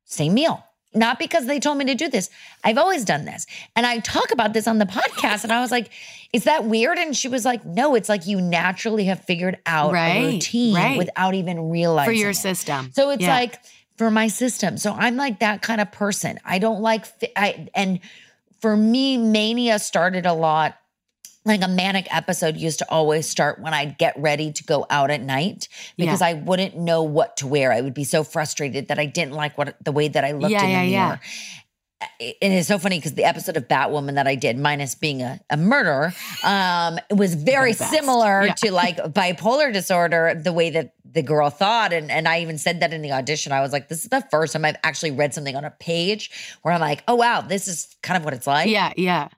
Same 0.05 0.35
meal. 0.35 0.65
Not 0.95 1.19
because 1.19 1.47
they 1.47 1.61
told 1.61 1.77
me 1.79 1.85
to 1.85 1.95
do 1.95 2.09
this. 2.09 2.31
I've 2.65 2.79
always 2.79 3.05
done 3.05 3.27
this. 3.27 3.47
And 3.77 3.85
I 3.85 3.99
talk 3.99 4.31
about 4.33 4.55
this 4.55 4.67
on 4.67 4.79
the 4.79 4.87
podcast. 4.87 5.45
And 5.45 5.53
I 5.53 5.61
was 5.61 5.71
like, 5.71 5.91
is 6.33 6.45
that 6.45 6.65
weird? 6.65 6.99
And 6.99 7.15
she 7.17 7.29
was 7.29 7.45
like, 7.45 7.65
no, 7.65 7.95
it's 7.95 8.09
like 8.09 8.27
you 8.27 8.41
naturally 8.41 9.05
have 9.05 9.23
figured 9.25 9.59
out 9.67 9.93
Right, 9.93 10.17
a 10.17 10.33
routine 10.33 10.75
right. 10.75 10.97
without 10.99 11.35
even 11.35 11.69
realizing 11.71 12.09
for 12.11 12.19
your 12.19 12.31
it. 12.31 12.35
system. 12.37 12.91
So 12.95 13.11
it's 13.11 13.23
Yeah. 13.23 13.35
like 13.35 13.59
for 13.99 14.11
my 14.11 14.29
system. 14.29 14.79
So 14.79 14.93
I'm 14.95 15.17
like 15.17 15.41
that 15.41 15.61
kind 15.61 15.81
of 15.81 15.93
person. 15.93 16.39
I 16.45 16.59
don't 16.59 16.81
like, 16.81 17.05
I, 17.37 17.69
and 17.75 18.01
for 18.61 18.77
me, 18.77 19.19
mania 19.19 19.79
started 19.79 20.25
a 20.25 20.33
lot. 20.33 20.79
Like 21.49 21.63
a 21.63 21.69
manic 21.69 22.07
episode 22.15 22.57
used 22.59 22.79
to 22.81 22.91
always 22.91 23.27
start 23.29 23.59
when 23.61 23.73
I'd 23.73 23.97
get 23.99 24.15
ready 24.19 24.53
to 24.53 24.65
go 24.65 24.87
out 24.91 25.11
at 25.11 25.23
night 25.23 25.69
because 25.97 26.21
I 26.21 26.35
wouldn't 26.35 26.77
know 26.77 27.03
what 27.03 27.39
to 27.39 27.47
wear. 27.47 27.73
I 27.73 27.81
would 27.81 27.95
be 27.95 28.05
so 28.05 28.23
frustrated 28.23 28.89
that 28.89 28.99
I 28.99 29.07
didn't 29.07 29.33
like 29.33 29.57
what 29.57 29.75
the 29.83 29.91
way 29.91 30.09
that 30.09 30.25
I 30.25 30.33
looked 30.33 30.53
Yeah, 30.53 30.65
in 30.65 30.81
the 30.87 30.93
yeah. 30.93 31.07
mirror. 31.07 31.21
And 32.21 32.53
it's 32.53 32.69
so 32.69 32.79
funny 32.79 32.99
because 32.99 33.15
the 33.15 33.25
episode 33.25 33.57
of 33.57 33.67
Batwoman 33.67 34.15
that 34.15 34.29
I 34.29 34.37
did, 34.37 34.57
minus 34.57 34.95
being 34.95 35.21
a, 35.23 35.41
a 35.51 35.57
murderer, 35.57 36.13
um, 36.45 36.99
was 37.11 37.35
very 37.35 37.73
similar 37.73 38.45
Yeah. 38.47 38.55
to 38.55 38.71
like 38.71 38.99
bipolar 38.99 39.73
disorder, 39.73 40.35
the 40.41 40.53
way 40.53 40.71
that 40.71 40.93
the 41.11 41.23
girl 41.23 41.51
thought. 41.51 41.93
And, 41.93 42.09
and 42.11 42.29
I 42.29 42.41
even 42.43 42.57
said 42.59 42.81
that 42.81 42.93
in 42.93 43.03
the 43.03 43.11
audition. 43.13 43.51
I 43.53 43.63
was 43.63 43.73
like, 43.73 43.89
this 43.89 44.05
is 44.05 44.11
the 44.11 44.25
first 44.31 44.53
time 44.53 44.65
I've 44.65 44.77
actually 44.85 45.11
read 45.11 45.35
something 45.35 45.57
on 45.57 45.65
a 45.65 45.71
page 45.73 46.31
where 46.63 46.73
I'm 46.73 46.81
like, 46.81 47.03
oh, 47.09 47.17
wow, 47.17 47.41
this 47.41 47.67
is 47.67 47.97
kind 48.03 48.17
of 48.17 48.25
what 48.25 48.33
it's 48.35 48.47
like 48.47 48.69
Yeah, 48.69 48.93
yeah. 48.97 49.29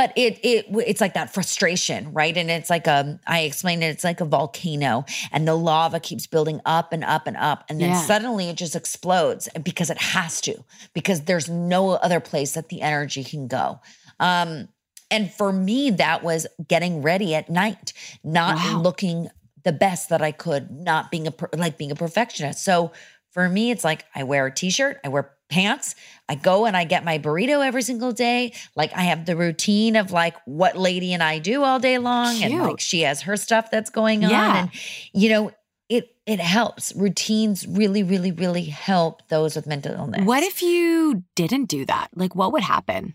But 0.00 0.14
it 0.16 0.38
it 0.42 0.64
it's 0.86 1.00
like 1.02 1.12
that 1.12 1.28
frustration 1.34 2.10
right 2.14 2.34
and 2.38 2.50
it's 2.50 2.70
like 2.70 2.86
a 2.86 3.20
i 3.26 3.40
explained 3.40 3.82
it 3.84 3.88
it's 3.88 4.02
like 4.02 4.22
a 4.22 4.24
volcano 4.24 5.04
and 5.30 5.46
the 5.46 5.54
lava 5.54 6.00
keeps 6.00 6.26
building 6.26 6.58
up 6.64 6.94
and 6.94 7.04
up 7.04 7.26
and 7.26 7.36
up 7.36 7.64
and 7.68 7.78
then 7.82 7.90
Yeah. 7.90 8.00
suddenly 8.00 8.48
it 8.48 8.56
just 8.56 8.74
explodes 8.74 9.46
because 9.62 9.90
it 9.90 9.98
has 9.98 10.40
to 10.42 10.64
because 10.94 11.20
there's 11.22 11.50
no 11.50 11.90
other 11.90 12.18
place 12.18 12.52
that 12.54 12.70
the 12.70 12.80
energy 12.80 13.22
can 13.24 13.46
go 13.46 13.78
um 14.20 14.68
and 15.10 15.30
for 15.30 15.52
me 15.52 15.90
that 15.90 16.22
was 16.22 16.46
getting 16.66 17.02
ready 17.02 17.34
at 17.34 17.50
night 17.50 17.92
not 18.24 18.56
Wow. 18.56 18.80
looking 18.80 19.28
the 19.64 19.72
best 19.72 20.08
that 20.08 20.22
i 20.22 20.32
could 20.32 20.70
not 20.70 21.10
being 21.10 21.26
a 21.28 21.34
like 21.54 21.76
being 21.76 21.90
a 21.90 21.94
perfectionist 21.94 22.64
so 22.64 22.90
for 23.32 23.46
me 23.50 23.70
it's 23.70 23.84
like 23.84 24.06
i 24.14 24.22
wear 24.22 24.46
a 24.46 24.50
t-shirt 24.50 24.98
i 25.04 25.08
wear 25.08 25.32
pants 25.50 25.94
I 26.30 26.36
go 26.36 26.64
and 26.64 26.76
I 26.76 26.84
get 26.84 27.04
my 27.04 27.18
burrito 27.18 27.66
every 27.66 27.82
single 27.82 28.12
day. 28.12 28.52
Like 28.76 28.92
I 28.94 29.02
have 29.02 29.26
the 29.26 29.34
routine 29.36 29.96
of 29.96 30.12
like 30.12 30.36
what 30.44 30.78
lady 30.78 31.12
and 31.12 31.24
I 31.24 31.40
do 31.40 31.64
all 31.64 31.80
day 31.80 31.98
long. 31.98 32.40
And 32.40 32.56
like 32.56 32.78
she 32.78 33.00
has 33.00 33.22
her 33.22 33.36
stuff 33.36 33.68
that's 33.68 33.90
going 33.90 34.24
on. 34.24 34.30
Yeah. 34.30 34.60
And 34.60 34.70
you 35.12 35.28
know, 35.28 35.50
it 35.88 36.14
it 36.26 36.38
helps. 36.38 36.94
Routines 36.94 37.66
really, 37.66 38.04
really, 38.04 38.30
really 38.30 38.62
help 38.62 39.26
those 39.26 39.56
with 39.56 39.66
mental 39.66 39.92
illness. 39.92 40.24
What 40.24 40.44
if 40.44 40.62
you 40.62 41.24
didn't 41.34 41.64
do 41.64 41.84
that? 41.86 42.10
Like, 42.14 42.36
what 42.36 42.52
would 42.52 42.62
happen? 42.62 43.14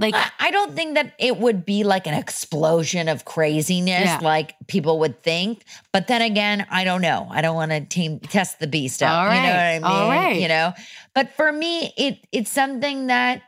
Like, 0.00 0.14
I 0.38 0.52
don't 0.52 0.76
think 0.76 0.94
that 0.94 1.14
it 1.18 1.38
would 1.38 1.64
be 1.64 1.82
like 1.82 2.06
an 2.06 2.14
explosion 2.14 3.08
of 3.08 3.24
craziness 3.24 4.04
Yeah. 4.04 4.20
like 4.22 4.54
people 4.68 5.00
would 5.00 5.22
think. 5.22 5.64
But 5.92 6.06
then 6.06 6.22
again, 6.22 6.66
I 6.70 6.84
don't 6.84 7.02
know. 7.02 7.26
I 7.30 7.40
don't 7.40 7.56
want 7.56 7.72
to 7.72 7.80
team 7.80 8.20
test 8.20 8.60
the 8.60 8.68
beast 8.68 9.02
out. 9.02 9.26
All 9.28 9.34
You 9.34 9.42
know 9.42 9.48
what 9.48 9.56
I 9.56 9.72
mean? 9.74 9.84
All 9.84 10.08
right. 10.08 10.40
You 10.40 10.48
know. 10.48 10.72
But 11.18 11.32
for 11.32 11.50
me, 11.50 11.92
it 11.96 12.20
it's 12.30 12.48
something 12.48 13.08
that 13.08 13.42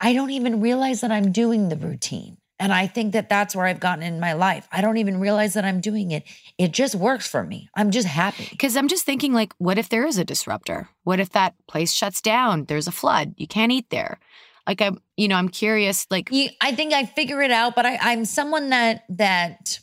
I 0.00 0.12
don't 0.12 0.30
even 0.30 0.60
realize 0.60 1.00
that 1.00 1.10
I'm 1.10 1.32
doing 1.32 1.68
the 1.68 1.74
routine. 1.74 2.36
And 2.60 2.72
I 2.72 2.86
think 2.86 3.14
that 3.14 3.28
that's 3.28 3.56
where 3.56 3.66
I've 3.66 3.80
gotten 3.80 4.04
in 4.04 4.20
my 4.20 4.34
life. 4.34 4.68
I 4.70 4.80
don't 4.80 4.98
even 4.98 5.18
realize 5.18 5.54
that 5.54 5.64
I'm 5.64 5.80
doing 5.80 6.12
it. 6.12 6.22
It 6.56 6.70
just 6.70 6.94
works 6.94 7.26
for 7.26 7.42
me. 7.42 7.68
I'm 7.74 7.90
just 7.90 8.06
happy. 8.06 8.46
because 8.52 8.76
I'm 8.76 8.86
just 8.86 9.04
thinking, 9.04 9.32
like, 9.32 9.52
what 9.58 9.76
if 9.76 9.88
there 9.88 10.06
is 10.06 10.18
a 10.18 10.24
disruptor? 10.24 10.88
What 11.02 11.18
if 11.18 11.30
that 11.30 11.54
place 11.66 11.92
shuts 11.92 12.20
down? 12.20 12.66
There's 12.66 12.86
a 12.86 12.92
flood. 12.92 13.34
You 13.36 13.48
can't 13.48 13.72
eat 13.72 13.90
there. 13.90 14.20
Like, 14.68 14.80
I'm, 14.80 15.00
you 15.16 15.26
know, 15.26 15.34
I'm 15.34 15.48
curious. 15.48 16.06
Like, 16.12 16.30
You, 16.30 16.50
I 16.60 16.76
think 16.76 16.92
I 16.92 17.06
figure 17.06 17.42
it 17.42 17.50
out, 17.50 17.74
but 17.74 17.86
I, 17.86 17.98
I'm 18.00 18.24
someone 18.24 18.70
that 18.70 19.02
that 19.08 19.80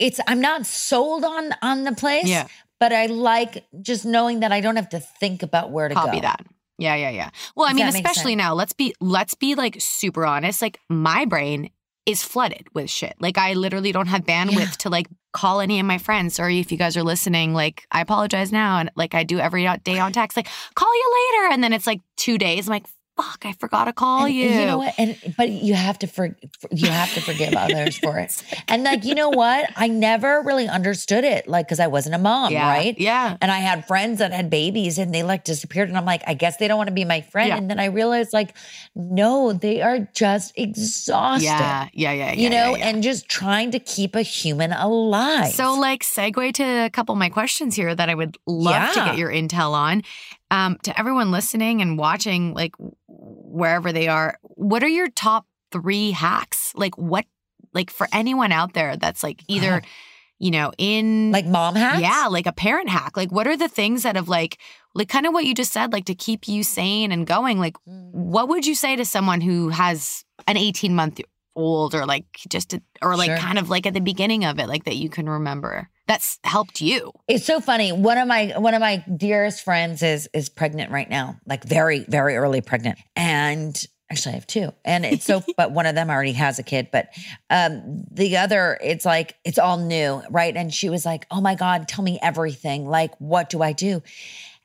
it's 0.00 0.18
I'm 0.26 0.40
not 0.40 0.66
sold 0.66 1.22
on 1.24 1.54
on 1.62 1.84
the 1.84 1.92
place. 1.92 2.26
Yeah. 2.26 2.48
But 2.80 2.92
I 2.92 3.06
like 3.06 3.66
just 3.82 4.04
knowing 4.04 4.40
that 4.40 4.52
I 4.52 4.60
don't 4.60 4.76
have 4.76 4.88
to 4.90 5.00
think 5.00 5.42
about 5.42 5.70
where 5.70 5.88
to 5.88 5.94
copy 5.94 6.06
go. 6.06 6.10
Copy 6.12 6.20
that. 6.22 6.46
Yeah, 6.78 6.94
yeah, 6.94 7.10
yeah. 7.10 7.30
Well, 7.54 7.68
I 7.68 7.74
mean, 7.74 7.86
especially 7.86 8.34
now, 8.34 8.54
let's 8.54 8.72
be 8.72 8.94
let's 9.00 9.34
be 9.34 9.54
like 9.54 9.76
super 9.78 10.24
honest. 10.24 10.62
Like 10.62 10.80
my 10.88 11.26
brain 11.26 11.70
is 12.06 12.22
flooded 12.22 12.66
with 12.72 12.88
shit. 12.88 13.14
Like 13.20 13.36
I 13.36 13.52
literally 13.52 13.92
don't 13.92 14.06
have 14.06 14.22
bandwidth 14.24 14.58
Yeah. 14.58 14.70
to 14.78 14.88
like 14.88 15.06
call 15.34 15.60
any 15.60 15.78
of 15.78 15.84
my 15.84 15.98
friends. 15.98 16.34
Sorry 16.36 16.58
if 16.58 16.72
you 16.72 16.78
guys 16.78 16.96
are 16.96 17.02
listening. 17.02 17.52
Like 17.52 17.84
I 17.92 18.00
apologize 18.00 18.50
now, 18.50 18.78
and 18.78 18.90
like 18.96 19.14
I 19.14 19.24
do 19.24 19.38
every 19.38 19.68
day 19.84 19.98
on 19.98 20.12
text. 20.14 20.36
Like 20.38 20.48
call 20.74 20.92
you 20.94 21.32
later, 21.34 21.52
and 21.52 21.62
then 21.62 21.74
it's 21.74 21.86
like 21.86 22.00
two 22.16 22.38
days. 22.38 22.66
I'm 22.66 22.72
like, 22.72 22.86
fuck, 23.20 23.44
I 23.44 23.52
forgot 23.52 23.84
to 23.84 23.92
call 23.92 24.24
And 24.24 24.34
you. 24.34 24.48
You 24.48 24.66
know 24.66 24.78
what? 24.78 24.94
And 24.98 25.16
but 25.36 25.50
you 25.50 25.74
have 25.74 25.98
to 26.00 26.06
for 26.06 26.36
you 26.70 26.88
have 26.88 27.12
to 27.14 27.20
forgive 27.20 27.54
others 27.54 27.98
for 27.98 28.18
it. 28.18 28.30
And 28.68 28.84
like 28.84 29.04
you 29.04 29.14
know 29.14 29.30
what? 29.30 29.68
I 29.74 29.88
never 29.88 30.42
really 30.42 30.68
understood 30.68 31.24
it, 31.24 31.48
like 31.48 31.66
because 31.66 31.80
I 31.80 31.88
wasn't 31.88 32.14
a 32.14 32.18
mom, 32.18 32.52
yeah, 32.52 32.68
right? 32.68 32.98
Yeah. 32.98 33.36
And 33.40 33.50
I 33.50 33.58
had 33.58 33.86
friends 33.86 34.18
that 34.18 34.32
had 34.32 34.48
babies 34.48 34.98
and 34.98 35.12
they 35.14 35.22
like 35.22 35.44
disappeared. 35.44 35.88
And 35.88 35.98
I'm 35.98 36.04
like, 36.04 36.22
I 36.26 36.34
guess 36.34 36.58
they 36.58 36.68
don't 36.68 36.76
want 36.76 36.88
to 36.88 36.94
be 36.94 37.04
my 37.04 37.20
friend. 37.20 37.48
Yeah. 37.48 37.56
And 37.56 37.70
then 37.70 37.80
I 37.80 37.86
realized, 37.86 38.32
like, 38.32 38.54
no, 38.94 39.52
they 39.52 39.82
are 39.82 40.00
just 40.14 40.52
exhausted. 40.56 41.44
Yeah, 41.46 41.88
yeah, 41.92 42.12
yeah, 42.12 42.32
yeah. 42.32 42.40
you 42.40 42.50
know, 42.50 42.76
and 42.76 43.02
just 43.02 43.28
trying 43.28 43.72
to 43.72 43.78
keep 43.78 44.14
a 44.14 44.22
human 44.22 44.72
alive. 44.72 45.52
So, 45.52 45.74
like, 45.74 46.02
segue 46.02 46.54
to 46.54 46.64
a 46.64 46.90
couple 46.90 47.14
of 47.14 47.18
my 47.18 47.28
questions 47.28 47.74
here 47.74 47.94
that 47.94 48.08
I 48.08 48.14
would 48.14 48.38
love 48.46 48.94
to 48.94 49.00
get 49.00 49.18
your 49.18 49.30
intel 49.30 49.72
on. 49.72 50.02
Um, 50.50 50.78
to 50.82 50.98
everyone 50.98 51.30
listening 51.30 51.80
and 51.80 51.96
watching, 51.96 52.54
like 52.54 52.72
wherever 53.06 53.92
they 53.92 54.08
are, 54.08 54.38
what 54.42 54.82
are 54.82 54.88
your 54.88 55.08
top 55.08 55.46
three 55.72 56.10
hacks? 56.10 56.72
Like, 56.74 56.96
what, 56.98 57.24
like 57.72 57.90
for 57.90 58.08
anyone 58.12 58.50
out 58.52 58.72
there 58.74 58.96
that's 58.96 59.22
like 59.22 59.42
either, 59.48 59.82
you 60.38 60.50
know, 60.50 60.72
in 60.78 61.30
like 61.32 61.46
mom 61.46 61.76
hacks? 61.76 62.00
yeah, 62.00 62.26
like 62.28 62.46
a 62.46 62.52
parent 62.52 62.88
hack. 62.88 63.16
Like, 63.16 63.30
what 63.30 63.46
are 63.46 63.56
the 63.56 63.68
things 63.68 64.02
that 64.02 64.16
have 64.16 64.28
like, 64.28 64.58
like 64.94 65.08
kind 65.08 65.26
of 65.26 65.32
what 65.32 65.44
you 65.44 65.54
just 65.54 65.72
said, 65.72 65.92
like 65.92 66.06
to 66.06 66.14
keep 66.14 66.48
you 66.48 66.62
sane 66.64 67.12
and 67.12 67.26
going? 67.26 67.58
Like, 67.58 67.76
Mm. 67.88 68.10
what 68.12 68.48
would 68.48 68.66
you 68.66 68.74
say 68.74 68.96
to 68.96 69.04
someone 69.04 69.40
who 69.40 69.68
has 69.68 70.24
an 70.48 70.56
18 70.56 70.94
month 70.94 71.20
old 71.54 71.94
or 71.94 72.06
like 72.06 72.24
just, 72.48 72.74
or 73.02 73.16
like 73.16 73.26
Sure. 73.30 73.36
kind 73.38 73.58
of 73.58 73.68
like 73.70 73.86
at 73.86 73.94
the 73.94 74.00
beginning 74.00 74.44
of 74.44 74.58
it, 74.58 74.66
like 74.68 74.84
that 74.84 74.96
you 74.96 75.10
can 75.10 75.28
remember 75.28 75.88
that's 76.10 76.38
helped 76.42 76.80
you? 76.80 77.12
It's 77.28 77.44
so 77.44 77.60
funny. 77.60 77.92
One 77.92 78.18
of 78.18 78.26
my 78.26 78.54
one 78.56 78.74
of 78.74 78.80
my 78.80 79.04
dearest 79.16 79.62
friends 79.62 80.02
is 80.02 80.28
is 80.34 80.48
pregnant 80.48 80.90
right 80.90 81.08
now, 81.08 81.36
like 81.46 81.62
very 81.64 82.00
very 82.00 82.36
early 82.36 82.60
pregnant, 82.60 82.98
and 83.14 83.80
actually 84.10 84.32
I 84.32 84.34
have 84.34 84.46
two, 84.46 84.72
and 84.84 85.06
it's 85.06 85.24
so. 85.24 85.42
but 85.56 85.70
one 85.70 85.86
of 85.86 85.94
them 85.94 86.10
already 86.10 86.32
has 86.32 86.58
a 86.58 86.64
kid, 86.64 86.88
but 86.90 87.10
um 87.48 88.04
the 88.10 88.38
other, 88.38 88.76
it's 88.82 89.04
like 89.04 89.36
it's 89.44 89.58
all 89.58 89.78
new, 89.78 90.20
right? 90.30 90.56
And 90.56 90.74
she 90.74 90.90
was 90.90 91.06
like, 91.06 91.26
"Oh 91.30 91.40
my 91.40 91.54
god, 91.54 91.86
tell 91.86 92.04
me 92.04 92.18
everything. 92.20 92.88
Like, 92.88 93.14
what 93.18 93.48
do 93.48 93.62
I 93.62 93.72
do?" 93.72 94.02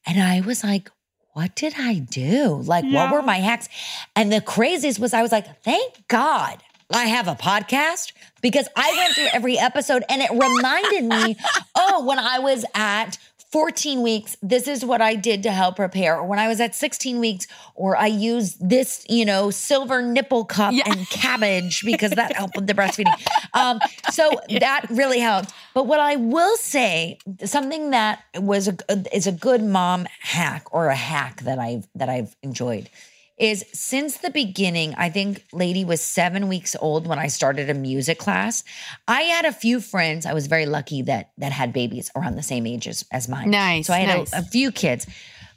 And 0.06 0.22
I 0.22 0.42
was 0.42 0.64
like. 0.64 0.90
What 1.34 1.54
did 1.54 1.74
I 1.78 1.96
do? 2.00 2.62
Like, 2.64 2.86
what 2.86 3.12
were 3.12 3.22
my 3.22 3.40
hacks? 3.40 3.68
And 4.16 4.32
the 4.32 4.40
craziest 4.40 5.00
was 5.00 5.14
I 5.14 5.22
was 5.22 5.34
like, 5.34 5.64
thank 5.64 6.08
God 6.08 6.64
I 6.92 7.06
have 7.06 7.28
a 7.28 7.36
podcast 7.36 8.14
because 8.42 8.68
I 8.76 8.94
went 8.98 9.14
through 9.16 9.28
every 9.34 9.58
episode 9.58 10.04
and 10.10 10.22
it 10.22 10.32
reminded 10.32 11.04
me, 11.06 11.36
oh, 11.76 12.06
when 12.06 12.20
I 12.20 12.40
was 12.40 12.64
at 12.76 13.18
14 13.52 14.02
weeks, 14.02 14.36
this 14.42 14.68
is 14.68 14.84
what 14.84 15.02
I 15.02 15.16
did 15.16 15.44
to 15.44 15.52
help 15.52 15.78
prepare. 15.78 16.18
Or 16.18 16.26
when 16.28 16.40
I 16.40 16.48
was 16.50 16.60
at 16.60 16.76
16 16.76 17.20
weeks, 17.20 17.48
or 17.74 17.96
I 17.96 18.08
used 18.08 18.58
this, 18.70 19.06
you 19.10 19.24
know, 19.26 19.50
silver 19.50 20.02
nipple 20.02 20.44
cup 20.46 20.74
Yeah. 20.74 20.84
and 20.88 21.08
cabbage 21.10 21.82
because 21.86 22.12
that 22.12 22.34
helped 22.36 22.56
with 22.58 22.68
the 22.68 22.74
breastfeeding. 22.74 23.14
Um, 23.54 23.80
so 24.12 24.30
that 24.60 24.86
really 24.90 25.20
helped. 25.20 25.54
But 25.74 25.88
what 25.88 26.00
I 26.02 26.18
will 26.18 26.58
say, 26.58 27.18
something 27.46 27.92
that 27.92 28.24
was 28.36 28.68
a, 28.68 28.76
is 29.16 29.26
a 29.26 29.32
good 29.32 29.64
mom 29.64 30.06
hack 30.20 30.66
or 30.72 30.88
a 30.88 30.96
hack 30.96 31.42
that 31.44 31.58
I've 31.58 31.88
that 31.96 32.10
I've 32.10 32.36
enjoyed 32.44 32.90
is 33.38 33.66
since 33.74 34.18
the 34.18 34.30
beginning, 34.30 34.96
I 34.98 35.10
think 35.10 35.44
Lady 35.52 35.84
was 35.84 36.02
seven 36.02 36.48
weeks 36.48 36.76
old 36.80 37.06
when 37.06 37.20
I 37.20 37.28
started 37.28 37.70
a 37.70 37.74
music 37.74 38.18
class. 38.18 38.64
I 39.08 39.24
had 39.24 39.46
a 39.46 39.52
few 39.52 39.82
friends. 39.82 40.26
I 40.26 40.34
was 40.34 40.48
very 40.48 40.66
lucky 40.66 41.02
that 41.04 41.32
that 41.38 41.52
had 41.52 41.74
babies 41.74 42.10
around 42.16 42.36
the 42.36 42.44
same 42.44 42.66
ages 42.66 43.04
as, 43.12 43.26
as 43.26 43.30
mine. 43.30 43.52
Nice, 43.52 43.88
So 43.88 43.94
I 43.94 44.00
had 44.00 44.20
nice. 44.20 44.34
a, 44.34 44.38
a 44.38 44.42
few 44.42 44.72
kids. 44.72 45.06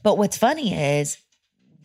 But 0.02 0.18
what's 0.18 0.36
funny 0.36 0.74
is 0.74 1.18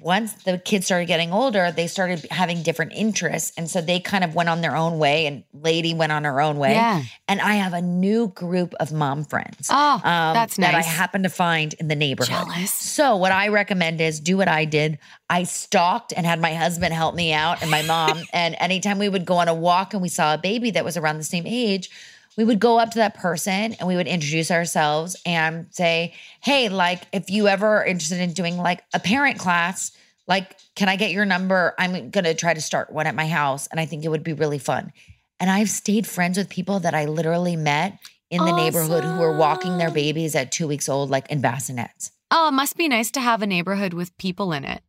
once 0.03 0.33
the 0.43 0.57
kids 0.57 0.85
started 0.85 1.05
getting 1.05 1.31
older, 1.31 1.71
they 1.71 1.87
started 1.87 2.27
having 2.29 2.61
different 2.61 2.91
interests. 2.93 3.53
And 3.57 3.69
so 3.69 3.79
they 3.79 3.99
kind 4.01 4.23
of 4.23 4.35
went 4.35 4.49
on 4.49 4.59
their 4.61 4.75
own 4.75 4.99
way, 4.99 5.25
and 5.25 5.43
Lady 5.53 5.93
went 5.93 6.11
on 6.11 6.25
her 6.25 6.41
own 6.41 6.57
way. 6.57 6.73
Yeah. 6.73 7.03
And 7.27 7.39
I 7.39 7.55
have 7.55 7.73
a 7.73 7.81
new 7.81 8.27
group 8.27 8.73
of 8.79 8.91
mom 8.91 9.23
friends. 9.23 9.69
Oh, 9.71 9.93
um, 9.95 10.33
that's 10.33 10.59
nice. 10.59 10.71
That 10.71 10.77
I 10.77 10.81
happen 10.81 11.23
to 11.23 11.29
find 11.29 11.73
in 11.75 11.87
the 11.87 11.95
neighborhood. 11.95 12.47
Jealous. 12.47 12.73
So 12.73 13.15
what 13.15 13.31
I 13.31 13.47
recommend 13.47 14.01
is 14.01 14.19
do 14.19 14.35
what 14.35 14.49
I 14.49 14.65
did. 14.65 14.99
I 15.29 15.43
stalked 15.43 16.13
and 16.15 16.25
had 16.25 16.39
my 16.41 16.53
husband 16.53 16.93
help 16.93 17.15
me 17.15 17.31
out 17.31 17.61
and 17.61 17.71
my 17.71 17.81
mom. 17.83 18.19
and 18.33 18.55
anytime 18.59 18.99
we 18.99 19.07
would 19.07 19.25
go 19.25 19.35
on 19.35 19.47
a 19.47 19.53
walk 19.53 19.93
and 19.93 20.01
we 20.01 20.09
saw 20.09 20.33
a 20.33 20.37
baby 20.37 20.71
that 20.71 20.83
was 20.83 20.97
around 20.97 21.17
the 21.17 21.23
same 21.23 21.47
age, 21.47 21.89
we 22.37 22.43
would 22.43 22.59
go 22.59 22.79
up 22.79 22.91
to 22.91 22.99
that 22.99 23.15
person 23.15 23.73
and 23.73 23.87
we 23.87 23.95
would 23.95 24.07
introduce 24.07 24.51
ourselves 24.51 25.15
and 25.25 25.67
say, 25.71 26.13
Hey, 26.41 26.69
like 26.69 27.03
if 27.11 27.29
you 27.29 27.47
ever 27.47 27.77
are 27.77 27.85
interested 27.85 28.19
in 28.19 28.33
doing 28.33 28.57
like 28.57 28.83
a 28.93 28.99
parent 28.99 29.39
class, 29.39 29.91
like, 30.27 30.57
can 30.75 30.89
I 30.89 30.95
get 30.95 31.11
your 31.11 31.25
number? 31.25 31.75
I'm 31.77 32.09
gonna 32.09 32.33
try 32.33 32.53
to 32.53 32.61
start 32.61 32.91
one 32.91 33.07
at 33.07 33.15
my 33.15 33.27
house 33.27 33.67
and 33.67 33.79
I 33.79 33.85
think 33.85 34.05
it 34.05 34.09
would 34.09 34.23
be 34.23 34.33
really 34.33 34.59
fun. 34.59 34.91
And 35.39 35.49
I've 35.49 35.69
stayed 35.69 36.07
friends 36.07 36.37
with 36.37 36.49
people 36.49 36.79
that 36.81 36.93
I 36.93 37.05
literally 37.05 37.55
met 37.55 37.99
in 38.29 38.43
the 38.43 38.55
neighborhood 38.55 39.03
who 39.03 39.19
were 39.19 39.37
walking 39.37 39.77
their 39.77 39.91
babies 39.91 40.35
at 40.35 40.51
two 40.51 40.67
weeks 40.67 40.89
old, 40.89 41.09
like 41.09 41.29
in 41.29 41.41
bassinets. 41.41 42.11
Oh, 42.31 42.47
it 42.47 42.53
must 42.53 42.77
be 42.77 42.87
nice 42.87 43.11
to 43.11 43.19
have 43.19 43.41
a 43.43 43.47
neighborhood 43.47 43.93
with 43.93 44.17
people 44.17 44.53
in 44.53 44.63
it. 44.63 44.81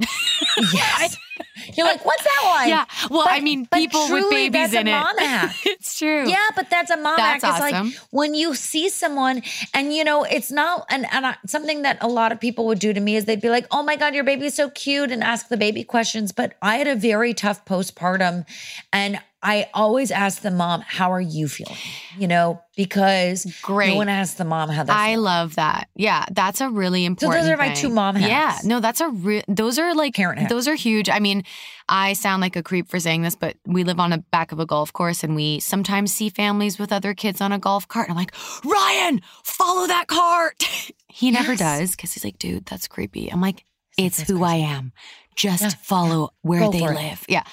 Yes. 0.72 1.16
You're 1.74 1.86
like, 1.86 2.04
what's 2.04 2.22
that 2.22 2.42
one? 2.58 2.68
Yeah. 2.68 2.84
Well, 3.10 3.24
But- 3.24 3.32
I 3.34 3.40
mean, 3.40 3.66
people 3.66 4.08
with 4.10 4.30
babies 4.30 4.72
that's 4.72 4.74
a 4.74 4.80
in 4.80 4.88
it. 4.88 5.50
it's 5.66 5.98
true. 5.98 6.28
Yeah, 6.28 6.48
but 6.54 6.68
that's 6.70 6.90
a 6.90 6.96
mom 6.96 7.16
That's 7.16 7.44
act. 7.44 7.56
It's 7.56 7.64
awesome. 7.74 7.86
like 7.88 7.96
when 8.10 8.34
you 8.34 8.54
see 8.54 8.88
someone, 8.88 9.42
and 9.74 9.92
you 9.92 10.04
know, 10.04 10.24
it's 10.24 10.50
not, 10.50 10.86
and, 10.90 11.06
and 11.12 11.26
I, 11.26 11.36
something 11.46 11.82
that 11.82 11.98
a 12.00 12.08
lot 12.08 12.32
of 12.32 12.40
people 12.40 12.66
would 12.66 12.78
do 12.78 12.92
to 12.92 13.00
me 13.00 13.16
is 13.16 13.24
they'd 13.24 13.40
be 13.40 13.50
like, 13.50 13.66
"Oh 13.70 13.82
my 13.82 13.96
god, 13.96 14.14
your 14.14 14.24
baby's 14.24 14.54
so 14.54 14.70
cute," 14.70 15.10
and 15.10 15.22
ask 15.22 15.48
the 15.48 15.56
baby 15.56 15.84
questions. 15.84 16.32
But 16.32 16.54
I 16.60 16.76
had 16.76 16.86
a 16.86 16.96
very 16.96 17.32
tough 17.34 17.64
postpartum, 17.64 18.46
and 18.92 19.20
I 19.42 19.68
always 19.72 20.10
ask 20.10 20.42
the 20.42 20.50
mom, 20.50 20.82
"How 20.86 21.10
are 21.12 21.20
you 21.20 21.48
feeling?" 21.48 21.76
You 22.18 22.28
know, 22.28 22.60
because 22.76 23.46
Great. 23.62 23.88
no 23.92 23.96
one 23.96 24.08
asks 24.10 24.34
the 24.36 24.44
mom 24.44 24.68
how 24.68 24.82
they 24.82 24.92
I 24.92 25.12
feel. 25.12 25.22
love 25.22 25.54
that. 25.54 25.88
Yeah, 25.96 26.26
that's 26.30 26.60
a 26.60 26.68
really 26.68 27.06
important. 27.06 27.40
So 27.40 27.46
those 27.46 27.50
are 27.52 27.56
my 27.56 27.68
thing. 27.68 27.76
two 27.76 27.88
mom 27.88 28.16
hacks. 28.16 28.62
Yeah, 28.64 28.68
no, 28.68 28.80
that's 28.80 29.00
a 29.00 29.08
real. 29.08 29.42
those 29.48 29.78
are 29.78 29.94
like 29.94 30.14
Parent 30.14 30.40
hacks. 30.40 30.50
those 30.52 30.68
are 30.68 30.74
huge. 30.74 31.08
I 31.08 31.20
mean, 31.20 31.42
I 31.88 32.12
sound 32.12 32.42
like 32.42 32.54
a 32.56 32.62
creep 32.62 32.88
for 32.90 33.00
saying 33.00 33.22
this, 33.22 33.34
but 33.34 33.56
we 33.64 33.82
live 33.82 33.98
on 33.98 34.10
the 34.10 34.18
back 34.30 34.52
of 34.52 34.60
a 34.60 34.66
golf 34.66 34.92
course, 34.92 35.24
and 35.24 35.34
we 35.34 35.58
sometimes 35.60 36.12
see 36.12 36.28
families 36.28 36.78
with 36.78 36.92
other 36.92 37.14
kids 37.14 37.40
on 37.40 37.50
a 37.50 37.58
golf 37.58 37.88
cart. 37.88 38.08
And 38.08 38.18
I'm 38.18 38.22
like, 38.22 38.34
Ryan, 38.64 39.22
follow 39.42 39.86
that 39.86 40.06
cart. 40.06 40.62
he 41.08 41.30
never 41.30 41.52
Yes. 41.52 41.58
does 41.58 41.90
because 41.92 42.12
he's 42.12 42.24
like, 42.24 42.38
dude, 42.38 42.66
that's 42.66 42.86
creepy. 42.88 43.32
I'm 43.32 43.40
like, 43.40 43.64
it's 43.96 44.20
who 44.20 44.44
I 44.44 44.56
am. 44.56 44.92
Just 45.40 45.62
Yeah, 45.62 45.68
follow 45.82 46.30
where 46.42 46.60
Go 46.60 46.70
they 46.72 46.80
for 46.80 46.92
it. 46.92 46.96
live. 46.96 47.24
Yeah. 47.28 47.44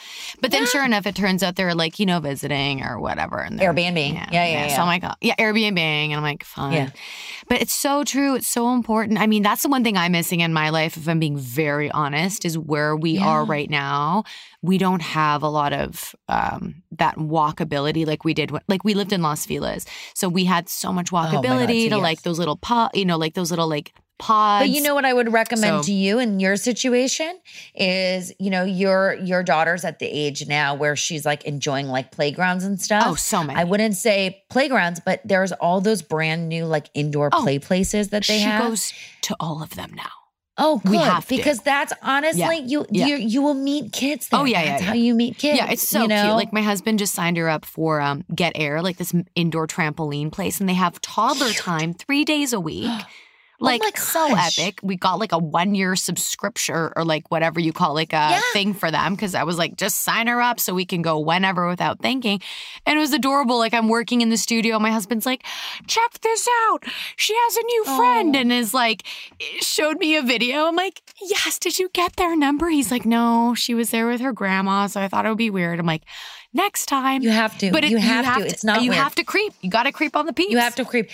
But 0.41 0.51
then 0.51 0.65
sure 0.67 0.83
enough, 0.83 1.05
it 1.07 1.15
turns 1.15 1.41
out 1.41 1.55
they're 1.55 1.73
like, 1.73 1.99
you 1.99 2.05
know, 2.05 2.19
visiting 2.19 2.83
or 2.83 2.99
whatever. 2.99 3.39
And 3.39 3.57
they're- 3.57 3.71
Airbnb. 3.73 4.13
Yeah, 4.13 4.45
yeah, 4.45 4.67
So 4.67 4.73
yeah. 4.75 4.81
I'm 4.81 4.87
like, 4.87 5.03
oh, 5.05 5.13
yeah, 5.21 5.35
Airbnb. 5.39 5.77
And 5.79 6.13
I'm 6.15 6.21
like, 6.21 6.43
fine. 6.43 6.73
Yeah. 6.73 6.89
But 7.47 7.61
it's 7.61 7.71
so 7.73 8.03
true. 8.03 8.35
It's 8.35 8.47
so 8.47 8.73
important. 8.73 9.19
I 9.19 9.27
mean, 9.27 9.41
that's 9.41 9.63
the 9.63 9.69
one 9.69 9.85
thing 9.85 9.95
I'm 9.95 10.11
missing 10.11 10.41
in 10.41 10.51
my 10.51 10.69
life, 10.69 10.97
if 10.97 11.07
I'm 11.07 11.19
being 11.19 11.37
very 11.37 11.89
honest, 11.91 12.43
is 12.43 12.57
where 12.57 12.93
we 12.95 13.19
are 13.19 13.45
right 13.45 13.69
now. 13.69 14.25
We 14.61 14.77
don't 14.77 15.01
have 15.01 15.43
a 15.43 15.47
lot 15.49 15.71
of 15.71 16.13
um, 16.27 16.83
that 16.97 17.15
walkability 17.15 18.05
like 18.05 18.25
we 18.25 18.33
did. 18.33 18.51
When, 18.51 18.61
like 18.67 18.83
we 18.83 18.95
lived 18.95 19.13
in 19.13 19.21
Los 19.21 19.45
Feliz, 19.45 19.85
so 20.13 20.27
we 20.27 20.43
had 20.43 20.67
so 20.67 20.91
much 20.91 21.13
Oh 21.13 21.15
God, 21.15 21.31
walkability 21.45 21.83
so 21.85 21.89
to 21.91 21.95
yes. 21.95 22.01
like 22.01 22.21
those 22.23 22.37
little 22.39 22.57
pod, 22.57 22.91
you 22.95 23.05
know, 23.05 23.17
like 23.17 23.33
those 23.33 23.49
little 23.49 23.69
like 23.69 23.93
pods. 24.19 24.63
But 24.63 24.69
you 24.69 24.81
know 24.81 24.95
what 24.95 25.05
I 25.05 25.13
would 25.13 25.31
recommend 25.31 25.83
So- 25.83 25.87
to 25.87 25.93
you 25.93 26.19
in 26.19 26.39
your 26.39 26.55
situation 26.57 27.39
is, 27.75 28.33
you 28.39 28.49
know, 28.49 28.63
your 28.63 29.13
your 29.23 29.43
daughter's 29.43 29.85
at 29.85 29.99
the 29.99 30.05
age 30.07 30.47
now 30.47 30.75
where 30.75 30.95
she's 30.95 31.25
like 31.25 31.43
enjoying 31.45 31.87
like 31.87 32.11
playgrounds 32.11 32.63
and 32.63 32.79
stuff. 32.81 33.03
oh, 33.07 33.15
so 33.15 33.43
many. 33.43 33.59
I 33.59 33.63
wouldn't 33.63 33.95
say 33.95 34.43
playgrounds, 34.49 34.99
but 35.05 35.21
there's 35.25 35.51
all 35.53 35.81
those 35.81 36.01
brand 36.01 36.49
new 36.49 36.65
like 36.65 36.89
indoor 36.93 37.29
Oh, 37.31 37.41
play 37.43 37.59
places 37.59 38.09
that 38.09 38.25
they 38.25 38.37
she 38.37 38.43
have. 38.43 38.63
She 38.63 38.67
goes 38.69 38.93
to 39.23 39.35
all 39.39 39.61
of 39.61 39.71
them 39.75 39.91
now. 39.95 40.09
oh, 40.59 40.79
good. 40.79 40.91
we 40.91 40.97
have 40.97 41.27
to. 41.27 41.35
because 41.37 41.59
that's 41.61 41.93
honestly 42.01 42.57
you 42.65 42.85
yeah. 42.89 43.05
you 43.05 43.15
you 43.17 43.41
will 43.43 43.53
meet 43.53 43.93
kids. 43.93 44.29
There. 44.29 44.39
Oh, 44.39 44.43
yeah, 44.45 44.61
yeah, 44.63 44.69
That's 44.71 44.81
yeah. 44.83 44.87
how 44.89 44.93
you 44.95 45.13
meet 45.13 45.37
kids. 45.37 45.57
Yeah, 45.59 45.69
it's 45.71 45.87
so 45.87 46.01
you 46.01 46.07
know? 46.07 46.23
cute. 46.23 46.35
Like 46.35 46.51
my 46.53 46.61
husband 46.63 46.97
just 46.97 47.13
signed 47.13 47.37
her 47.37 47.47
up 47.47 47.63
for 47.65 48.01
um, 48.01 48.23
Get 48.33 48.53
Air, 48.55 48.81
like 48.81 48.97
this 48.97 49.13
indoor 49.35 49.67
trampoline 49.67 50.31
place, 50.31 50.59
and 50.59 50.67
they 50.67 50.73
have 50.73 50.99
toddler 51.01 51.51
time 51.51 51.93
three 51.93 52.25
days 52.25 52.53
a 52.53 52.59
week. 52.59 52.89
Like 53.59 53.81
Oh 53.83 53.91
so 53.99 54.35
epic. 54.35 54.79
We 54.83 54.95
got 54.97 55.19
like 55.19 55.31
a 55.31 55.37
one 55.39 55.73
year 55.73 55.95
subscription 55.95 56.75
or, 56.95 57.03
like 57.03 57.31
whatever 57.31 57.59
you 57.59 57.73
call 57.73 57.93
like 57.95 58.13
a 58.13 58.15
Yeah. 58.31 58.41
thing 58.53 58.73
for 58.73 58.91
them 58.91 59.15
because 59.15 59.33
I 59.33 59.43
was 59.43 59.57
like, 59.57 59.75
just 59.77 60.01
sign 60.01 60.27
her 60.27 60.39
up 60.41 60.59
so 60.59 60.73
we 60.75 60.85
can 60.85 61.01
go 61.01 61.17
whenever 61.19 61.67
without 61.67 61.99
thinking. 61.99 62.39
And 62.85 62.97
it 62.97 62.99
was 63.01 63.13
adorable. 63.13 63.57
Like 63.57 63.73
I'm 63.73 63.87
working 63.89 64.21
in 64.21 64.29
the 64.29 64.37
studio. 64.37 64.77
My 64.77 64.91
husband's 64.91 65.25
like, 65.25 65.43
check 65.87 66.19
this 66.21 66.47
out. 66.69 66.83
She 67.15 67.33
has 67.35 67.57
a 67.57 67.63
new 67.63 67.83
friend 67.97 68.35
Oh. 68.35 68.39
and 68.39 68.51
is 68.51 68.73
like, 68.75 69.03
showed 69.59 69.97
me 69.97 70.15
a 70.17 70.21
video. 70.21 70.65
I'm 70.65 70.75
like, 70.75 71.01
yes, 71.21 71.57
did 71.57 71.79
you 71.79 71.89
get 71.93 72.15
their 72.15 72.35
number? 72.35 72.69
He's 72.69 72.91
like, 72.91 73.05
no, 73.05 73.55
she 73.55 73.73
was 73.73 73.89
there 73.89 74.07
with 74.07 74.21
her 74.21 74.33
grandma. 74.33 74.85
So 74.87 75.01
I 75.01 75.07
thought 75.07 75.25
it 75.25 75.29
would 75.29 75.37
be 75.37 75.49
weird. 75.49 75.79
I'm 75.79 75.85
like, 75.85 76.03
next 76.53 76.85
time. 76.87 77.21
you 77.21 77.29
have 77.29 77.57
to. 77.59 77.71
but 77.71 77.83
it- 77.83 77.91
you, 77.91 77.97
have 77.97 78.37
to. 78.37 78.45
It's 78.45 78.63
not 78.63 78.81
You 78.83 78.89
weird. 78.91 79.03
have 79.03 79.15
to 79.15 79.23
creep. 79.23 79.53
You 79.61 79.69
got 79.69 79.83
to 79.83 79.91
creep 79.91 80.15
on 80.15 80.25
the 80.25 80.33
peeps. 80.33 80.51
You 80.51 80.57
have 80.57 80.75
to 80.75 80.85
creep. 80.85 81.09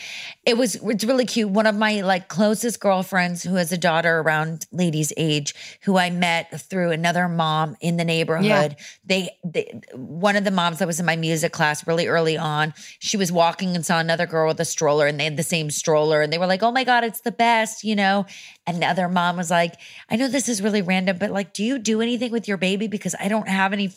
It 0.45 0.57
was 0.57 0.75
it's 0.75 1.03
really 1.03 1.25
cute. 1.25 1.49
One 1.49 1.65
of 1.67 1.75
my 1.75 2.01
like 2.01 2.27
closest 2.27 2.79
girlfriends 2.79 3.43
who 3.43 3.55
has 3.55 3.71
a 3.71 3.77
daughter 3.77 4.19
around 4.19 4.65
lady's 4.71 5.11
age, 5.17 5.53
who 5.83 5.97
I 5.97 6.09
met 6.09 6.61
through 6.61 6.91
another 6.91 7.27
mom 7.27 7.75
in 7.81 7.97
the 7.97 8.05
neighborhood. 8.05 8.75
They, 9.05 9.29
they 9.43 9.81
one 9.95 10.35
of 10.35 10.43
the 10.43 10.51
moms 10.51 10.79
that 10.79 10.87
was 10.87 10.99
in 10.99 11.05
my 11.05 11.15
music 11.15 11.51
class 11.51 11.85
really 11.87 12.07
early 12.07 12.37
on, 12.37 12.73
she 12.99 13.17
was 13.17 13.31
walking 13.31 13.75
and 13.75 13.85
saw 13.85 13.99
another 13.99 14.25
girl 14.25 14.47
with 14.47 14.59
a 14.59 14.65
stroller 14.65 15.07
and 15.07 15.19
they 15.19 15.25
had 15.25 15.37
the 15.37 15.43
same 15.43 15.69
stroller 15.69 16.21
and 16.21 16.31
they 16.31 16.37
were 16.37 16.47
like, 16.47 16.63
"Oh 16.63 16.71
my 16.71 16.83
god, 16.83 17.03
it's 17.03 17.21
the 17.21 17.31
best," 17.31 17.83
you 17.83 17.95
know. 17.95 18.25
And 18.65 18.81
the 18.81 18.85
other 18.87 19.09
mom 19.09 19.37
was 19.37 19.49
like, 19.51 19.73
"I 20.09 20.15
know 20.15 20.27
this 20.27 20.47
is 20.47 20.61
really 20.61 20.81
random, 20.81 21.17
but 21.19 21.31
like 21.31 21.53
do 21.53 21.63
you 21.63 21.79
do 21.79 22.01
anything 22.01 22.31
with 22.31 22.47
your 22.47 22.57
baby 22.57 22.87
because 22.87 23.15
I 23.19 23.27
don't 23.27 23.47
have 23.47 23.73
any 23.73 23.91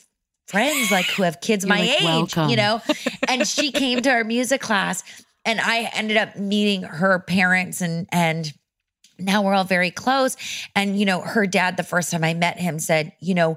friends 0.46 0.90
like 0.90 1.06
who 1.06 1.22
have 1.22 1.40
kids 1.40 1.64
You're 1.64 1.74
my 1.74 1.80
like, 1.80 1.90
age, 2.00 2.04
"Welcome." 2.04 2.50
you 2.50 2.56
know?" 2.56 2.80
and 3.28 3.46
she 3.46 3.72
came 3.72 4.00
to 4.02 4.10
our 4.10 4.24
music 4.24 4.60
class 4.60 5.02
and 5.44 5.60
I 5.60 5.90
ended 5.94 6.16
up 6.16 6.36
meeting 6.36 6.82
her 6.82 7.18
parents 7.20 7.80
and 7.80 8.06
and 8.12 8.52
now 9.18 9.42
we're 9.42 9.54
all 9.54 9.64
very 9.64 9.90
close 9.90 10.36
and 10.74 10.98
you 10.98 11.06
know 11.06 11.20
her 11.20 11.46
dad 11.46 11.76
the 11.76 11.82
first 11.82 12.10
time 12.10 12.22
I 12.24 12.34
met 12.34 12.58
him 12.58 12.78
said 12.78 13.12
you 13.20 13.34
know 13.34 13.56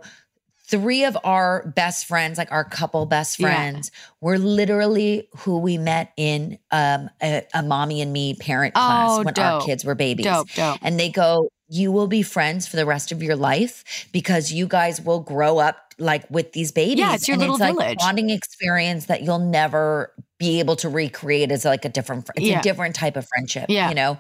three 0.70 1.04
of 1.04 1.18
our 1.24 1.68
best 1.76 2.06
friends 2.06 2.38
like 2.38 2.52
our 2.52 2.64
couple 2.64 3.06
best 3.08 3.40
Yeah. 3.40 3.48
friends 3.48 3.92
were 4.22 4.38
literally 4.38 5.28
who 5.40 5.58
we 5.60 5.78
met 5.78 6.14
in 6.16 6.60
um 6.72 7.10
a, 7.22 7.44
a 7.54 7.64
mommy 7.64 8.02
and 8.02 8.14
me 8.14 8.36
parent 8.36 8.74
class 8.76 9.10
Oh, 9.12 9.24
when 9.24 9.38
our 9.40 9.66
kids 9.66 9.84
were 9.84 9.96
babies 9.96 10.26
Dope, 10.28 10.48
dope. 10.56 10.78
and 10.82 11.00
they 11.00 11.10
go 11.10 11.50
you 11.70 11.91
will 11.91 12.07
be 12.07 12.22
friends 12.24 12.67
for 12.67 12.76
the 12.78 12.86
rest 12.86 13.11
of 13.11 13.22
your 13.22 13.36
life 13.36 14.07
because 14.11 14.51
you 14.51 14.67
guys 14.67 14.99
will 15.01 15.20
grow 15.20 15.57
up 15.59 15.93
like 15.99 16.30
with 16.32 16.53
these 16.53 16.72
babies 16.72 16.99
Yeah, 16.99 17.13
it's 17.15 17.28
your 17.28 17.36
and 17.36 17.41
little 17.41 17.55
it's 17.55 17.78
like 17.78 17.97
bonding 17.97 18.30
experience 18.30 19.05
that 19.07 19.22
you'll 19.22 19.39
never 19.39 20.13
be 20.38 20.59
able 20.59 20.78
to 20.78 20.88
recreate 20.88 21.51
as 21.51 21.65
like 21.65 21.84
a 21.84 21.89
different 21.89 22.30
it's 22.36 22.47
Yeah. 22.47 22.59
a 22.59 22.63
different 22.63 22.95
type 22.95 23.17
of 23.17 23.28
friendship 23.28 23.65
Yeah. 23.67 23.89
you 23.89 23.95
know 23.95 24.17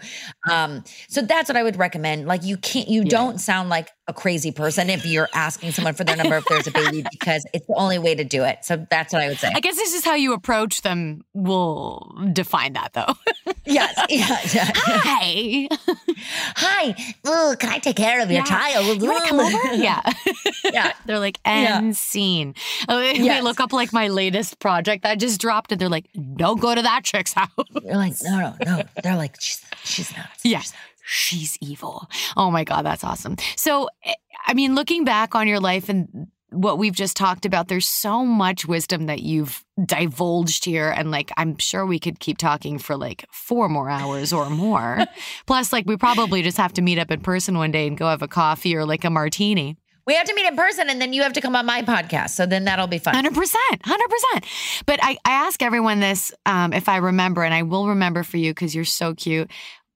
um 0.49 0.83
so 1.07 1.21
that's 1.21 1.47
what 1.49 1.55
i 1.55 1.63
would 1.63 1.77
recommend 1.77 2.27
like 2.27 2.43
you 2.43 2.57
can't 2.57 2.89
you 2.89 3.03
Yeah. 3.03 3.09
don't 3.09 3.39
sound 3.39 3.69
like 3.69 3.89
a 4.09 4.13
crazy 4.13 4.51
person 4.51 4.89
if 4.89 5.05
you're 5.05 5.29
asking 5.33 5.71
someone 5.71 5.93
for 5.93 6.03
their 6.03 6.15
number 6.17 6.35
if 6.37 6.45
there's 6.45 6.67
a 6.67 6.71
baby 6.71 7.05
because 7.11 7.45
it's 7.53 7.65
the 7.67 7.75
only 7.75 7.99
way 7.99 8.15
to 8.15 8.23
do 8.23 8.43
it 8.43 8.65
so 8.65 8.85
that's 8.89 9.13
what 9.13 9.21
i 9.21 9.27
would 9.27 9.37
say 9.37 9.51
I 9.53 9.59
guess 9.59 9.75
this 9.75 9.93
is 9.93 10.03
how 10.03 10.15
you 10.15 10.33
approach 10.33 10.81
them 10.81 11.23
will 11.33 12.13
define 12.33 12.73
that 12.73 12.93
though. 12.93 13.13
yes 13.65 13.93
yeah, 14.09 14.39
yeah. 14.53 14.71
Hi. 14.75 15.67
hi 16.55 16.95
Ooh, 17.27 17.55
can 17.57 17.69
i 17.69 17.77
take 17.79 17.95
care 17.95 18.21
of 18.21 18.29
your 18.31 18.39
Yeah. 18.39 18.45
child 18.45 19.01
You 19.01 19.09
want 19.09 19.23
to 19.23 19.29
come 19.29 19.39
over? 19.39 19.75
Yeah. 19.75 20.01
yeah 20.73 20.93
They're 21.05 21.19
like, 21.19 21.39
Yeah. 21.45 21.77
end 21.77 21.95
scene. 21.97 22.55
Oh, 22.87 22.99
They 22.99 23.13
Yes. 23.19 23.43
look 23.43 23.59
up 23.59 23.71
like 23.73 23.93
my 23.93 24.07
latest 24.07 24.59
project 24.59 25.03
that 25.03 25.19
just 25.19 25.39
dropped 25.39 25.71
and 25.71 25.79
they're 25.79 25.89
like, 25.89 26.05
don't 26.35 26.59
go 26.59 26.73
to 26.73 26.81
that 26.81 27.03
chick's 27.03 27.33
house. 27.33 27.49
They're 27.83 27.95
like, 27.97 28.13
no, 28.23 28.39
no, 28.39 28.55
no. 28.65 28.83
They're 29.03 29.15
like, 29.15 29.39
she's 29.39 29.61
she's 29.83 30.15
not. 30.17 30.27
Yeah. 30.43 30.59
She's 30.59 30.73
evil. 31.61 32.07
Oh 32.37 32.51
my 32.51 32.63
God, 32.63 32.83
that's 32.85 33.03
awesome. 33.03 33.35
So, 33.55 33.89
eh, 34.03 34.13
I 34.47 34.53
mean, 34.53 34.75
looking 34.75 35.03
back 35.03 35.35
on 35.35 35.47
your 35.47 35.59
life 35.59 35.89
and 35.89 36.27
what 36.51 36.77
we've 36.77 36.95
just 36.95 37.15
talked 37.15 37.45
about, 37.45 37.67
there's 37.67 37.87
so 37.87 38.25
much 38.25 38.65
wisdom 38.65 39.05
that 39.05 39.21
you've 39.21 39.63
divulged 39.85 40.65
here. 40.65 40.89
And 40.89 41.11
like, 41.11 41.31
I'm 41.37 41.57
sure 41.57 41.85
we 41.85 41.99
could 41.99 42.19
keep 42.19 42.37
talking 42.37 42.79
for 42.79 42.97
like 42.97 43.25
four 43.31 43.69
more 43.69 43.89
hours 43.89 44.33
or 44.33 44.49
more. 44.49 44.99
Plus, 45.45 45.71
like, 45.71 45.85
we 45.85 45.97
probably 45.97 46.41
just 46.41 46.57
have 46.57 46.73
to 46.73 46.81
meet 46.81 46.97
up 46.97 47.11
in 47.11 47.21
person 47.21 47.57
one 47.57 47.71
day 47.71 47.87
and 47.87 47.97
go 47.97 48.07
have 48.07 48.21
a 48.21 48.27
coffee 48.27 48.75
or 48.75 48.85
like 48.85 49.03
a 49.03 49.09
martini. 49.09 49.77
We 50.09 50.15
have 50.15 50.25
to 50.25 50.33
meet 50.33 50.47
in 50.47 50.55
person, 50.55 50.89
and 50.89 50.99
then 50.99 51.13
you 51.13 51.21
have 51.21 51.33
to 51.33 51.41
come 51.41 51.55
on 51.55 51.67
my 51.67 51.83
podcast. 51.83 52.31
So 52.31 52.47
then 52.47 52.63
that'll 52.63 52.87
be 52.87 52.97
fun. 52.97 53.13
Hundred 53.13 53.35
percent, 53.35 53.85
hundred 53.85 54.09
percent. 54.09 54.45
But 54.87 54.99
I, 55.03 55.17
I 55.23 55.31
ask 55.45 55.61
everyone 55.61 55.99
this 55.99 56.31
um, 56.47 56.73
if 56.73 56.89
I 56.89 56.97
remember, 56.97 57.43
and 57.43 57.53
I 57.53 57.61
will 57.61 57.89
remember 57.89 58.23
for 58.23 58.37
you 58.37 58.49
because 58.49 58.73
you're 58.73 58.85
so 58.85 59.13
cute. 59.13 59.51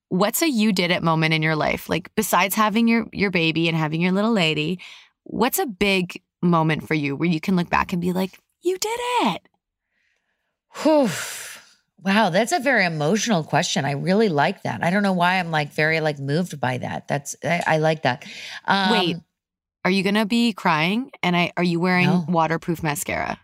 What's 0.08 0.42
a 0.42 0.48
you 0.48 0.72
did 0.72 0.90
it 0.90 1.02
moment 1.02 1.34
in 1.34 1.42
your 1.42 1.56
life? 1.56 1.88
Like 1.88 2.14
besides 2.14 2.54
having 2.54 2.86
your 2.88 3.06
your 3.12 3.30
baby 3.30 3.68
and 3.68 3.76
having 3.76 4.00
your 4.00 4.12
little 4.12 4.32
lady, 4.32 4.80
what's 5.24 5.58
a 5.58 5.66
big 5.66 6.22
moment 6.42 6.86
for 6.86 6.94
you 6.94 7.16
where 7.16 7.28
you 7.28 7.40
can 7.40 7.56
look 7.56 7.70
back 7.70 7.92
and 7.92 8.00
be 8.00 8.12
like, 8.12 8.38
you 8.62 8.78
did 8.78 8.98
it? 9.22 9.48
Whew. 10.82 11.08
Wow, 12.04 12.28
that's 12.28 12.52
a 12.52 12.58
very 12.60 12.84
emotional 12.84 13.42
question. 13.42 13.86
I 13.86 13.92
really 13.92 14.28
like 14.28 14.64
that. 14.64 14.84
I 14.84 14.90
don't 14.90 15.02
know 15.02 15.14
why 15.14 15.38
I'm 15.38 15.50
like 15.50 15.72
very 15.72 16.00
like 16.00 16.18
moved 16.18 16.60
by 16.60 16.76
that. 16.76 17.08
That's 17.08 17.34
I, 17.42 17.62
I 17.66 17.76
like 17.78 18.02
that. 18.02 18.26
Um, 18.66 18.90
Wait, 18.90 19.16
are 19.86 19.90
you 19.90 20.02
gonna 20.02 20.26
be 20.26 20.52
crying? 20.52 21.10
And 21.22 21.34
I 21.34 21.52
are 21.56 21.62
you 21.64 21.80
wearing 21.80 22.08
No. 22.10 22.24
waterproof 22.28 22.82
mascara? 22.82 23.40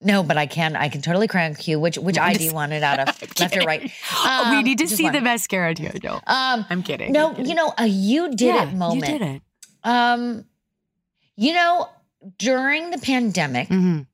No, 0.00 0.22
but 0.22 0.36
I 0.36 0.46
can 0.46 0.76
I 0.76 0.88
can 0.88 1.02
totally 1.02 1.26
crank 1.28 1.66
you. 1.66 1.80
Which 1.80 1.98
which 1.98 2.18
eye 2.18 2.34
do 2.34 2.44
you 2.44 2.52
want 2.54 2.72
it 2.72 2.82
out 2.82 3.00
of? 3.00 3.06
Left 3.40 3.56
or 3.56 3.60
right? 3.62 3.90
Oh, 4.12 4.48
we 4.50 4.56
Um, 4.58 4.64
need 4.64 4.78
to 4.78 4.86
see 4.86 5.04
one. 5.04 5.12
the 5.12 5.20
mascara 5.20 5.74
too. 5.74 5.90
No, 6.04 6.20
Um, 6.26 6.64
I'm 6.70 6.82
kidding. 6.82 7.12
no, 7.12 7.28
I'm 7.30 7.34
kidding. 7.36 7.50
you 7.50 7.54
know, 7.56 7.74
a 7.78 7.86
you 7.86 8.28
did 8.30 8.54
yeah, 8.54 8.68
it 8.68 8.74
moment. 8.74 9.06
You 9.12 9.18
did 9.18 9.22
it. 9.22 9.42
Um, 9.84 10.44
you 11.36 11.52
know, 11.52 11.88
during 12.38 12.90
the 12.90 12.98
pandemic, 12.98 13.68
Mhm. 13.68 14.06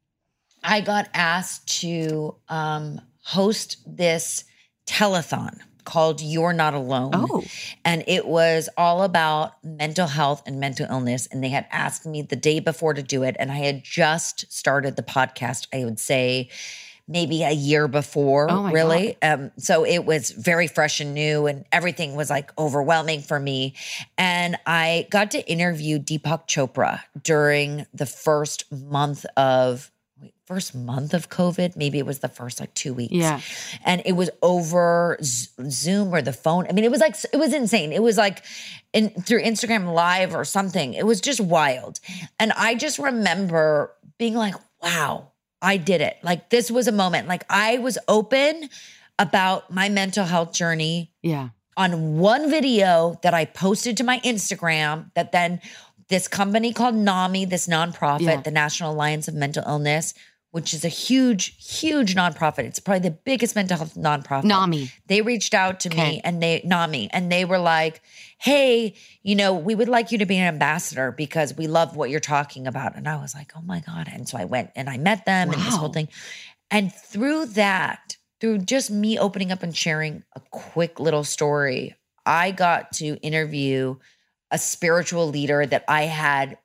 I 0.63 0.81
got 0.81 1.09
asked 1.15 1.81
to 1.81 2.35
um, 2.49 3.01
host 3.23 3.79
this 3.87 4.45
telethon 4.87 5.59
called 5.85 6.21
You're 6.21 6.53
Not 6.53 6.75
Alone. 6.75 7.13
Oh. 7.15 7.45
And 7.85 8.05
it 8.07 8.27
was 8.27 8.69
all 8.77 9.03
about 9.03 9.63
mental 9.65 10.07
health 10.07 10.43
and 10.47 10.61
mental 10.61 10.87
illness. 10.91 11.27
And 11.31 11.43
they 11.43 11.49
had 11.49 11.67
asked 11.71 12.07
me 12.07 12.23
the 12.23 12.37
day 12.37 12.61
before 12.61 12.95
to 12.95 13.03
do 13.03 13.23
it. 13.23 13.37
And 13.39 13.51
I 13.53 13.57
had 13.57 13.85
just 13.85 14.53
started 14.53 14.97
the 14.97 15.03
podcast, 15.03 15.67
I 15.73 15.85
would 15.85 15.99
say 15.99 16.51
maybe 17.07 17.43
a 17.43 17.51
year 17.51 17.87
before, 17.87 18.51
Oh 18.51 18.71
really. 18.71 19.17
Um, 19.21 19.51
so 19.59 19.85
it 19.85 20.07
was 20.07 20.31
very 20.31 20.67
fresh 20.67 21.01
and 21.01 21.13
new, 21.13 21.47
and 21.47 21.65
everything 21.71 22.17
was 22.17 22.31
like 22.31 22.51
overwhelming 22.59 23.21
for 23.21 23.39
me. 23.39 23.75
And 24.17 24.57
I 24.67 25.07
got 25.11 25.31
to 25.33 25.47
interview 25.47 25.99
Deepak 25.99 26.47
Chopra 26.47 27.01
during 27.23 27.87
the 27.93 28.07
first 28.07 28.71
month 28.73 29.27
of. 29.37 29.91
First 30.47 30.75
month 30.75 31.15
of 31.15 31.31
COVID, 31.31 31.75
maybe 31.77 31.99
it 31.99 32.05
was 32.05 32.19
the 32.19 32.29
first 32.29 32.61
like 32.61 32.75
two 32.75 32.93
weeks 32.93 33.15
Yeah. 33.15 33.41
and 33.85 34.03
it 34.05 34.13
was 34.13 34.29
over 34.43 35.17
Zoom 35.23 36.15
or 36.15 36.21
the 36.21 36.33
phone. 36.35 36.67
I 36.69 36.73
mean, 36.73 36.85
it 36.85 36.91
was 36.91 37.01
like 37.01 37.17
it 37.33 37.37
was 37.39 37.55
insane. 37.55 37.93
It 37.93 38.03
was 38.03 38.17
like 38.19 38.45
in 38.93 39.09
through 39.11 39.43
Instagram 39.43 39.93
Live 39.95 40.35
or 40.35 40.45
something. 40.45 40.93
It 40.95 41.07
was 41.07 41.21
just 41.23 41.41
wild, 41.41 41.99
and 42.39 42.53
I 42.53 42.75
just 42.75 42.99
remember 42.99 43.95
being 44.19 44.35
like, 44.35 44.55
"Wow, 44.83 45.33
I 45.63 45.79
did 45.79 46.01
it!" 46.03 46.19
Like 46.23 46.51
this 46.51 46.71
was 46.71 46.89
a 46.89 46.93
moment. 46.93 47.27
Like 47.27 47.45
I 47.49 47.79
was 47.79 47.97
open 48.07 48.69
about 49.19 49.73
my 49.73 49.89
mental 49.89 50.25
health 50.27 50.53
journey 50.53 51.13
Yeah. 51.23 51.49
on 51.77 52.19
one 52.19 52.51
video 52.51 53.19
that 53.23 53.33
I 53.33 53.45
posted 53.47 53.97
to 53.99 54.05
my 54.05 54.21
Instagram 54.21 55.11
that 55.15 55.33
then 55.33 55.61
this 56.15 56.29
company 56.29 56.73
called 56.73 56.95
NAMI, 56.95 57.45
this 57.47 57.67
nonprofit, 57.67 58.21
Yeah. 58.21 58.41
the 58.41 58.53
National 58.53 58.93
Alliance 58.93 59.27
of 59.27 59.35
Mental 59.35 59.65
Illness, 59.67 60.15
which 60.53 60.73
is 60.73 60.85
a 60.85 60.89
huge, 60.89 61.57
huge 61.81 62.15
nonprofit. 62.15 62.61
It's 62.61 62.79
probably 62.79 63.01
the 63.09 63.17
biggest 63.25 63.57
mental 63.57 63.77
health 63.79 63.97
nonprofit. 63.97 64.45
NAMI. 64.45 64.93
They 65.09 65.23
reached 65.23 65.55
out 65.55 65.81
to 65.81 65.89
Okay. 65.89 66.11
me 66.11 66.21
and 66.23 66.41
they 66.41 66.63
NAMI 66.65 67.09
and 67.13 67.33
they 67.33 67.45
were 67.45 67.59
like, 67.59 68.01
"Hey, 68.39 68.95
you 69.25 69.35
know, 69.35 69.53
we 69.55 69.75
would 69.75 69.89
like 69.89 70.13
you 70.13 70.19
to 70.19 70.25
be 70.27 70.39
an 70.39 70.47
ambassador 70.47 71.11
because 71.11 71.57
we 71.57 71.67
love 71.67 71.97
what 71.97 72.11
you're 72.11 72.21
talking 72.21 72.69
about." 72.69 72.95
And 72.95 73.09
I 73.09 73.17
was 73.17 73.35
like, 73.35 73.51
"Oh 73.57 73.63
my 73.63 73.81
god!" 73.81 74.09
And 74.13 74.29
so 74.29 74.39
I 74.39 74.45
went 74.45 74.71
and 74.77 74.89
I 74.89 74.97
met 74.99 75.25
them 75.25 75.51
and 75.51 75.61
this 75.61 75.75
whole 75.75 75.93
thing. 75.93 76.07
And 76.71 76.95
through 76.95 77.47
that, 77.47 78.17
through 78.41 78.59
just 78.59 78.89
me 78.89 79.19
opening 79.19 79.51
up 79.51 79.65
and 79.65 79.77
sharing 79.77 80.23
a 80.37 80.41
quick 80.53 81.01
little 81.01 81.25
story, 81.25 81.97
I 82.25 82.53
got 82.53 82.93
to 83.03 83.17
interview 83.17 83.97
a 84.55 84.59
spiritual 84.59 85.29
leader 85.29 85.67
that 85.67 85.85
I 85.89 86.03
had 86.03 86.57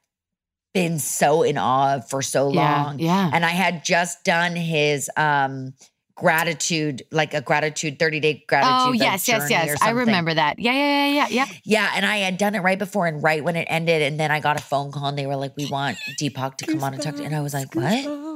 been 0.75 0.99
so 0.99 1.41
in 1.41 1.57
awe 1.57 1.95
of 1.95 2.07
for 2.07 2.21
so 2.21 2.51
Yeah. 2.51 2.83
long. 2.83 2.99
Yeah. 2.99 3.31
And 3.33 3.43
I 3.43 3.49
had 3.49 3.83
just 3.83 4.23
done 4.23 4.55
his 4.55 5.09
um 5.17 5.73
gratitude, 6.15 7.01
like 7.11 7.33
a 7.33 7.41
gratitude 7.41 7.97
30 7.97 8.19
day 8.19 8.43
gratitude. 8.47 8.75
Oh 8.87 8.89
like, 8.91 8.99
yes, 8.99 9.27
yes, 9.27 9.49
yes. 9.49 9.81
I 9.81 9.91
remember 9.91 10.33
that. 10.33 10.59
Yeah, 10.59 10.73
yeah, 10.73 11.07
yeah, 11.07 11.13
yeah, 11.13 11.27
yeah. 11.29 11.45
Yeah, 11.63 11.91
and 11.95 12.05
I 12.05 12.17
had 12.17 12.37
done 12.37 12.55
it 12.55 12.59
right 12.59 12.77
before 12.77 13.07
and 13.07 13.23
right 13.23 13.43
when 13.43 13.55
it 13.55 13.67
ended, 13.69 14.01
and 14.01 14.19
then 14.19 14.29
I 14.29 14.39
got 14.39 14.59
a 14.59 14.61
phone 14.61 14.91
call 14.91 15.07
and 15.07 15.17
they 15.17 15.25
were 15.25 15.37
like, 15.37 15.55
"We 15.57 15.65
want 15.65 15.97
Deepak 16.19 16.57
to 16.57 16.65
come 16.65 16.83
on 16.83 16.93
and 16.93 17.01
talk 17.01 17.15
to," 17.15 17.23
and 17.23 17.35
I 17.35 17.41
was 17.41 17.53
like, 17.53 17.73
"What?" 17.73 18.28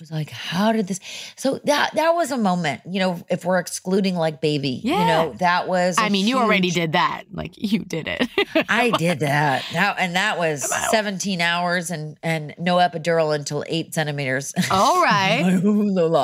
Was 0.00 0.10
like, 0.10 0.30
"How 0.30 0.72
did 0.72 0.88
this?" 0.88 1.00
So 1.36 1.60
that 1.64 1.94
that 1.94 2.14
was 2.14 2.30
a 2.30 2.36
moment, 2.36 2.82
you 2.88 3.00
know. 3.00 3.24
If 3.30 3.44
we're 3.44 3.58
excluding 3.58 4.16
like 4.16 4.40
baby, 4.40 4.80
yeah. 4.82 4.98
you 4.98 5.06
know, 5.06 5.36
that 5.38 5.68
was. 5.68 5.96
I 5.98 6.08
mean, 6.08 6.26
you 6.26 6.38
already 6.38 6.70
did 6.70 6.92
that. 6.92 7.24
Like 7.32 7.52
you 7.56 7.80
did 7.80 8.08
it. 8.08 8.28
I 8.68 8.90
did 8.90 9.20
that. 9.20 9.64
That 9.72 9.96
and 9.98 10.16
that 10.16 10.38
was 10.38 10.68
17 10.90 11.40
hours 11.40 11.90
and 11.90 12.18
and 12.22 12.54
no 12.58 12.76
epidural 12.76 13.34
until 13.34 13.64
eight 13.68 13.94
centimeters. 13.94 14.52
All 14.70 15.02
right. 15.02 15.60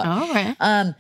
All 0.07 0.35
right. 0.35 0.57
Um, 0.59 0.95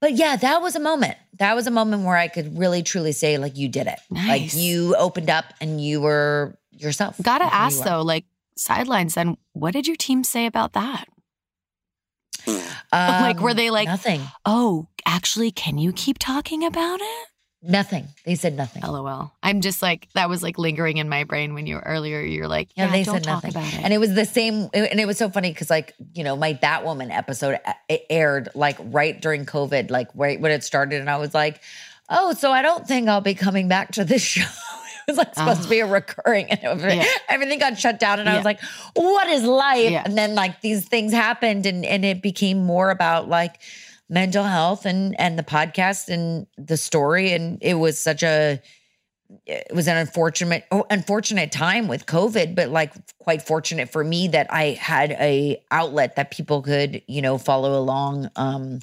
but 0.00 0.12
yeah, 0.12 0.36
that 0.36 0.60
was 0.60 0.76
a 0.76 0.80
moment. 0.80 1.16
That 1.38 1.54
was 1.54 1.66
a 1.66 1.70
moment 1.70 2.04
where 2.04 2.16
I 2.16 2.28
could 2.28 2.58
really 2.58 2.82
truly 2.82 3.12
say, 3.12 3.38
like, 3.38 3.56
you 3.56 3.68
did 3.68 3.86
it. 3.86 3.98
Like 4.10 4.54
you 4.54 4.94
opened 4.96 5.30
up 5.30 5.46
and 5.60 5.82
you 5.82 6.02
were 6.02 6.58
yourself. 6.70 7.16
Gotta 7.22 7.46
ask 7.46 7.82
though, 7.82 8.02
like 8.02 8.26
sidelines. 8.56 9.14
Then 9.14 9.36
what 9.52 9.72
did 9.72 9.86
your 9.86 9.96
team 9.96 10.22
say 10.22 10.46
about 10.46 10.74
that? 10.74 11.08
Like, 12.92 13.40
were 13.40 13.50
Um, 13.50 13.56
they 13.56 13.70
like- 13.70 13.88
nothing? 13.88 14.20
Oh, 14.44 14.88
actually, 15.06 15.50
can 15.50 15.78
you 15.78 15.92
keep 15.92 16.18
talking 16.18 16.64
about 16.64 17.00
it? 17.00 17.26
Nothing. 17.66 18.08
They 18.26 18.34
said 18.34 18.54
nothing. 18.54 18.82
LOL. 18.82 19.32
I'm 19.42 19.62
just 19.62 19.80
like 19.80 20.08
that 20.14 20.28
was 20.28 20.42
like 20.42 20.58
lingering 20.58 20.98
in 20.98 21.08
my 21.08 21.24
brain 21.24 21.54
when 21.54 21.66
you 21.66 21.76
were 21.76 21.80
earlier. 21.86 22.20
You're 22.20 22.46
like, 22.46 22.68
Yeah, 22.76 22.86
yeah, 22.86 22.92
they 22.92 23.02
don't 23.04 23.14
said 23.14 23.24
talk 23.24 23.42
nothing. 23.44 23.50
about 23.62 23.72
it. 23.72 23.80
And 23.82 23.92
it 23.94 23.96
was 23.96 24.12
the 24.12 24.26
same, 24.26 24.68
and 24.74 25.00
it 25.00 25.06
was 25.06 25.16
so 25.16 25.30
funny 25.30 25.50
because, 25.50 25.70
like, 25.70 25.94
you 26.12 26.24
know, 26.24 26.36
my 26.36 26.52
Batwoman 26.52 27.10
episode 27.10 27.58
it 27.88 28.04
aired 28.10 28.50
like 28.54 28.76
right 28.80 29.18
during 29.18 29.46
COVID, 29.46 29.90
like 29.90 30.08
right 30.14 30.38
when 30.38 30.52
it 30.52 30.62
started, 30.62 31.00
and 31.00 31.08
I 31.08 31.16
was 31.16 31.32
like, 31.32 31.62
"Oh, 32.10 32.34
so 32.34 32.52
I 32.52 32.60
don't 32.60 32.86
think 32.86 33.08
I'll 33.08 33.22
be 33.22 33.34
coming 33.34 33.66
back 33.66 33.92
to 33.92 34.04
this 34.04 34.20
show." 34.34 34.44
it 35.08 35.12
was 35.12 35.18
like 35.18 35.34
supposed 35.34 35.62
to 35.62 35.68
be 35.68 35.80
a 35.80 35.86
recurring, 35.86 36.50
and 36.50 36.80
was- 36.82 36.94
Yeah. 36.94 37.04
everything 37.28 37.58
got 37.58 37.78
shut 37.78 37.98
down, 37.98 38.20
and 38.20 38.28
I 38.28 38.36
was 38.36 38.44
like, 38.44 38.60
"What 38.94 39.28
is 39.28 39.42
life?" 39.44 39.90
Yeah. 39.90 40.02
And 40.04 40.16
then 40.16 40.34
like 40.34 40.60
these 40.60 40.86
things 40.86 41.12
happened, 41.12 41.66
and 41.66 41.84
and 41.84 42.04
it 42.04 42.22
became 42.22 42.58
more 42.64 42.90
about 42.90 43.28
like 43.28 43.60
mental 44.08 44.44
health 44.44 44.86
and 44.86 45.18
and 45.20 45.38
the 45.38 45.42
podcast 45.42 46.08
and 46.08 46.46
the 46.56 46.76
story, 46.76 47.32
and 47.32 47.58
it 47.62 47.74
was 47.74 47.98
such 47.98 48.22
a 48.22 48.60
it 49.46 49.74
was 49.74 49.88
an 49.88 49.96
unfortunate 49.96 50.64
oh, 50.70 50.84
unfortunate 50.90 51.50
time 51.50 51.88
with 51.88 52.04
covid 52.06 52.54
but 52.54 52.68
like 52.68 52.92
quite 53.18 53.40
fortunate 53.42 53.88
for 53.90 54.04
me 54.04 54.28
that 54.28 54.46
i 54.52 54.66
had 54.78 55.12
a 55.12 55.60
outlet 55.70 56.14
that 56.16 56.30
people 56.30 56.60
could 56.62 57.02
you 57.08 57.22
know 57.22 57.38
follow 57.38 57.76
along 57.78 58.30
um 58.36 58.80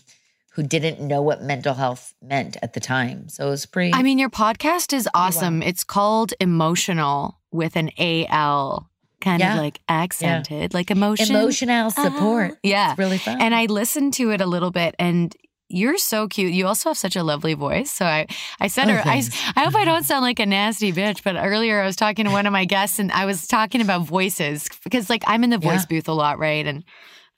who 0.55 0.63
didn't 0.63 0.99
know 0.99 1.21
what 1.21 1.41
mental 1.41 1.73
health 1.73 2.13
meant 2.21 2.57
at 2.61 2.73
the 2.73 2.79
time 2.79 3.29
so 3.29 3.47
it 3.47 3.49
was 3.49 3.65
pretty 3.65 3.93
I 3.93 4.03
mean, 4.03 4.17
your 4.19 4.29
podcast 4.29 4.91
is 4.93 5.07
awesome. 5.13 5.61
It's 5.63 5.83
called 5.83 6.33
Emotional 6.39 7.39
with 7.51 7.75
an 7.75 7.89
A 7.97 8.25
L, 8.27 8.89
kind 9.21 9.39
Yeah. 9.39 9.53
of 9.53 9.59
like 9.59 9.79
accented, 9.89 10.73
like 10.73 10.91
emotion. 10.91 11.35
emotional 11.35 11.89
support 11.91 12.51
Ah, 12.53 12.59
yeah. 12.63 12.89
it's 12.91 12.99
really 12.99 13.17
fun 13.17 13.41
And 13.41 13.53
I 13.55 13.65
listened 13.65 14.13
to 14.15 14.31
it 14.31 14.41
a 14.41 14.45
little 14.45 14.71
bit 14.71 14.95
and 14.99 15.35
you're 15.73 15.97
so 15.97 16.27
cute. 16.27 16.51
You 16.51 16.67
also 16.67 16.89
have 16.89 16.97
such 16.97 17.15
a 17.15 17.23
lovely 17.23 17.53
voice. 17.53 17.89
So 17.89 18.05
I, 18.05 18.27
I 18.59 18.67
said 18.67 18.89
Oh, 18.89 18.93
her, 18.93 19.01
I. 19.05 19.23
I 19.55 19.63
hope 19.63 19.75
I 19.75 19.85
don't 19.85 20.03
sound 20.03 20.21
like 20.21 20.39
a 20.41 20.45
nasty 20.45 20.91
bitch, 20.91 21.23
but 21.23 21.37
earlier 21.37 21.81
I 21.81 21.85
was 21.85 21.95
talking 21.95 22.25
to 22.25 22.31
one 22.31 22.45
of 22.45 22.51
my 22.51 22.65
guests 22.65 22.99
and 22.99 23.09
I 23.09 23.23
was 23.25 23.47
talking 23.47 23.79
about 23.79 24.01
voices 24.05 24.67
because 24.83 25.09
like 25.09 25.23
I'm 25.27 25.45
in 25.45 25.49
the 25.49 25.57
voice 25.57 25.83
Yeah. 25.83 25.85
booth 25.97 26.09
a 26.09 26.13
lot, 26.13 26.39
right? 26.39 26.65
And 26.67 26.83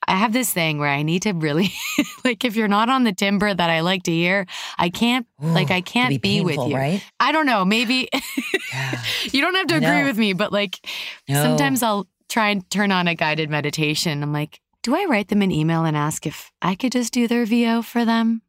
I 0.08 0.16
have 0.16 0.34
this 0.34 0.52
thing 0.54 0.78
where 0.80 0.90
I 0.90 1.02
need 1.02 1.24
to 1.24 1.32
really 1.34 1.72
like 2.26 2.46
if 2.46 2.56
you're 2.56 2.68
not 2.68 2.90
on 2.90 3.04
the 3.04 3.14
timber 3.14 3.54
that 3.54 3.70
I 3.70 3.80
like 3.82 4.04
to 4.04 4.12
hear, 4.12 4.46
I 4.78 4.90
can't 4.90 5.26
like 5.42 5.72
I 5.72 5.82
can't 5.82 6.22
be, 6.22 6.40
be, 6.40 6.42
with 6.42 6.58
you. 6.58 6.76
right 6.76 7.04
I 7.20 7.32
don't 7.32 7.46
know, 7.46 7.66
maybe 7.66 8.10
yeah 8.74 9.04
you 9.32 9.42
don't 9.42 9.56
have 9.56 9.68
to 9.68 9.76
agree 9.76 10.04
with 10.04 10.18
me, 10.18 10.34
but 10.34 10.52
like 10.52 10.80
No. 11.28 11.42
sometimes 11.42 11.82
I'll 11.82 12.08
try 12.30 12.50
and 12.50 12.70
turn 12.70 12.92
on 12.92 13.08
a 13.08 13.16
guided 13.16 13.50
meditation. 13.50 14.22
I'm 14.24 14.34
like, 14.34 14.60
do 14.84 14.96
I 14.96 15.06
write 15.06 15.30
them 15.30 15.42
an 15.42 15.52
email 15.52 15.86
and 15.86 15.96
ask 15.98 16.28
if 16.28 16.52
I 16.62 16.76
could 16.76 16.92
just 16.92 17.14
do 17.14 17.28
their 17.28 17.46
VO 17.46 17.82
for 17.82 18.06
them? 18.06 18.43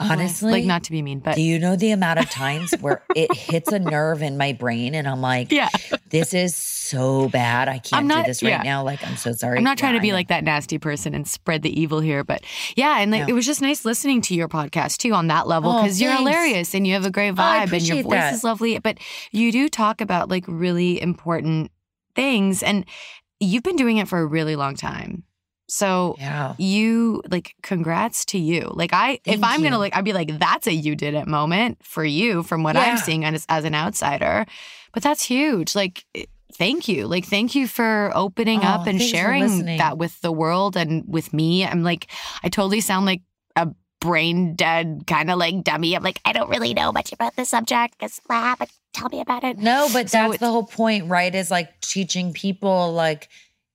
Honestly 0.00 0.52
like 0.52 0.64
not 0.64 0.84
to 0.84 0.90
be 0.90 1.02
mean, 1.02 1.20
but 1.20 1.34
do 1.36 1.42
you 1.42 1.58
know 1.58 1.76
the 1.76 1.90
amount 1.90 2.18
of 2.18 2.30
times 2.30 2.72
where 2.80 3.02
it 3.14 3.32
hits 3.36 3.70
a 3.72 3.78
nerve 3.78 4.22
in 4.22 4.36
my 4.38 4.52
brain 4.52 4.94
and 4.94 5.06
i'm 5.06 5.20
like 5.20 5.52
yeah, 5.52 5.68
this 6.08 6.32
is 6.34 6.54
so 6.56 7.28
bad 7.28 7.68
i 7.68 7.78
can't 7.78 8.06
not- 8.06 8.24
do 8.24 8.30
this 8.30 8.42
right 8.42 8.50
yeah. 8.50 8.62
now 8.62 8.82
like 8.82 9.06
i'm 9.06 9.16
so 9.16 9.32
sorry 9.32 9.58
I'm 9.58 9.64
not 9.64 9.78
trying 9.78 9.92
Yeah, 9.94 10.00
to 10.00 10.02
be 10.02 10.12
like 10.12 10.28
that 10.28 10.44
nasty 10.44 10.78
person 10.78 11.14
and 11.14 11.26
spread 11.28 11.62
the 11.62 11.80
evil 11.80 12.00
here, 12.00 12.24
but 12.24 12.42
yeah, 12.76 12.98
and 13.00 13.10
like 13.10 13.20
Yeah. 13.20 13.26
it 13.28 13.32
was 13.34 13.44
just 13.46 13.60
nice 13.62 13.84
listening 13.84 14.20
to 14.22 14.34
your 14.34 14.48
podcast 14.48 14.98
too 14.98 15.12
on 15.12 15.26
that 15.28 15.46
level 15.46 15.70
Oh, 15.70 15.82
because 15.82 16.00
you're 16.00 16.12
hilarious 16.12 16.74
and 16.74 16.86
you 16.86 16.94
have 16.94 17.04
a 17.04 17.10
great 17.10 17.30
Oh, 17.30 17.34
vibe 17.34 17.72
and 17.72 17.82
your 17.86 18.02
voice 18.02 18.12
that. 18.12 18.34
is 18.34 18.44
lovely. 18.44 18.78
But 18.78 18.98
you 19.32 19.52
do 19.52 19.68
talk 19.68 20.00
about 20.00 20.28
like 20.30 20.44
really 20.48 21.00
important 21.00 21.70
things, 22.14 22.62
and 22.62 22.84
you've 23.38 23.62
been 23.62 23.76
doing 23.76 23.98
it 23.98 24.08
for 24.08 24.18
a 24.20 24.26
really 24.26 24.56
long 24.56 24.74
time. 24.76 25.24
So 25.70 26.16
yeah. 26.18 26.54
you 26.58 27.22
like 27.30 27.54
congrats 27.62 28.24
to 28.26 28.38
you. 28.38 28.70
Like 28.74 28.92
i 28.92 29.20
if 29.24 29.40
i'm 29.42 29.62
gonna 29.62 29.78
like 29.78 29.94
i'd 29.96 30.04
be 30.04 30.12
like 30.12 30.38
that's 30.38 30.66
a 30.66 30.72
you 30.74 30.96
did 30.96 31.14
it 31.14 31.26
moment 31.28 31.78
for 31.84 32.04
you 32.04 32.42
from 32.42 32.62
what 32.64 32.74
Yeah. 32.74 32.82
i'm 32.82 32.96
seeing 32.98 33.24
as, 33.24 33.46
as 33.48 33.64
an 33.64 33.74
outsider. 33.74 34.46
But 34.92 35.04
that's 35.04 35.22
huge. 35.22 35.76
Like 35.76 36.04
eh, 36.16 36.24
thank 36.54 36.88
you. 36.88 37.06
Like 37.06 37.24
thank 37.24 37.54
you 37.54 37.68
for 37.68 38.10
opening 38.14 38.60
Oh, 38.60 38.68
up 38.68 38.86
and 38.88 39.00
sharing 39.00 39.64
that 39.78 39.96
with 39.96 40.20
the 40.20 40.32
world 40.32 40.76
and 40.76 41.04
with 41.06 41.32
me. 41.32 41.64
I'm 41.64 41.82
like 41.84 42.10
i 42.42 42.48
totally 42.48 42.80
sound 42.80 43.06
like 43.06 43.22
a 43.54 43.68
brain 44.00 44.56
dead 44.56 45.04
kind 45.06 45.30
of 45.30 45.38
like 45.38 45.62
dummy. 45.62 45.94
I'm 45.94 46.02
like 46.02 46.20
i 46.24 46.32
don't 46.32 46.50
really 46.50 46.74
know 46.74 46.90
much 46.90 47.12
about 47.12 47.36
the 47.36 47.44
subject. 47.44 47.96
Because 47.96 48.20
blah, 48.26 48.56
but 48.58 48.68
tell 48.92 49.08
me 49.08 49.20
about 49.20 49.44
it. 49.44 49.58
No, 49.58 49.88
but 49.92 50.10
So 50.10 50.18
that's 50.18 50.38
the 50.38 50.50
whole 50.50 50.66
point, 50.66 51.08
right? 51.08 51.32
Is 51.32 51.50
like 51.50 51.80
teaching 51.80 52.32
people 52.32 52.92
like 52.92 53.28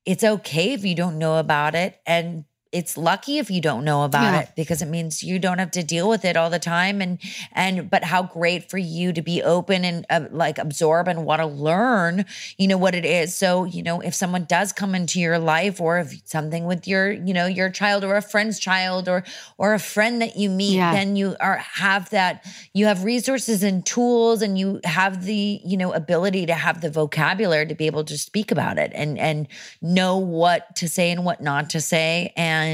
it's 0.05 0.23
okay 0.23 0.73
if 0.73 0.85
you 0.85 0.95
don't 0.95 1.17
know 1.17 1.37
about 1.37 1.75
it 1.75 1.99
and 2.05 2.45
it's 2.75 2.97
lucky 2.97 3.37
if 3.37 3.49
you 3.49 3.61
don't 3.61 3.85
know 3.85 4.03
about 4.03 4.33
Yeah. 4.33 4.39
it 4.41 4.49
because 4.55 4.81
it 4.81 4.87
means 4.87 5.23
you 5.23 5.39
don't 5.39 5.59
have 5.59 5.71
to 5.71 5.83
deal 5.83 6.07
with 6.09 6.25
it 6.25 6.35
all 6.35 6.49
the 6.49 6.59
time 6.59 7.01
and 7.01 7.19
and 7.53 7.89
but 7.89 8.03
how 8.03 8.21
great 8.23 8.69
for 8.69 8.77
you 8.77 9.13
to 9.13 9.21
be 9.21 9.41
open 9.55 9.85
and 9.85 10.05
uh, 10.09 10.25
like 10.31 10.57
absorb 10.57 11.07
and 11.07 11.25
want 11.25 11.39
to 11.41 11.45
learn 11.47 12.25
you 12.57 12.67
know 12.67 12.77
what 12.85 12.93
it 12.93 13.05
is 13.05 13.33
so 13.33 13.63
you 13.75 13.81
know 13.87 14.01
if 14.01 14.13
someone 14.13 14.43
does 14.57 14.73
come 14.81 14.93
into 14.99 15.19
your 15.21 15.39
life 15.39 15.79
or 15.79 15.99
if 15.99 16.09
something 16.25 16.65
with 16.65 16.85
your 16.85 17.11
you 17.11 17.33
know 17.33 17.45
your 17.45 17.69
child 17.69 18.03
or 18.03 18.15
a 18.17 18.21
friend's 18.21 18.59
child 18.59 19.07
or 19.07 19.23
or 19.57 19.73
a 19.73 19.79
friend 19.79 20.21
that 20.21 20.35
you 20.35 20.49
meet 20.49 20.75
Yeah. 20.75 20.91
then 20.91 21.15
you 21.15 21.35
are 21.39 21.57
have 21.57 22.09
that 22.09 22.43
you 22.73 22.87
have 22.87 23.03
resources 23.05 23.63
and 23.63 23.85
tools 23.85 24.41
and 24.41 24.57
you 24.59 24.81
have 24.83 25.23
the 25.25 25.61
you 25.63 25.77
know 25.77 25.93
ability 25.93 26.45
to 26.47 26.53
have 26.65 26.81
the 26.81 26.91
vocabulary 26.91 27.65
to 27.67 27.75
be 27.75 27.85
able 27.85 28.03
to 28.11 28.17
speak 28.17 28.51
about 28.51 28.77
it 28.77 28.91
and 28.93 29.17
and 29.29 29.47
know 29.81 30.17
what 30.17 30.75
to 30.75 30.89
say 30.89 31.07
and 31.13 31.23
what 31.23 31.39
not 31.41 31.69
to 31.69 31.79
say 31.79 32.33
and 32.35 32.64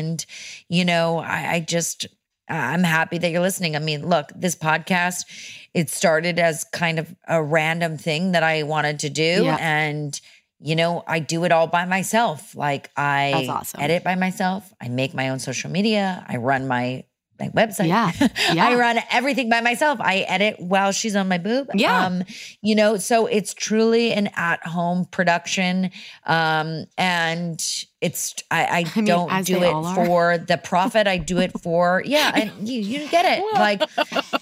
you 0.69 0.85
know 0.85 1.19
i, 1.19 1.53
I 1.55 1.59
just 1.59 2.07
i'm 2.49 2.83
happy 2.83 3.17
that 3.17 3.29
you're 3.31 3.41
listening 3.41 3.75
i 3.75 3.79
mean 3.79 4.07
look 4.07 4.31
this 4.35 4.55
podcast 4.55 5.25
it 5.73 5.89
started 5.89 6.39
as 6.39 6.63
kind 6.65 6.99
of 6.99 7.13
a 7.27 7.41
random 7.41 7.97
thing 7.97 8.31
that 8.33 8.43
i 8.43 8.63
wanted 8.63 8.99
to 8.99 9.09
do 9.09 9.43
Yeah. 9.45 9.57
and 9.59 10.19
you 10.59 10.75
know 10.75 11.03
i 11.07 11.19
do 11.19 11.43
it 11.45 11.51
all 11.51 11.67
by 11.67 11.85
myself 11.85 12.55
like 12.55 12.89
i 12.97 13.47
awesome. 13.49 13.81
edit 13.81 14.03
by 14.03 14.15
myself 14.15 14.73
i 14.81 14.87
make 14.89 15.13
my 15.13 15.29
own 15.29 15.39
social 15.39 15.71
media 15.71 16.25
i 16.27 16.37
run 16.37 16.67
my 16.67 17.03
my 17.41 17.49
website 17.49 17.87
Yeah. 17.87 18.11
Yeah. 18.53 18.67
I 18.67 18.75
run 18.75 18.99
everything 19.11 19.49
by 19.49 19.61
myself. 19.61 19.99
I 20.01 20.19
edit 20.19 20.59
while 20.59 20.91
she's 20.91 21.15
on 21.15 21.27
my 21.27 21.37
boob. 21.37 21.69
Yeah. 21.73 22.05
Um, 22.05 22.23
you 22.61 22.75
know, 22.75 22.97
so 22.97 23.25
it's 23.25 23.53
truly 23.53 24.11
an 24.11 24.29
at-home 24.35 25.05
production. 25.05 25.91
Um, 26.25 26.85
and 26.97 27.61
it's 28.01 28.35
I, 28.49 28.63
I, 28.63 28.77
I 28.95 28.95
mean, 28.95 29.05
don't 29.05 29.45
do 29.45 29.63
it 29.63 29.95
for 29.95 30.37
the 30.37 30.57
profit. 30.57 31.07
I 31.07 31.17
do 31.17 31.39
it 31.39 31.51
for 31.61 32.01
yeah, 32.05 32.31
and 32.33 32.51
you 32.67 32.81
you 32.81 33.07
get 33.09 33.25
it. 33.37 33.43
Like 33.53 33.83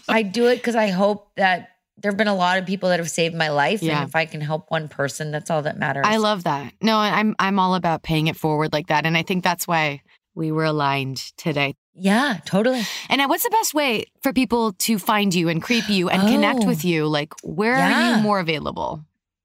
I 0.08 0.24
do 0.24 0.48
it 0.48 0.56
because 0.56 0.76
I 0.76 0.88
hope 0.88 1.30
that 1.36 1.70
there 1.98 2.12
have 2.12 2.18
been 2.18 2.30
a 2.30 2.36
lot 2.36 2.58
of 2.58 2.66
people 2.66 2.90
that 2.90 3.00
have 3.00 3.10
saved 3.10 3.36
my 3.36 3.50
life. 3.50 3.82
Yeah. 3.84 4.00
And 4.00 4.10
if 4.10 4.16
I 4.16 4.26
can 4.26 4.40
help 4.40 4.72
one 4.72 4.88
person, 4.88 5.32
that's 5.32 5.52
all 5.52 5.62
that 5.64 5.78
matters. 5.78 6.06
I 6.08 6.18
love 6.18 6.46
that. 6.46 6.74
No, 6.82 6.98
I'm 6.98 7.36
I'm 7.38 7.60
all 7.60 7.76
about 7.76 8.04
paying 8.04 8.28
it 8.28 8.38
forward 8.38 8.72
like 8.72 8.88
that, 8.88 9.06
and 9.06 9.18
I 9.18 9.24
think 9.24 9.44
that's 9.44 9.68
why 9.68 10.02
we 10.40 10.52
were 10.52 10.64
aligned 10.66 11.18
today. 11.38 11.76
yeah, 11.94 12.40
totally. 12.46 12.82
And 13.10 13.20
uh, 13.22 13.28
what's 13.28 13.44
the 13.44 13.50
best 13.52 13.74
way 13.76 14.06
for 14.24 14.32
people 14.34 14.72
to 14.88 14.98
find 14.98 15.36
you 15.36 15.50
and 15.50 15.62
creep 15.62 15.88
you 15.90 16.10
and 16.10 16.22
connect 16.24 16.64
Oh. 16.64 16.68
with 16.68 16.84
you? 16.86 17.06
Like, 17.08 17.34
where 17.44 17.76
are 17.76 18.16
you 18.18 18.24
more 18.24 18.40
available? 18.40 19.04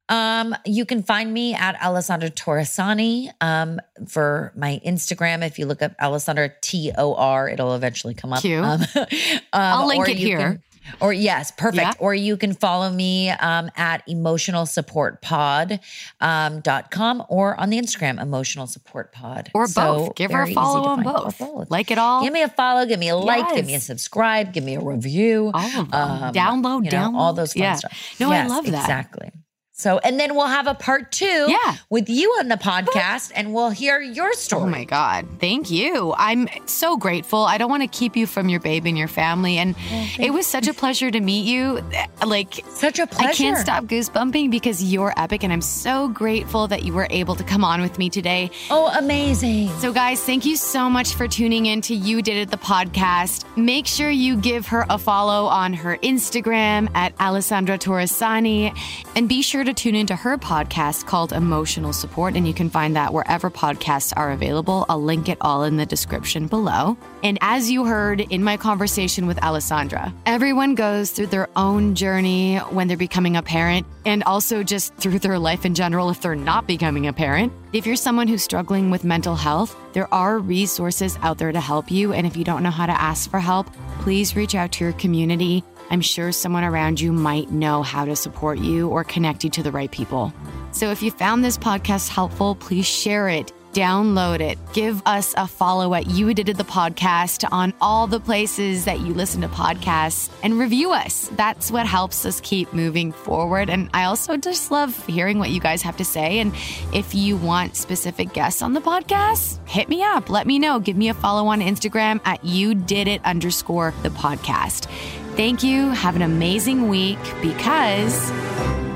Um, 0.08 0.54
you 0.66 0.84
can 0.84 1.02
find 1.02 1.32
me 1.32 1.54
at 1.54 1.74
Alessandra 1.82 2.30
Torresani 2.30 3.32
um, 3.40 3.80
for 4.06 4.52
my 4.54 4.80
Instagram. 4.86 5.44
If 5.44 5.58
you 5.58 5.66
look 5.66 5.80
up 5.82 5.92
Alessandra 6.00 6.50
T 6.60 6.92
O 6.96 7.14
R, 7.14 7.48
it'll 7.48 7.74
eventually 7.74 8.14
come 8.14 8.32
up. 8.32 8.42
Cute. 8.42 8.62
Um, 8.62 8.82
um, 8.96 9.08
I'll 9.52 9.88
link 9.88 10.08
it 10.08 10.16
here. 10.18 10.38
can- 10.38 10.62
or 11.00 11.12
yes, 11.12 11.50
perfect. 11.50 11.82
Yeah. 11.82 11.92
Or 11.98 12.14
you 12.14 12.36
can 12.36 12.54
follow 12.54 12.90
me 12.90 13.30
um, 13.30 13.70
at 13.76 14.02
emotional 14.08 14.66
support 14.66 15.22
pod 15.22 15.80
um, 16.20 16.60
dot 16.60 16.90
com 16.90 17.24
or 17.28 17.58
on 17.58 17.70
the 17.70 17.78
Instagram 17.78 18.20
emotional 18.20 18.66
support 18.66 19.12
pod 19.12 19.50
Or 19.54 19.66
So 19.66 19.82
both. 20.06 20.14
Give 20.16 20.30
her 20.30 20.42
a 20.42 20.52
follow 20.52 20.88
on 20.88 21.02
both. 21.02 21.38
both. 21.38 21.70
Like 21.70 21.90
it 21.90 21.98
all. 21.98 22.22
Give 22.22 22.32
me 22.32 22.42
a 22.42 22.48
follow, 22.48 22.86
give 22.86 22.98
me 22.98 23.08
a 23.08 23.16
like, 23.16 23.54
give 23.54 23.66
me 23.66 23.74
a 23.74 23.80
subscribe, 23.80 24.52
give 24.52 24.64
me 24.64 24.76
a 24.76 24.80
review. 24.80 25.50
all 25.54 25.66
of 25.66 25.72
them. 25.72 25.88
Um, 25.92 26.32
download, 26.32 26.84
you 26.84 26.90
know, 26.90 26.96
download. 26.96 27.14
all 27.18 27.32
those 27.32 27.52
fun 27.52 27.62
yeah. 27.62 27.74
stuff. 27.76 28.16
No, 28.20 28.30
I 28.30 28.46
love 28.46 28.66
that. 28.66 28.80
Exactly. 28.80 29.30
So, 29.76 29.98
and 29.98 30.20
then 30.20 30.36
we'll 30.36 30.46
have 30.46 30.68
a 30.68 30.74
part 30.74 31.10
two 31.10 31.46
Yeah. 31.48 31.74
with 31.90 32.08
you 32.08 32.30
on 32.38 32.46
the 32.46 32.54
podcast 32.54 33.32
and 33.34 33.52
we'll 33.52 33.70
hear 33.70 34.00
your 34.00 34.28
oh 34.28 34.32
story. 34.34 34.62
Oh 34.62 34.66
my 34.68 34.84
God. 34.84 35.26
Thank 35.40 35.68
you. 35.68 36.14
I'm 36.16 36.48
so 36.66 36.96
grateful. 36.96 37.40
I 37.42 37.58
don't 37.58 37.68
want 37.70 37.82
to 37.82 37.88
keep 37.88 38.14
you 38.16 38.28
from 38.28 38.48
your 38.48 38.60
babe 38.60 38.86
and 38.86 38.96
your 38.96 39.08
family. 39.08 39.58
And 39.58 39.74
it 40.20 40.32
was 40.32 40.46
such 40.46 40.68
a 40.68 40.74
pleasure 40.74 41.10
to 41.10 41.18
meet 41.20 41.44
you. 41.44 41.80
Uh, 42.22 42.26
like, 42.28 42.54
Such 42.68 43.00
a 43.00 43.06
pleasure. 43.08 43.30
I 43.30 43.34
can't 43.34 43.58
stop 43.58 43.86
goosebumping 43.86 44.52
because 44.52 44.80
you're 44.92 45.12
epic. 45.16 45.42
And 45.42 45.52
I'm 45.52 45.60
so 45.60 46.06
grateful 46.06 46.68
that 46.68 46.84
you 46.84 46.92
were 46.92 47.08
able 47.10 47.34
to 47.34 47.42
come 47.42 47.64
on 47.64 47.80
with 47.80 47.98
me 47.98 48.08
today. 48.08 48.52
Oh, 48.70 48.92
amazing. 48.96 49.70
So, 49.80 49.92
guys, 49.92 50.22
thank 50.22 50.44
you 50.46 50.54
so 50.54 50.88
much 50.88 51.14
for 51.16 51.26
tuning 51.26 51.66
in 51.66 51.80
to 51.82 51.96
You 51.96 52.22
Did 52.22 52.36
It, 52.36 52.50
the 52.52 52.58
podcast. 52.58 53.44
Make 53.56 53.88
sure 53.88 54.08
you 54.08 54.36
give 54.36 54.68
her 54.68 54.86
a 54.88 54.98
follow 54.98 55.46
on 55.46 55.74
her 55.74 55.96
Instagram 55.96 56.88
at 56.94 57.12
Alessandra 57.18 57.76
Torresani. 57.76 58.72
And 59.16 59.28
be 59.28 59.42
sure 59.42 59.63
to 59.64 59.74
tune 59.74 59.94
into 59.94 60.14
her 60.14 60.38
podcast 60.38 61.06
called 61.06 61.32
Emotional 61.32 61.92
Support. 61.92 62.36
And 62.36 62.46
you 62.46 62.54
can 62.54 62.70
find 62.70 62.94
that 62.96 63.12
wherever 63.12 63.50
podcasts 63.50 64.12
are 64.16 64.30
available. 64.30 64.86
I'll 64.88 65.02
link 65.02 65.28
it 65.28 65.38
all 65.40 65.64
in 65.64 65.76
the 65.76 65.86
description 65.86 66.46
below. 66.46 66.96
And 67.22 67.38
as 67.40 67.70
you 67.70 67.84
heard 67.84 68.20
in 68.20 68.44
my 68.44 68.56
conversation 68.56 69.26
with 69.26 69.42
Alessandra, 69.42 70.12
everyone 70.26 70.74
goes 70.74 71.10
through 71.10 71.28
their 71.28 71.48
own 71.56 71.94
journey 71.94 72.58
when 72.58 72.86
they're 72.86 72.96
becoming 72.96 73.36
a 73.36 73.42
parent 73.42 73.86
and 74.06 74.22
also 74.24 74.62
just 74.62 74.94
through 74.96 75.18
their 75.18 75.38
life 75.38 75.64
in 75.64 75.74
general 75.74 76.10
if 76.10 76.20
they're 76.20 76.34
not 76.34 76.66
becoming 76.66 77.06
a 77.06 77.12
parent. 77.12 77.52
If 77.72 77.86
you're 77.86 77.96
someone 77.96 78.28
who's 78.28 78.42
struggling 78.42 78.90
with 78.90 79.04
mental 79.04 79.34
health, 79.34 79.74
there 79.94 80.12
are 80.12 80.38
resources 80.38 81.18
out 81.22 81.38
there 81.38 81.50
to 81.50 81.60
help 81.60 81.90
you. 81.90 82.12
And 82.12 82.26
if 82.26 82.36
you 82.36 82.44
don't 82.44 82.62
know 82.62 82.70
how 82.70 82.86
to 82.86 82.92
ask 82.92 83.30
for 83.30 83.40
help, 83.40 83.68
please 84.00 84.36
reach 84.36 84.54
out 84.54 84.72
to 84.72 84.84
your 84.84 84.92
community. 84.92 85.64
I'm 85.94 86.00
sure 86.00 86.32
someone 86.32 86.64
around 86.64 87.00
you 87.00 87.12
might 87.12 87.52
know 87.52 87.84
how 87.84 88.04
to 88.04 88.16
support 88.16 88.58
you 88.58 88.88
or 88.88 89.04
connect 89.04 89.44
you 89.44 89.50
to 89.50 89.62
the 89.62 89.70
right 89.70 89.92
people. 89.92 90.32
So 90.72 90.90
if 90.90 91.04
you 91.04 91.12
found 91.12 91.44
this 91.44 91.56
podcast 91.56 92.08
helpful, 92.08 92.56
please 92.56 92.84
share 92.84 93.28
it. 93.28 93.52
Download 93.74 94.40
it. 94.40 94.58
Give 94.72 95.00
us 95.06 95.34
a 95.36 95.46
follow 95.46 95.94
at 95.94 96.08
You 96.08 96.34
Did 96.34 96.48
It 96.48 96.56
the 96.56 96.64
podcast 96.64 97.48
on 97.52 97.72
all 97.80 98.08
the 98.08 98.18
places 98.18 98.86
that 98.86 99.00
you 99.00 99.14
listen 99.14 99.40
to 99.42 99.48
podcasts 99.48 100.30
and 100.42 100.58
review 100.58 100.90
us. 100.90 101.30
That's 101.36 101.70
what 101.70 101.86
helps 101.86 102.26
us 102.26 102.40
keep 102.40 102.72
moving 102.72 103.12
forward. 103.12 103.70
And 103.70 103.88
I 103.94 104.04
also 104.04 104.36
just 104.36 104.72
love 104.72 105.06
hearing 105.06 105.38
what 105.38 105.50
you 105.50 105.60
guys 105.60 105.82
have 105.82 105.96
to 105.98 106.04
say. 106.04 106.40
And 106.40 106.52
if 106.92 107.14
you 107.14 107.36
want 107.36 107.76
specific 107.76 108.32
guests 108.32 108.62
on 108.62 108.72
the 108.72 108.80
podcast, 108.80 109.64
hit 109.68 109.88
me 109.88 110.02
up. 110.02 110.28
Let 110.28 110.48
me 110.48 110.58
know. 110.58 110.80
Give 110.80 110.96
me 110.96 111.08
a 111.08 111.14
follow 111.14 111.46
on 111.46 111.60
Instagram 111.60 112.20
at 112.24 112.44
You 112.44 112.74
Did 112.74 113.06
It 113.06 113.24
underscore 113.24 113.94
the 114.02 114.08
podcast. 114.08 114.88
Thank 115.36 115.64
you. 115.64 115.90
Have 115.90 116.14
an 116.14 116.22
amazing 116.22 116.88
week 116.88 117.18
because 117.42 118.30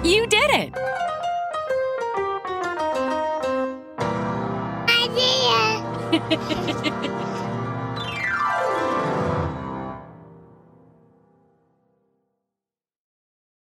you 0.04 0.26
did 0.26 0.50
it. 0.50 0.72
idea. 6.08 6.92